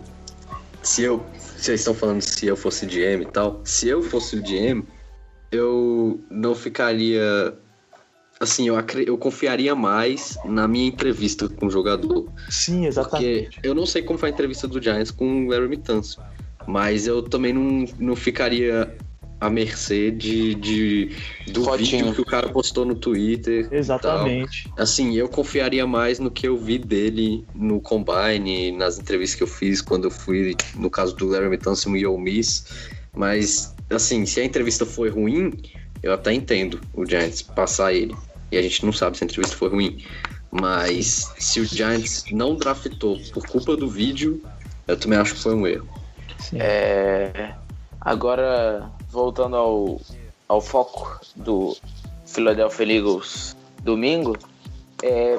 se 0.83 1.03
eu, 1.03 1.23
vocês 1.37 1.79
estão 1.79 1.93
falando 1.93 2.21
se 2.21 2.45
eu 2.45 2.57
fosse 2.57 2.85
GM 2.85 3.21
e 3.21 3.25
tal. 3.25 3.61
Se 3.63 3.87
eu 3.87 4.03
fosse 4.03 4.35
o 4.35 4.41
GM, 4.41 4.85
eu 5.55 6.19
não 6.29 6.53
ficaria. 6.55 7.53
Assim, 8.39 8.67
eu, 8.67 8.75
eu 9.07 9.17
confiaria 9.17 9.73
mais 9.73 10.37
na 10.43 10.67
minha 10.67 10.87
entrevista 10.87 11.47
com 11.47 11.67
o 11.67 11.69
jogador. 11.69 12.29
Sim, 12.49 12.73
Porque 12.81 12.87
exatamente. 12.87 13.59
eu 13.63 13.73
não 13.73 13.85
sei 13.85 14.01
como 14.03 14.19
foi 14.19 14.29
a 14.29 14.31
entrevista 14.31 14.67
do 14.67 14.81
Giants 14.81 15.11
com 15.11 15.45
o 15.45 15.49
Larry 15.49 15.77
Tanso, 15.77 16.19
mas 16.67 17.07
eu 17.07 17.21
também 17.23 17.53
não, 17.53 17.85
não 17.97 18.15
ficaria 18.15 18.93
à 19.39 19.49
mercê 19.49 20.11
de, 20.11 20.55
de 20.55 21.11
do 21.47 21.63
Fotinho. 21.63 22.05
vídeo 22.05 22.15
que 22.15 22.21
o 22.21 22.25
cara 22.25 22.49
postou 22.49 22.85
no 22.85 22.95
Twitter. 22.95 23.67
Exatamente. 23.71 24.69
tal. 24.75 24.83
Assim, 24.83 25.15
eu 25.15 25.27
confiaria 25.29 25.85
mais 25.85 26.19
no 26.19 26.31
que 26.31 26.47
eu 26.47 26.57
vi 26.57 26.77
dele 26.77 27.45
no 27.53 27.79
Combine, 27.81 28.71
nas 28.71 28.97
entrevistas 28.97 29.37
que 29.37 29.43
eu 29.43 29.47
fiz 29.47 29.81
quando 29.81 30.05
eu 30.05 30.11
fui, 30.11 30.55
no 30.75 30.89
caso 30.89 31.15
do 31.15 31.27
Larry 31.27 31.57
Tanso 31.57 31.95
e 31.95 32.05
Ole 32.05 32.21
Miss. 32.21 32.65
Mas, 33.13 33.74
assim, 33.89 34.25
se 34.25 34.39
a 34.39 34.45
entrevista 34.45 34.85
foi 34.85 35.09
ruim, 35.09 35.53
eu 36.01 36.13
até 36.13 36.33
entendo 36.33 36.79
o 36.93 37.05
Giants 37.05 37.41
passar 37.41 37.93
ele. 37.93 38.15
E 38.51 38.57
a 38.57 38.61
gente 38.61 38.85
não 38.85 38.93
sabe 38.93 39.17
se 39.17 39.23
a 39.23 39.25
entrevista 39.25 39.55
foi 39.55 39.69
ruim. 39.69 40.03
Mas 40.51 41.33
se 41.37 41.59
o 41.59 41.65
Giants 41.65 42.25
não 42.31 42.55
draftou 42.55 43.19
por 43.33 43.45
culpa 43.47 43.75
do 43.75 43.89
vídeo, 43.89 44.41
eu 44.87 44.97
também 44.97 45.19
acho 45.19 45.33
que 45.33 45.41
foi 45.41 45.55
um 45.55 45.67
erro. 45.67 45.87
É, 46.53 47.53
agora, 47.99 48.89
voltando 49.09 49.55
ao, 49.55 50.01
ao 50.47 50.61
foco 50.61 51.19
do 51.35 51.75
Philadelphia 52.25 52.97
Eagles 52.97 53.55
domingo, 53.83 54.37
é, 55.03 55.37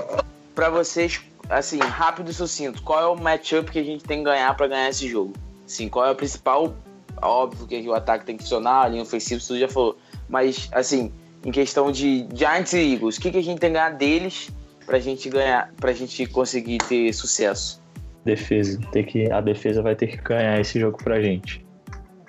para 0.55 0.69
vocês, 0.69 1.21
assim, 1.49 1.79
rápido 1.79 2.31
e 2.31 2.35
sucinto, 2.35 2.83
qual 2.83 3.01
é 3.01 3.07
o 3.07 3.17
matchup 3.17 3.71
que 3.71 3.79
a 3.79 3.85
gente 3.85 4.05
tem 4.05 4.19
que 4.19 4.25
ganhar 4.25 4.55
para 4.57 4.69
ganhar 4.69 4.89
esse 4.89 5.09
jogo? 5.09 5.33
Assim, 5.65 5.89
qual 5.89 6.07
é 6.07 6.11
o 6.11 6.15
principal? 6.15 6.75
Óbvio 7.23 7.67
que 7.67 7.89
o 7.89 7.95
ataque 7.95 8.25
tem 8.25 8.37
que 8.37 8.43
funcionar, 8.43 8.85
a 8.85 8.89
linha 8.89 9.03
ofensiva, 9.03 9.39
isso 9.39 9.59
já 9.59 9.69
falou. 9.69 9.97
Mas, 10.29 10.69
assim, 10.73 11.13
em 11.45 11.51
questão 11.51 11.91
de 11.91 12.27
Giants 12.35 12.73
e 12.73 12.95
Eagles, 12.95 13.17
o 13.17 13.21
que, 13.21 13.31
que 13.31 13.39
a 13.39 13.43
gente 13.43 13.59
tem 13.59 13.71
que 13.71 13.75
ganhar 13.75 13.91
deles 13.91 14.51
pra 14.85 14.99
gente 14.99 15.29
ganhar, 15.29 15.73
pra 15.81 15.93
gente 15.93 16.27
conseguir 16.27 16.79
ter 16.79 17.13
sucesso? 17.13 17.81
defesa. 18.27 18.79
Ter 18.91 19.05
que, 19.05 19.31
a 19.31 19.41
defesa 19.41 19.81
vai 19.81 19.95
ter 19.95 20.09
que 20.09 20.17
ganhar 20.17 20.61
esse 20.61 20.79
jogo 20.79 20.99
pra 21.03 21.23
gente. 21.23 21.65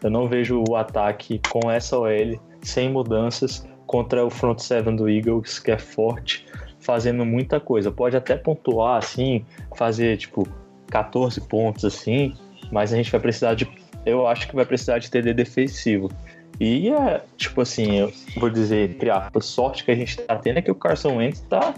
Eu 0.01 0.11
não 0.11 0.27
vejo 0.27 0.63
o 0.69 0.75
ataque 0.75 1.41
com 1.49 1.71
essa 1.71 1.97
OL, 1.97 2.39
sem 2.61 2.89
mudanças, 2.89 3.67
contra 3.87 4.23
o 4.23 4.29
front 4.29 4.59
seven 4.59 4.95
do 4.95 5.09
Eagles, 5.09 5.57
que 5.57 5.71
é 5.71 5.77
forte, 5.77 6.45
fazendo 6.79 7.25
muita 7.25 7.59
coisa. 7.59 7.91
Pode 7.91 8.15
até 8.15 8.37
pontuar, 8.37 8.99
assim, 8.99 9.43
fazer, 9.75 10.17
tipo, 10.17 10.47
14 10.91 11.41
pontos, 11.41 11.83
assim, 11.83 12.33
mas 12.71 12.93
a 12.93 12.95
gente 12.95 13.11
vai 13.11 13.19
precisar 13.19 13.55
de... 13.55 13.67
Eu 14.07 14.25
acho 14.25 14.47
que 14.47 14.55
vai 14.55 14.65
precisar 14.65 14.99
de 14.99 15.11
TD 15.11 15.33
defensivo. 15.33 16.09
E 16.59 16.89
é, 16.89 17.21
tipo 17.35 17.61
assim, 17.61 17.97
eu 17.99 18.13
vou 18.37 18.49
dizer, 18.49 18.91
entre 18.91 19.09
aspas, 19.09 19.45
sorte 19.45 19.83
que 19.83 19.91
a 19.91 19.95
gente 19.95 20.17
tá 20.17 20.37
tendo 20.37 20.59
é 20.59 20.61
que 20.61 20.71
o 20.71 20.75
Carson 20.75 21.17
Wentz 21.17 21.41
tá, 21.41 21.75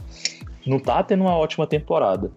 não 0.65 0.79
tá 0.79 1.01
tendo 1.03 1.21
uma 1.21 1.35
ótima 1.35 1.65
temporada. 1.65 2.31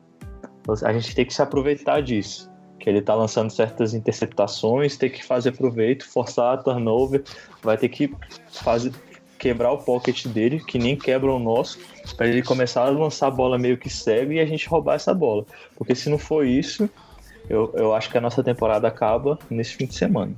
A 0.83 0.93
gente 0.95 1.15
tem 1.15 1.27
que 1.27 1.35
se 1.35 1.43
aproveitar 1.43 2.01
disso. 2.03 2.51
Que 2.81 2.89
ele 2.89 3.03
tá 3.03 3.15
lançando 3.15 3.51
certas 3.51 3.93
interceptações, 3.93 4.97
tem 4.97 5.11
que 5.11 5.23
fazer 5.23 5.53
proveito, 5.53 6.09
forçar 6.09 6.55
a 6.55 6.57
turnover, 6.57 7.23
vai 7.63 7.77
ter 7.77 7.89
que 7.91 8.13
fazer 8.51 8.93
quebrar 9.39 9.73
o 9.73 9.79
pocket 9.79 10.27
dele, 10.29 10.61
que 10.65 10.79
nem 10.79 10.97
quebra 10.97 11.31
o 11.31 11.39
nosso, 11.39 11.79
para 12.17 12.29
ele 12.29 12.43
começar 12.43 12.87
a 12.87 12.91
lançar 12.91 13.27
a 13.27 13.31
bola 13.31 13.59
meio 13.59 13.77
que 13.77 13.91
cego 13.91 14.33
e 14.33 14.41
a 14.41 14.47
gente 14.47 14.69
roubar 14.69 14.95
essa 14.95 15.13
bola. 15.13 15.45
Porque 15.77 15.95
se 15.95 16.09
não 16.09 16.17
for 16.17 16.47
isso, 16.47 16.89
eu, 17.49 17.73
eu 17.77 17.95
acho 17.95 18.11
que 18.11 18.19
a 18.19 18.21
nossa 18.21 18.43
temporada 18.43 18.89
acaba 18.89 19.39
nesse 19.51 19.75
fim 19.75 19.87
de 19.87 19.95
semana. 19.95 20.35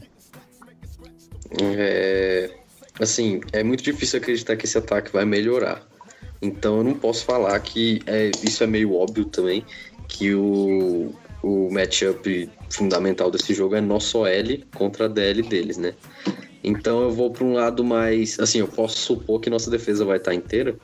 É, 1.61 2.51
assim, 3.01 3.41
é 3.53 3.63
muito 3.63 3.83
difícil 3.83 4.19
acreditar 4.19 4.57
que 4.57 4.65
esse 4.65 4.79
ataque 4.79 5.13
vai 5.13 5.25
melhorar. 5.25 5.87
Então 6.41 6.79
eu 6.79 6.85
não 6.85 6.95
posso 6.95 7.25
falar 7.25 7.59
que 7.61 8.03
é, 8.07 8.31
isso 8.43 8.63
é 8.63 8.67
meio 8.67 8.95
óbvio 8.95 9.25
também, 9.25 9.65
que 10.09 10.35
o, 10.35 11.15
o 11.43 11.71
matchup 11.71 12.51
fundamental 12.71 13.31
desse 13.31 13.55
jogo 13.55 13.75
é 13.75 13.81
nosso 13.81 14.27
L 14.27 14.65
contra 14.75 15.07
a 15.07 15.09
DL 15.09 15.43
deles, 15.43 15.77
né? 15.77 15.95
Então 16.63 17.03
eu 17.03 17.11
vou 17.11 17.31
para 17.31 17.45
um 17.45 17.53
lado 17.53 17.85
mais. 17.85 18.39
Assim, 18.41 18.59
eu 18.59 18.69
posso 18.69 18.99
supor 18.99 19.41
que 19.41 19.51
nossa 19.51 19.71
defesa 19.71 20.05
vai 20.05 20.17
estar 20.17 20.35
inteira. 20.35 20.77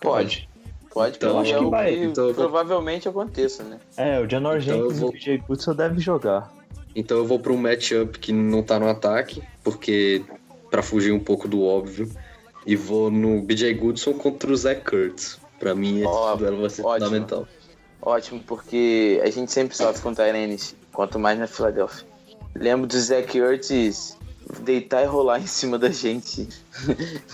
Pode. 0.00 0.48
Pode, 0.94 1.16
Então, 1.16 1.40
acho 1.40 1.58
que 1.58 1.64
vai. 1.66 1.92
Então 2.04 2.24
vou- 2.26 2.34
provavelmente 2.34 3.08
aconteça, 3.08 3.64
né? 3.64 3.78
É, 3.96 4.20
o 4.20 4.30
Janor 4.30 4.58
Então 4.58 4.76
Jenkins 4.76 4.98
vou- 5.00 5.10
e 5.10 5.16
o 5.16 5.18
DJ 5.18 5.38
Goodson 5.38 5.74
devem 5.74 5.98
jogar. 5.98 6.54
Então 6.94 7.18
eu 7.18 7.26
vou 7.26 7.40
para 7.40 7.52
um 7.52 7.56
matchup 7.56 8.16
que 8.20 8.32
não 8.32 8.62
tá 8.62 8.78
no 8.78 8.88
ataque, 8.88 9.42
porque 9.64 10.22
para 10.70 10.82
fugir 10.82 11.12
um 11.12 11.18
pouco 11.18 11.48
do 11.48 11.62
óbvio, 11.64 12.08
e 12.64 12.76
vou 12.76 13.10
no 13.10 13.42
BJ 13.42 13.74
Goodson 13.74 14.14
contra 14.14 14.50
o 14.52 14.56
Zach 14.56 14.80
Kurtz. 14.82 15.38
Para 15.58 15.74
mim 15.74 15.98
esse 15.98 16.06
Ó, 16.06 16.36
duelo 16.36 16.60
vai 16.60 16.70
ser 16.70 16.82
ótimo. 16.82 17.06
fundamental. 17.06 17.48
Ótimo, 18.00 18.40
porque 18.46 19.20
a 19.24 19.30
gente 19.30 19.50
sempre 19.50 19.76
sofre 19.76 20.00
com 20.02 20.14
Tyrenes, 20.14 20.76
quanto 20.92 21.18
mais 21.18 21.38
na 21.38 21.46
Filadélfia. 21.48 22.06
Lembro 22.54 22.86
do 22.86 22.98
Zach 23.00 23.36
Ertz 23.36 24.16
deitar 24.60 25.02
e 25.02 25.06
rolar 25.06 25.38
em 25.42 25.46
cima 25.46 25.78
da 25.78 25.90
gente 25.90 26.48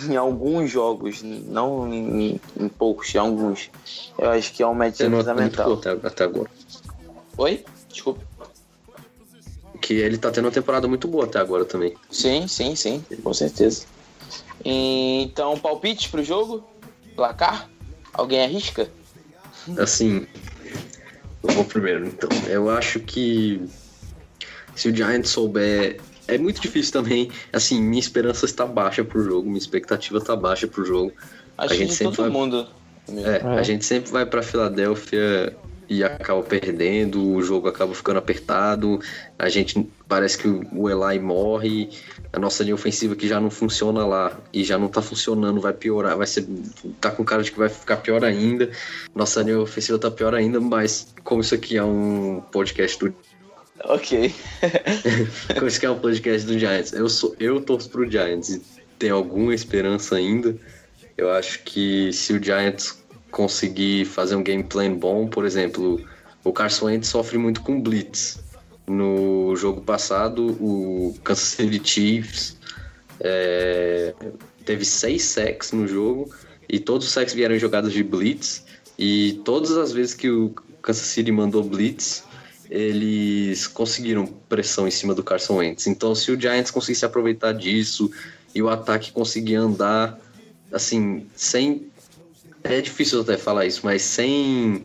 em 0.08 0.16
alguns 0.16 0.70
jogos, 0.70 1.22
não 1.22 1.92
em, 1.92 2.40
em 2.58 2.68
poucos, 2.68 3.14
em 3.14 3.18
alguns. 3.18 3.70
Eu 4.18 4.30
acho 4.30 4.52
que 4.52 4.62
é 4.62 4.66
um 4.66 4.74
match 4.74 5.00
muito 5.00 5.16
fundamental. 5.16 5.80
até 6.04 6.24
agora. 6.24 6.50
Oi? 7.36 7.64
Desculpa. 7.88 8.20
Que 9.80 9.94
ele 9.94 10.18
tá 10.18 10.30
tendo 10.30 10.44
uma 10.44 10.50
temporada 10.50 10.86
muito 10.86 11.08
boa 11.08 11.24
até 11.24 11.38
agora 11.38 11.64
também. 11.64 11.94
Sim, 12.10 12.46
sim, 12.46 12.76
sim, 12.76 13.04
com 13.22 13.32
certeza. 13.32 13.86
Então, 14.64 15.58
palpite 15.58 16.08
pro 16.10 16.22
jogo? 16.22 16.62
Placar? 17.16 17.68
Alguém 18.12 18.42
arrisca? 18.42 18.90
Assim, 19.78 20.26
eu 21.42 21.54
vou 21.54 21.64
primeiro 21.64 22.06
então. 22.06 22.28
Eu 22.46 22.68
acho 22.68 23.00
que 23.00 23.62
se 24.74 24.88
o 24.88 24.96
Giants 24.96 25.30
souber. 25.30 26.00
É 26.34 26.38
muito 26.38 26.60
difícil 26.60 26.92
também. 26.92 27.30
Assim, 27.52 27.80
minha 27.80 28.00
esperança 28.00 28.44
está 28.44 28.64
baixa 28.66 29.04
pro 29.04 29.22
jogo, 29.22 29.46
minha 29.46 29.58
expectativa 29.58 30.18
está 30.18 30.34
baixa 30.36 30.66
pro 30.66 30.84
jogo. 30.84 31.12
Acho 31.58 31.74
A 31.74 31.76
gente 31.76 31.92
sempre 31.94 32.16
todo 32.16 32.30
vai- 32.30 32.40
mundo. 32.40 32.66
É, 33.08 33.42
É. 33.44 33.58
a 33.58 33.62
gente 33.62 33.84
sempre 33.84 34.10
vai 34.10 34.24
pra 34.24 34.42
Filadélfia 34.42 35.56
e 35.88 36.04
acaba 36.04 36.40
perdendo, 36.42 37.26
o 37.34 37.42
jogo 37.42 37.66
acaba 37.68 37.92
ficando 37.92 38.18
apertado, 38.20 39.00
a 39.36 39.48
gente 39.48 39.84
parece 40.06 40.38
que 40.38 40.46
o 40.46 40.88
Eli 40.88 41.18
morre, 41.18 41.88
a 42.32 42.38
nossa 42.38 42.62
linha 42.62 42.76
ofensiva 42.76 43.16
que 43.16 43.26
já 43.26 43.40
não 43.40 43.50
funciona 43.50 44.06
lá 44.06 44.38
e 44.52 44.62
já 44.62 44.78
não 44.78 44.86
tá 44.86 45.02
funcionando, 45.02 45.60
vai 45.60 45.72
piorar, 45.72 46.16
vai 46.16 46.28
ser 46.28 46.46
tá 47.00 47.10
com 47.10 47.24
cara 47.24 47.42
de 47.42 47.50
que 47.50 47.58
vai 47.58 47.68
ficar 47.68 47.96
pior 47.96 48.24
ainda. 48.24 48.70
Nossa 49.12 49.42
linha 49.42 49.58
ofensiva 49.58 49.98
tá 49.98 50.08
pior 50.10 50.32
ainda, 50.32 50.60
mas 50.60 51.12
como 51.24 51.40
isso 51.40 51.56
aqui 51.56 51.76
é 51.76 51.82
um 51.82 52.40
podcast 52.52 52.96
do 53.00 53.12
Ok. 53.84 54.34
como 55.54 55.66
isso 55.66 55.76
aqui 55.78 55.86
é 55.86 55.90
um 55.90 55.98
podcast 55.98 56.46
do 56.46 56.58
Giants, 56.58 56.92
eu 56.92 57.08
sou 57.08 57.34
eu 57.40 57.60
torço 57.60 57.88
pro 57.88 58.10
Giants 58.10 58.50
e 58.50 58.62
tem 58.98 59.10
alguma 59.10 59.54
esperança 59.54 60.16
ainda. 60.16 60.56
Eu 61.16 61.30
acho 61.30 61.62
que 61.64 62.12
se 62.12 62.32
o 62.32 62.42
Giants 62.42 63.02
conseguir 63.30 64.04
fazer 64.04 64.36
um 64.36 64.42
game 64.42 64.64
plan 64.64 64.92
bom, 64.94 65.28
por 65.28 65.44
exemplo, 65.44 66.00
o 66.44 66.52
Carson 66.52 66.86
Wentz 66.86 67.08
sofre 67.08 67.38
muito 67.38 67.62
com 67.62 67.80
blitz. 67.80 68.38
No 68.86 69.54
jogo 69.56 69.80
passado, 69.80 70.56
o 70.60 71.14
Kansas 71.22 71.44
City 71.44 71.80
Chiefs 71.82 72.56
é, 73.20 74.14
teve 74.64 74.84
seis 74.84 75.22
sacks 75.22 75.72
no 75.72 75.86
jogo 75.86 76.34
e 76.68 76.78
todos 76.78 77.06
os 77.06 77.12
sacks 77.12 77.34
vieram 77.34 77.54
em 77.54 77.58
jogadas 77.58 77.92
de 77.92 78.02
blitz 78.02 78.64
e 78.98 79.40
todas 79.44 79.76
as 79.76 79.92
vezes 79.92 80.14
que 80.14 80.28
o 80.28 80.50
Kansas 80.82 81.06
City 81.06 81.30
mandou 81.30 81.62
blitz, 81.62 82.24
eles 82.70 83.66
conseguiram 83.66 84.26
pressão 84.26 84.86
em 84.86 84.90
cima 84.92 85.12
do 85.12 85.24
Carson 85.24 85.56
Wentz. 85.56 85.88
Então, 85.88 86.14
se 86.14 86.30
o 86.30 86.40
Giants 86.40 86.70
conseguir 86.70 86.96
se 86.96 87.04
aproveitar 87.04 87.52
disso 87.52 88.10
e 88.54 88.62
o 88.62 88.68
ataque 88.68 89.10
conseguir 89.10 89.56
andar 89.56 90.18
assim, 90.72 91.26
sem 91.34 91.90
é 92.62 92.80
difícil 92.80 93.22
até 93.22 93.36
falar 93.36 93.66
isso, 93.66 93.80
mas 93.84 94.02
sem 94.02 94.84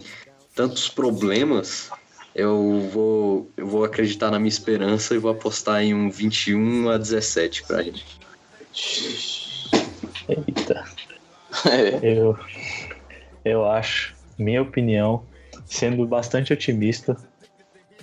tantos 0.55 0.89
problemas, 0.89 1.89
eu 2.33 2.89
vou, 2.91 3.49
eu 3.55 3.67
vou 3.67 3.83
acreditar 3.83 4.31
na 4.31 4.39
minha 4.39 4.49
esperança 4.49 5.13
e 5.13 5.17
vou 5.17 5.31
apostar 5.31 5.83
em 5.83 5.93
um 5.93 6.09
21 6.09 6.89
a 6.89 6.97
17 6.97 7.63
pra 7.63 7.83
gente. 7.83 8.05
Eita. 10.27 10.85
É. 11.65 11.99
Eu, 12.01 12.37
eu 13.43 13.65
acho, 13.65 14.13
minha 14.37 14.61
opinião, 14.61 15.23
sendo 15.65 16.05
bastante 16.05 16.51
otimista, 16.51 17.15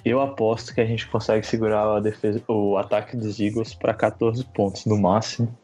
eu 0.04 0.20
aposto 0.20 0.74
que 0.74 0.80
a 0.80 0.86
gente 0.86 1.06
consegue 1.06 1.46
segurar 1.46 1.96
a 1.96 2.00
defesa, 2.00 2.42
o 2.48 2.76
ataque 2.76 3.16
dos 3.16 3.38
Eagles 3.40 3.74
para 3.74 3.94
14 3.94 4.44
pontos 4.46 4.84
no 4.84 4.98
máximo. 4.98 5.56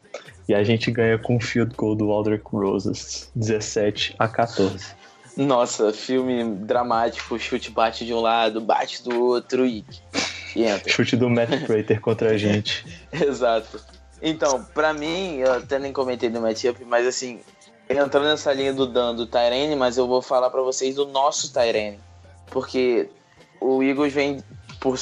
E 0.47 0.53
a 0.53 0.63
gente 0.63 0.89
ganha 0.89 1.17
com 1.17 1.37
o 1.37 1.39
field 1.39 1.75
goal 1.75 1.95
do 1.95 2.11
Aldrich 2.11 2.43
Roses, 2.45 3.31
17 3.35 4.15
a 4.17 4.27
14. 4.27 4.95
Nossa, 5.37 5.93
filme 5.93 6.43
dramático, 6.43 7.37
chute 7.37 7.69
bate 7.69 8.05
de 8.05 8.13
um 8.13 8.19
lado, 8.19 8.59
bate 8.59 9.03
do 9.03 9.23
outro 9.23 9.65
e 9.65 9.85
e 10.55 10.63
entra. 10.63 10.91
Chute 10.91 11.15
do 11.15 11.29
Matt 11.29 11.49
Prater 11.65 11.99
contra 11.99 12.31
a 12.31 12.37
gente. 12.37 12.85
Exato. 13.11 13.79
Então, 14.21 14.65
pra 14.73 14.93
mim, 14.93 15.37
eu 15.37 15.53
até 15.53 15.79
nem 15.79 15.93
comentei 15.93 16.29
no 16.29 16.41
matchup, 16.41 16.83
mas 16.85 17.07
assim, 17.07 17.39
entrando 17.89 18.25
nessa 18.25 18.51
linha 18.53 18.73
do 18.73 18.85
Dan 18.85 19.15
do 19.15 19.25
Tyrene, 19.25 19.75
mas 19.75 19.97
eu 19.97 20.07
vou 20.07 20.21
falar 20.21 20.49
pra 20.49 20.61
vocês 20.61 20.95
do 20.95 21.07
nosso 21.07 21.53
Tyrene. 21.53 21.99
Porque 22.47 23.09
o 23.59 23.83
Eagles 23.83 24.13
vem, 24.13 24.43
por, 24.79 24.97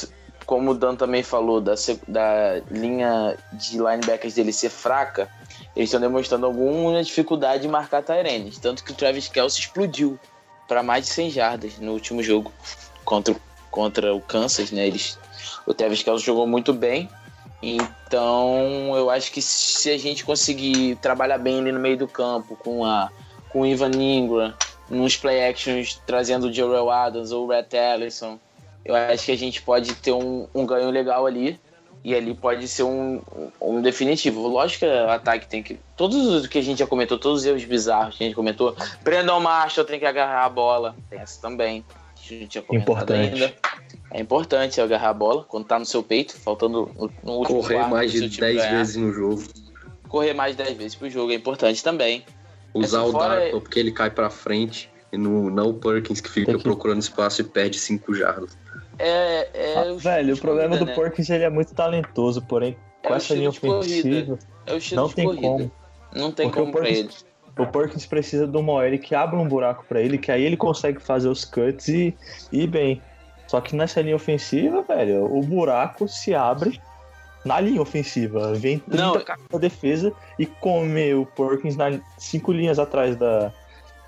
como 0.45 0.71
o 0.71 0.73
Dan 0.73 0.95
também 0.95 1.23
falou, 1.23 1.59
da, 1.61 1.73
da 2.07 2.61
linha 2.71 3.37
de 3.53 3.77
linebackers 3.77 4.33
dele 4.33 4.53
ser 4.53 4.69
fraca, 4.69 5.29
eles 5.75 5.89
estão 5.89 5.99
demonstrando 6.01 6.45
alguma 6.45 7.03
dificuldade 7.03 7.67
em 7.67 7.69
marcar 7.69 8.01
Tyrene. 8.03 8.51
Tanto 8.61 8.83
que 8.83 8.91
o 8.91 8.95
Travis 8.95 9.27
Kelce 9.27 9.59
explodiu 9.59 10.19
para 10.67 10.81
mais 10.83 11.05
de 11.05 11.11
100 11.13 11.29
jardas 11.31 11.77
no 11.79 11.91
último 11.93 12.21
jogo 12.23 12.51
contra, 13.05 13.33
o- 13.33 13.41
contra 13.69 14.13
o 14.13 14.21
Kansas, 14.21 14.71
né? 14.71 14.87
Eles, 14.87 15.17
o 15.65 15.73
Travis 15.73 16.01
Kelce 16.03 16.25
jogou 16.25 16.47
muito 16.47 16.73
bem. 16.73 17.09
Então, 17.61 18.93
eu 18.95 19.09
acho 19.09 19.31
que 19.31 19.41
se 19.41 19.89
a 19.89 19.97
gente 19.97 20.23
conseguir 20.23 20.95
trabalhar 20.97 21.37
bem 21.37 21.59
ali 21.59 21.71
no 21.71 21.79
meio 21.79 21.97
do 21.97 22.07
campo 22.07 22.55
com 22.55 22.85
a 22.85 23.09
com 23.49 23.61
o 23.61 23.65
Ivan 23.65 23.91
Ingram, 23.91 24.53
nos 24.89 25.15
play 25.15 25.47
actions 25.47 26.01
trazendo 26.05 26.47
o 26.47 26.53
Jarrell 26.53 26.91
Adams 26.91 27.31
ou 27.31 27.45
o 27.45 27.49
Rhett 27.49 27.75
Ellison, 27.75 28.37
eu 28.87 28.95
acho 28.95 29.25
que 29.25 29.31
a 29.31 29.37
gente 29.37 29.61
pode 29.61 29.93
ter 29.95 30.11
um, 30.11 30.47
um 30.55 30.65
ganho 30.65 30.89
legal 30.89 31.25
ali. 31.25 31.59
E 32.03 32.15
ali 32.15 32.33
pode 32.33 32.67
ser 32.69 32.83
um, 32.83 33.21
um 33.59 33.81
definitivo. 33.81 34.47
Lógico 34.47 34.85
que 34.85 34.85
o 34.85 35.09
ataque 35.09 35.45
tem 35.47 35.61
que. 35.61 35.77
Todos 35.97 36.25
os 36.27 36.47
que 36.47 36.57
a 36.57 36.61
gente 36.61 36.77
já 36.79 36.87
comentou, 36.87 37.17
todos 37.19 37.41
os 37.41 37.45
erros 37.45 37.65
bizarros 37.65 38.15
que 38.17 38.23
a 38.23 38.27
gente 38.27 38.35
comentou. 38.35 38.75
Brandon 39.03 39.39
Marshall 39.41 39.83
tem 39.85 39.99
que 39.99 40.05
agarrar 40.05 40.45
a 40.45 40.49
bola. 40.49 40.95
Tem 41.09 41.19
essa 41.19 41.41
também. 41.41 41.83
A 42.15 42.27
gente 42.33 42.63
Importante. 42.71 43.33
ainda. 43.43 43.53
É 44.11 44.21
importante 44.21 44.79
agarrar 44.79 45.09
a 45.09 45.13
bola 45.13 45.43
quando 45.43 45.65
tá 45.65 45.77
no 45.77 45.85
seu 45.85 46.01
peito, 46.01 46.37
faltando 46.39 46.89
no, 46.97 47.11
no 47.23 47.33
último 47.39 47.61
Correr 47.61 47.75
quarto 47.75 47.91
mais 47.91 48.11
de 48.11 48.19
seu 48.19 48.29
time 48.29 48.41
10 48.53 48.55
ganhar. 48.57 48.77
vezes 48.77 48.95
no 48.95 49.11
jogo. 49.11 49.43
Correr 50.07 50.33
mais 50.33 50.55
de 50.55 50.63
10 50.63 50.77
vezes 50.77 50.95
pro 50.95 51.09
jogo 51.09 51.31
é 51.33 51.35
importante 51.35 51.83
também. 51.83 52.23
Usar 52.73 52.99
Assim, 53.01 53.09
o 53.09 53.11
fora- 53.11 53.39
Darko 53.39 53.59
porque 53.61 53.79
ele 53.79 53.91
cai 53.91 54.09
pra 54.11 54.29
frente. 54.29 54.89
E 55.11 55.17
no, 55.17 55.49
não 55.49 55.69
o 55.69 55.73
Perkins 55.73 56.21
que 56.21 56.29
fica 56.29 56.53
que- 56.55 56.63
procurando 56.63 57.01
espaço 57.01 57.41
e 57.41 57.43
perde 57.43 57.79
5 57.79 58.13
jardas. 58.13 58.57
É, 58.99 59.47
é 59.53 59.75
Ah, 59.77 59.93
o 59.93 59.97
velho, 59.97 60.33
o 60.33 60.37
problema 60.37 60.69
corrida, 60.69 60.85
do 60.85 60.89
né? 60.89 60.95
Perkins 60.95 61.29
ele 61.29 61.43
é 61.43 61.49
muito 61.49 61.73
talentoso, 61.73 62.41
porém, 62.41 62.75
É 63.03 63.07
com 63.07 63.13
o 63.13 63.17
essa 63.17 63.33
linha 63.33 63.49
ofensiva, 63.49 64.37
É 64.65 64.95
não 64.95 65.09
tem 65.09 65.25
corrida. 65.25 65.47
como. 65.47 65.71
Não 66.15 66.31
tem 66.31 66.47
Porque 66.47 66.59
o 66.59 66.63
como 66.63 66.77
pra 66.77 66.89
ele. 66.89 67.09
O 67.57 67.65
Perkins 67.65 68.05
precisa 68.05 68.45
de 68.47 68.55
uma 68.55 68.73
OL 68.73 68.99
que 68.99 69.15
abra 69.15 69.35
um 69.39 69.47
buraco 69.47 69.83
pra 69.89 69.99
ele, 69.99 70.17
que 70.19 70.31
aí 70.31 70.43
ele 70.43 70.55
consegue 70.55 70.99
fazer 71.01 71.27
os 71.27 71.43
cuts 71.43 71.87
e 71.87 72.15
e 72.51 72.63
ir 72.63 72.67
bem. 72.67 73.01
Só 73.47 73.59
que 73.59 73.75
nessa 73.75 73.99
linha 74.01 74.15
ofensiva, 74.15 74.83
velho, 74.83 75.25
o 75.25 75.41
buraco 75.41 76.07
se 76.07 76.35
abre 76.35 76.79
na 77.43 77.59
linha 77.59 77.81
ofensiva. 77.81 78.53
Vem 78.53 78.77
30 78.77 79.03
Não. 79.03 79.13
da 79.51 79.57
defesa 79.57 80.13
e 80.37 80.45
come 80.45 81.13
o 81.15 81.25
Perkins 81.25 81.75
na 81.75 81.99
cinco 82.17 82.51
linhas 82.51 82.77
atrás 82.77 83.15
da, 83.15 83.51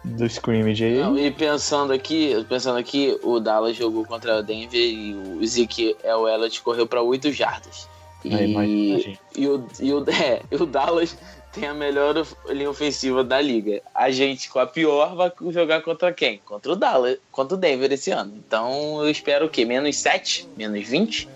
do 0.04 0.26
scrimmage 0.26 0.84
aí. 0.84 1.00
Não, 1.00 1.18
e 1.18 1.30
pensando 1.32 1.92
aqui, 1.94 2.46
pensando 2.48 2.78
aqui, 2.78 3.18
o 3.24 3.40
Dallas 3.40 3.76
jogou 3.76 4.06
contra 4.06 4.40
o 4.40 4.44
Denver 4.44 4.80
e 4.80 5.14
o 5.14 5.46
Zeke 5.46 5.96
Elliott 6.04 6.62
correu 6.62 6.88
para 6.88 7.02
8 7.02 7.32
jardas. 7.32 7.88
E, 8.24 8.34
Aí, 8.36 9.18
e, 9.36 9.48
o, 9.48 9.68
e, 9.80 9.94
o, 9.94 10.04
é, 10.12 10.42
e 10.52 10.56
o 10.56 10.66
Dallas 10.66 11.18
tem 11.54 11.66
a 11.68 11.74
melhor 11.74 12.26
linha 12.50 12.70
ofensiva 12.70 13.24
da 13.24 13.40
liga. 13.42 13.82
A 13.96 14.12
gente, 14.12 14.50
com 14.50 14.60
a 14.60 14.68
pior, 14.68 15.16
vai 15.16 15.32
jogar 15.52 15.82
contra 15.82 16.12
quem? 16.14 16.40
Contra 16.46 16.72
o 16.72 16.76
Dallas, 16.76 17.18
contra 17.32 17.56
o 17.56 17.60
Denver 17.60 17.92
esse 17.92 18.12
ano. 18.12 18.34
Então 18.46 19.02
eu 19.02 19.10
espero 19.10 19.46
o 19.46 19.50
quê? 19.50 19.64
Menos 19.66 19.96
7? 19.98 20.48
Menos 20.58 20.88
20 20.88 21.28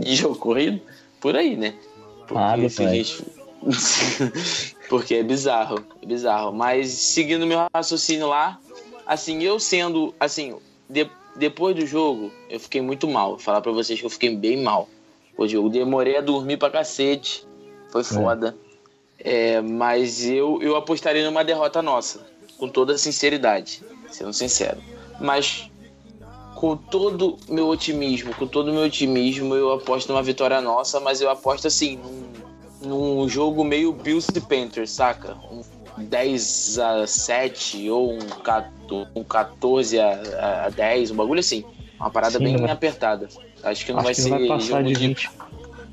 de 0.00 0.16
jogo 0.16 0.36
corrido? 0.36 0.80
Por 1.20 1.36
aí, 1.36 1.56
né? 1.56 1.74
Porque 2.18 2.34
Nada, 2.34 2.68
se 2.68 2.82
a 2.82 2.86
pai. 2.86 2.96
gente- 3.04 3.24
Porque 4.92 5.14
é 5.14 5.22
bizarro, 5.22 5.82
é 6.02 6.04
bizarro. 6.04 6.52
Mas 6.52 6.90
seguindo 6.90 7.46
meu 7.46 7.60
raciocínio 7.74 8.28
lá, 8.28 8.60
assim, 9.06 9.42
eu 9.42 9.58
sendo, 9.58 10.14
assim, 10.20 10.54
de- 10.86 11.08
depois 11.34 11.74
do 11.74 11.86
jogo, 11.86 12.30
eu 12.50 12.60
fiquei 12.60 12.82
muito 12.82 13.08
mal. 13.08 13.30
Vou 13.30 13.38
falar 13.38 13.62
pra 13.62 13.72
vocês 13.72 13.98
que 13.98 14.04
eu 14.04 14.10
fiquei 14.10 14.36
bem 14.36 14.62
mal. 14.62 14.86
O 15.38 15.48
jogo 15.48 15.70
demorei 15.70 16.18
a 16.18 16.20
dormir 16.20 16.58
pra 16.58 16.68
cacete. 16.68 17.46
Foi 17.90 18.04
foda. 18.04 18.54
É, 19.18 19.62
mas 19.62 20.26
eu, 20.26 20.60
eu 20.60 20.76
apostaria 20.76 21.24
numa 21.24 21.42
derrota 21.42 21.80
nossa, 21.80 22.26
com 22.58 22.68
toda 22.68 22.98
sinceridade, 22.98 23.82
sendo 24.10 24.34
sincero. 24.34 24.76
Mas 25.18 25.70
com 26.54 26.76
todo 26.76 27.38
meu 27.48 27.66
otimismo, 27.68 28.34
com 28.34 28.46
todo 28.46 28.70
meu 28.70 28.82
otimismo, 28.82 29.54
eu 29.54 29.72
aposto 29.72 30.10
numa 30.12 30.22
vitória 30.22 30.60
nossa, 30.60 31.00
mas 31.00 31.22
eu 31.22 31.30
aposto 31.30 31.66
assim, 31.66 31.96
num, 31.96 32.24
num 32.84 33.28
jogo 33.28 33.64
meio 33.64 33.92
Bills 33.92 34.28
e 34.34 34.40
Panthers, 34.40 34.90
saca? 34.90 35.36
Um 35.50 35.62
10 35.98 36.78
a 36.78 37.06
7 37.06 37.88
ou 37.90 38.14
um 38.14 38.18
14, 38.18 39.08
um 39.14 39.22
14 39.24 39.98
a, 40.00 40.64
a 40.66 40.70
10, 40.70 41.10
um 41.10 41.16
bagulho 41.16 41.40
assim. 41.40 41.64
Uma 42.00 42.10
parada 42.10 42.38
Sim, 42.38 42.44
bem 42.44 42.56
vai- 42.56 42.70
apertada. 42.70 43.28
Acho 43.62 43.84
que 43.86 43.92
não 43.92 43.98
Acho 44.00 44.04
vai 44.06 44.14
que 44.14 44.20
ser 44.22 44.30
vai 44.48 44.60
jogo 44.60 44.82
de 44.84 44.92
de 44.94 44.98
20. 45.06 45.30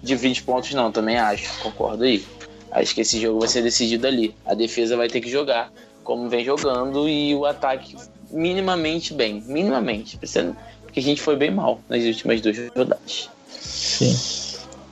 de 0.01 0.15
20 0.15 0.43
pontos, 0.43 0.73
não, 0.73 0.91
também 0.91 1.17
acho, 1.17 1.59
concordo 1.61 2.03
aí. 2.03 2.25
Acho 2.71 2.95
que 2.95 3.01
esse 3.01 3.19
jogo 3.19 3.39
vai 3.39 3.47
ser 3.49 3.61
decidido 3.61 4.07
ali. 4.07 4.33
A 4.45 4.53
defesa 4.53 4.95
vai 4.97 5.07
ter 5.07 5.21
que 5.21 5.29
jogar 5.29 5.71
como 6.03 6.29
vem 6.29 6.43
jogando 6.45 7.07
e 7.07 7.35
o 7.35 7.45
ataque 7.45 7.95
minimamente 8.31 9.13
bem. 9.13 9.43
Minimamente. 9.45 10.17
Porque 10.17 10.99
a 10.99 11.03
gente 11.03 11.21
foi 11.21 11.35
bem 11.35 11.51
mal 11.51 11.79
nas 11.89 12.03
últimas 12.03 12.41
duas 12.41 12.57
rodadas. 12.75 13.29
Sim. 13.49 14.15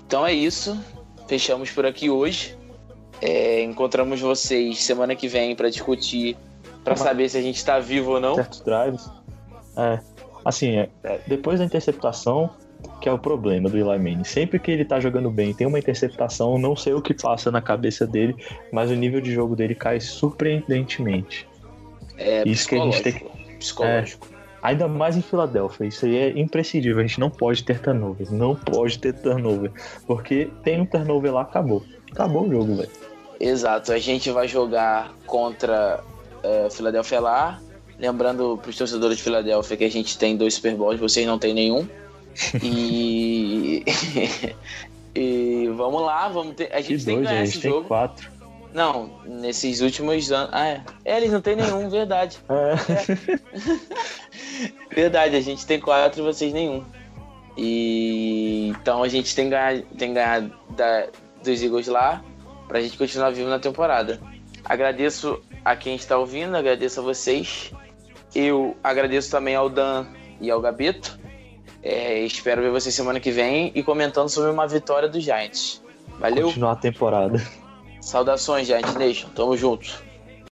Então 0.05 0.25
é 0.25 0.33
isso. 0.33 0.77
Fechamos 1.27 1.69
por 1.71 1.85
aqui 1.85 2.09
hoje. 2.09 2.57
É, 3.21 3.63
encontramos 3.63 4.19
vocês 4.21 4.83
semana 4.83 5.15
que 5.15 5.27
vem 5.27 5.55
para 5.55 5.69
discutir, 5.69 6.37
para 6.83 6.95
saber 6.95 7.29
se 7.29 7.37
a 7.37 7.41
gente 7.41 7.63
tá 7.65 7.79
vivo 7.79 8.11
ou 8.11 8.19
não. 8.19 8.35
certos 8.35 8.61
drives. 8.61 9.09
É, 9.75 9.99
assim, 10.45 10.77
é, 10.77 10.89
é, 11.03 11.19
depois 11.27 11.59
da 11.59 11.65
interceptação, 11.65 12.49
que 13.01 13.09
é 13.09 13.11
o 13.11 13.17
problema 13.17 13.69
do 13.69 13.77
Eli 13.77 13.97
Manning. 13.97 14.23
Sempre 14.23 14.59
que 14.59 14.71
ele 14.71 14.85
tá 14.85 14.99
jogando 14.99 15.29
bem, 15.29 15.53
tem 15.53 15.67
uma 15.67 15.79
interceptação, 15.79 16.57
não 16.57 16.75
sei 16.75 16.93
o 16.93 17.01
que 17.01 17.13
passa 17.13 17.51
na 17.51 17.61
cabeça 17.61 18.05
dele, 18.05 18.35
mas 18.71 18.91
o 18.91 18.95
nível 18.95 19.19
de 19.19 19.33
jogo 19.33 19.55
dele 19.55 19.75
cai 19.75 19.99
surpreendentemente. 19.99 21.47
É 22.17 22.47
Isso 22.47 22.67
que 22.67 22.75
a 22.75 22.79
gente 22.79 23.01
tem 23.01 23.13
psicológico. 23.13 23.57
Psicológico. 23.59 24.36
Ainda 24.61 24.87
mais 24.87 25.15
em 25.15 25.21
Filadélfia, 25.21 25.85
isso 25.85 26.05
aí 26.05 26.17
é 26.17 26.39
imprescindível. 26.39 26.99
A 26.99 27.07
gente 27.07 27.19
não 27.19 27.29
pode 27.29 27.63
ter 27.63 27.79
turnover, 27.79 28.31
não 28.33 28.55
pode 28.55 28.97
ter 28.99 29.13
turnover, 29.13 29.71
porque 30.05 30.49
tem 30.63 30.81
um 30.81 30.85
turnover 30.85 31.33
lá, 31.33 31.41
acabou. 31.43 31.83
Acabou 32.11 32.47
o 32.47 32.51
jogo, 32.51 32.75
velho. 32.75 32.89
Exato, 33.39 33.91
a 33.93 33.99
gente 33.99 34.31
vai 34.31 34.47
jogar 34.47 35.13
contra 35.25 36.03
é, 36.43 36.69
Filadélfia 36.71 37.19
lá. 37.19 37.61
Lembrando 37.99 38.57
para 38.61 38.69
os 38.69 38.77
torcedores 38.77 39.17
de 39.17 39.23
Filadélfia 39.23 39.77
que 39.77 39.83
a 39.83 39.89
gente 39.91 40.17
tem 40.17 40.35
dois 40.37 40.55
Super 40.55 40.75
Bowls, 40.75 40.99
vocês 40.99 41.25
não 41.25 41.37
tem 41.39 41.53
nenhum. 41.53 41.87
E. 42.63 43.83
e 45.15 45.67
vamos 45.75 46.01
lá, 46.01 46.27
vamos 46.29 46.55
ter. 46.55 46.71
A 46.73 46.81
Que 46.81 46.97
gente 46.97 47.05
tem 47.05 47.15
que 47.17 47.21
dois, 47.21 47.27
ganhar 47.29 47.41
a 47.41 47.43
esse 47.43 47.53
gente 47.53 47.61
tem 47.63 47.71
jogo. 47.71 47.87
quatro. 47.87 48.36
Não, 48.73 49.21
nesses 49.25 49.81
últimos 49.81 50.31
anos. 50.31 50.49
Ah, 50.53 50.67
é. 50.67 50.83
É, 51.05 51.17
eles 51.17 51.31
não 51.31 51.41
tem 51.41 51.55
nenhum, 51.55 51.89
verdade. 51.89 52.37
É. 52.49 53.37
Verdade, 54.93 55.35
a 55.35 55.41
gente 55.41 55.65
tem 55.65 55.79
quatro 55.79 56.21
e 56.21 56.23
vocês 56.23 56.51
nenhum. 56.51 56.83
E 57.55 58.69
então 58.69 59.03
a 59.03 59.07
gente 59.07 59.35
tem 59.35 59.45
que 59.45 59.51
ganhar, 59.51 59.81
tem 59.97 60.13
ganhar 60.13 60.41
da, 60.71 61.07
dos 61.43 61.61
Eagles 61.61 61.87
lá 61.87 62.23
pra 62.67 62.81
gente 62.81 62.97
continuar 62.97 63.31
vivo 63.31 63.49
na 63.49 63.59
temporada. 63.59 64.19
Agradeço 64.65 65.41
a 65.63 65.75
quem 65.75 65.95
está 65.95 66.17
ouvindo, 66.17 66.55
agradeço 66.55 66.99
a 66.99 67.03
vocês. 67.03 67.71
Eu 68.35 68.75
agradeço 68.83 69.31
também 69.31 69.55
ao 69.55 69.69
Dan 69.69 70.05
e 70.41 70.51
ao 70.51 70.59
Gabito. 70.59 71.19
É, 71.81 72.19
espero 72.19 72.61
ver 72.61 72.71
vocês 72.71 72.93
semana 72.93 73.19
que 73.19 73.31
vem 73.31 73.71
e 73.73 73.81
comentando 73.81 74.29
sobre 74.29 74.51
uma 74.51 74.67
vitória 74.67 75.07
dos 75.07 75.23
Giants. 75.23 75.81
Valeu? 76.19 76.47
Continuar 76.47 76.73
a 76.73 76.75
temporada. 76.75 77.41
Saudações, 78.01 78.67
Giant 78.67 78.93
Nation. 78.95 79.29
Tamo 79.29 79.57
junto. 79.57 80.06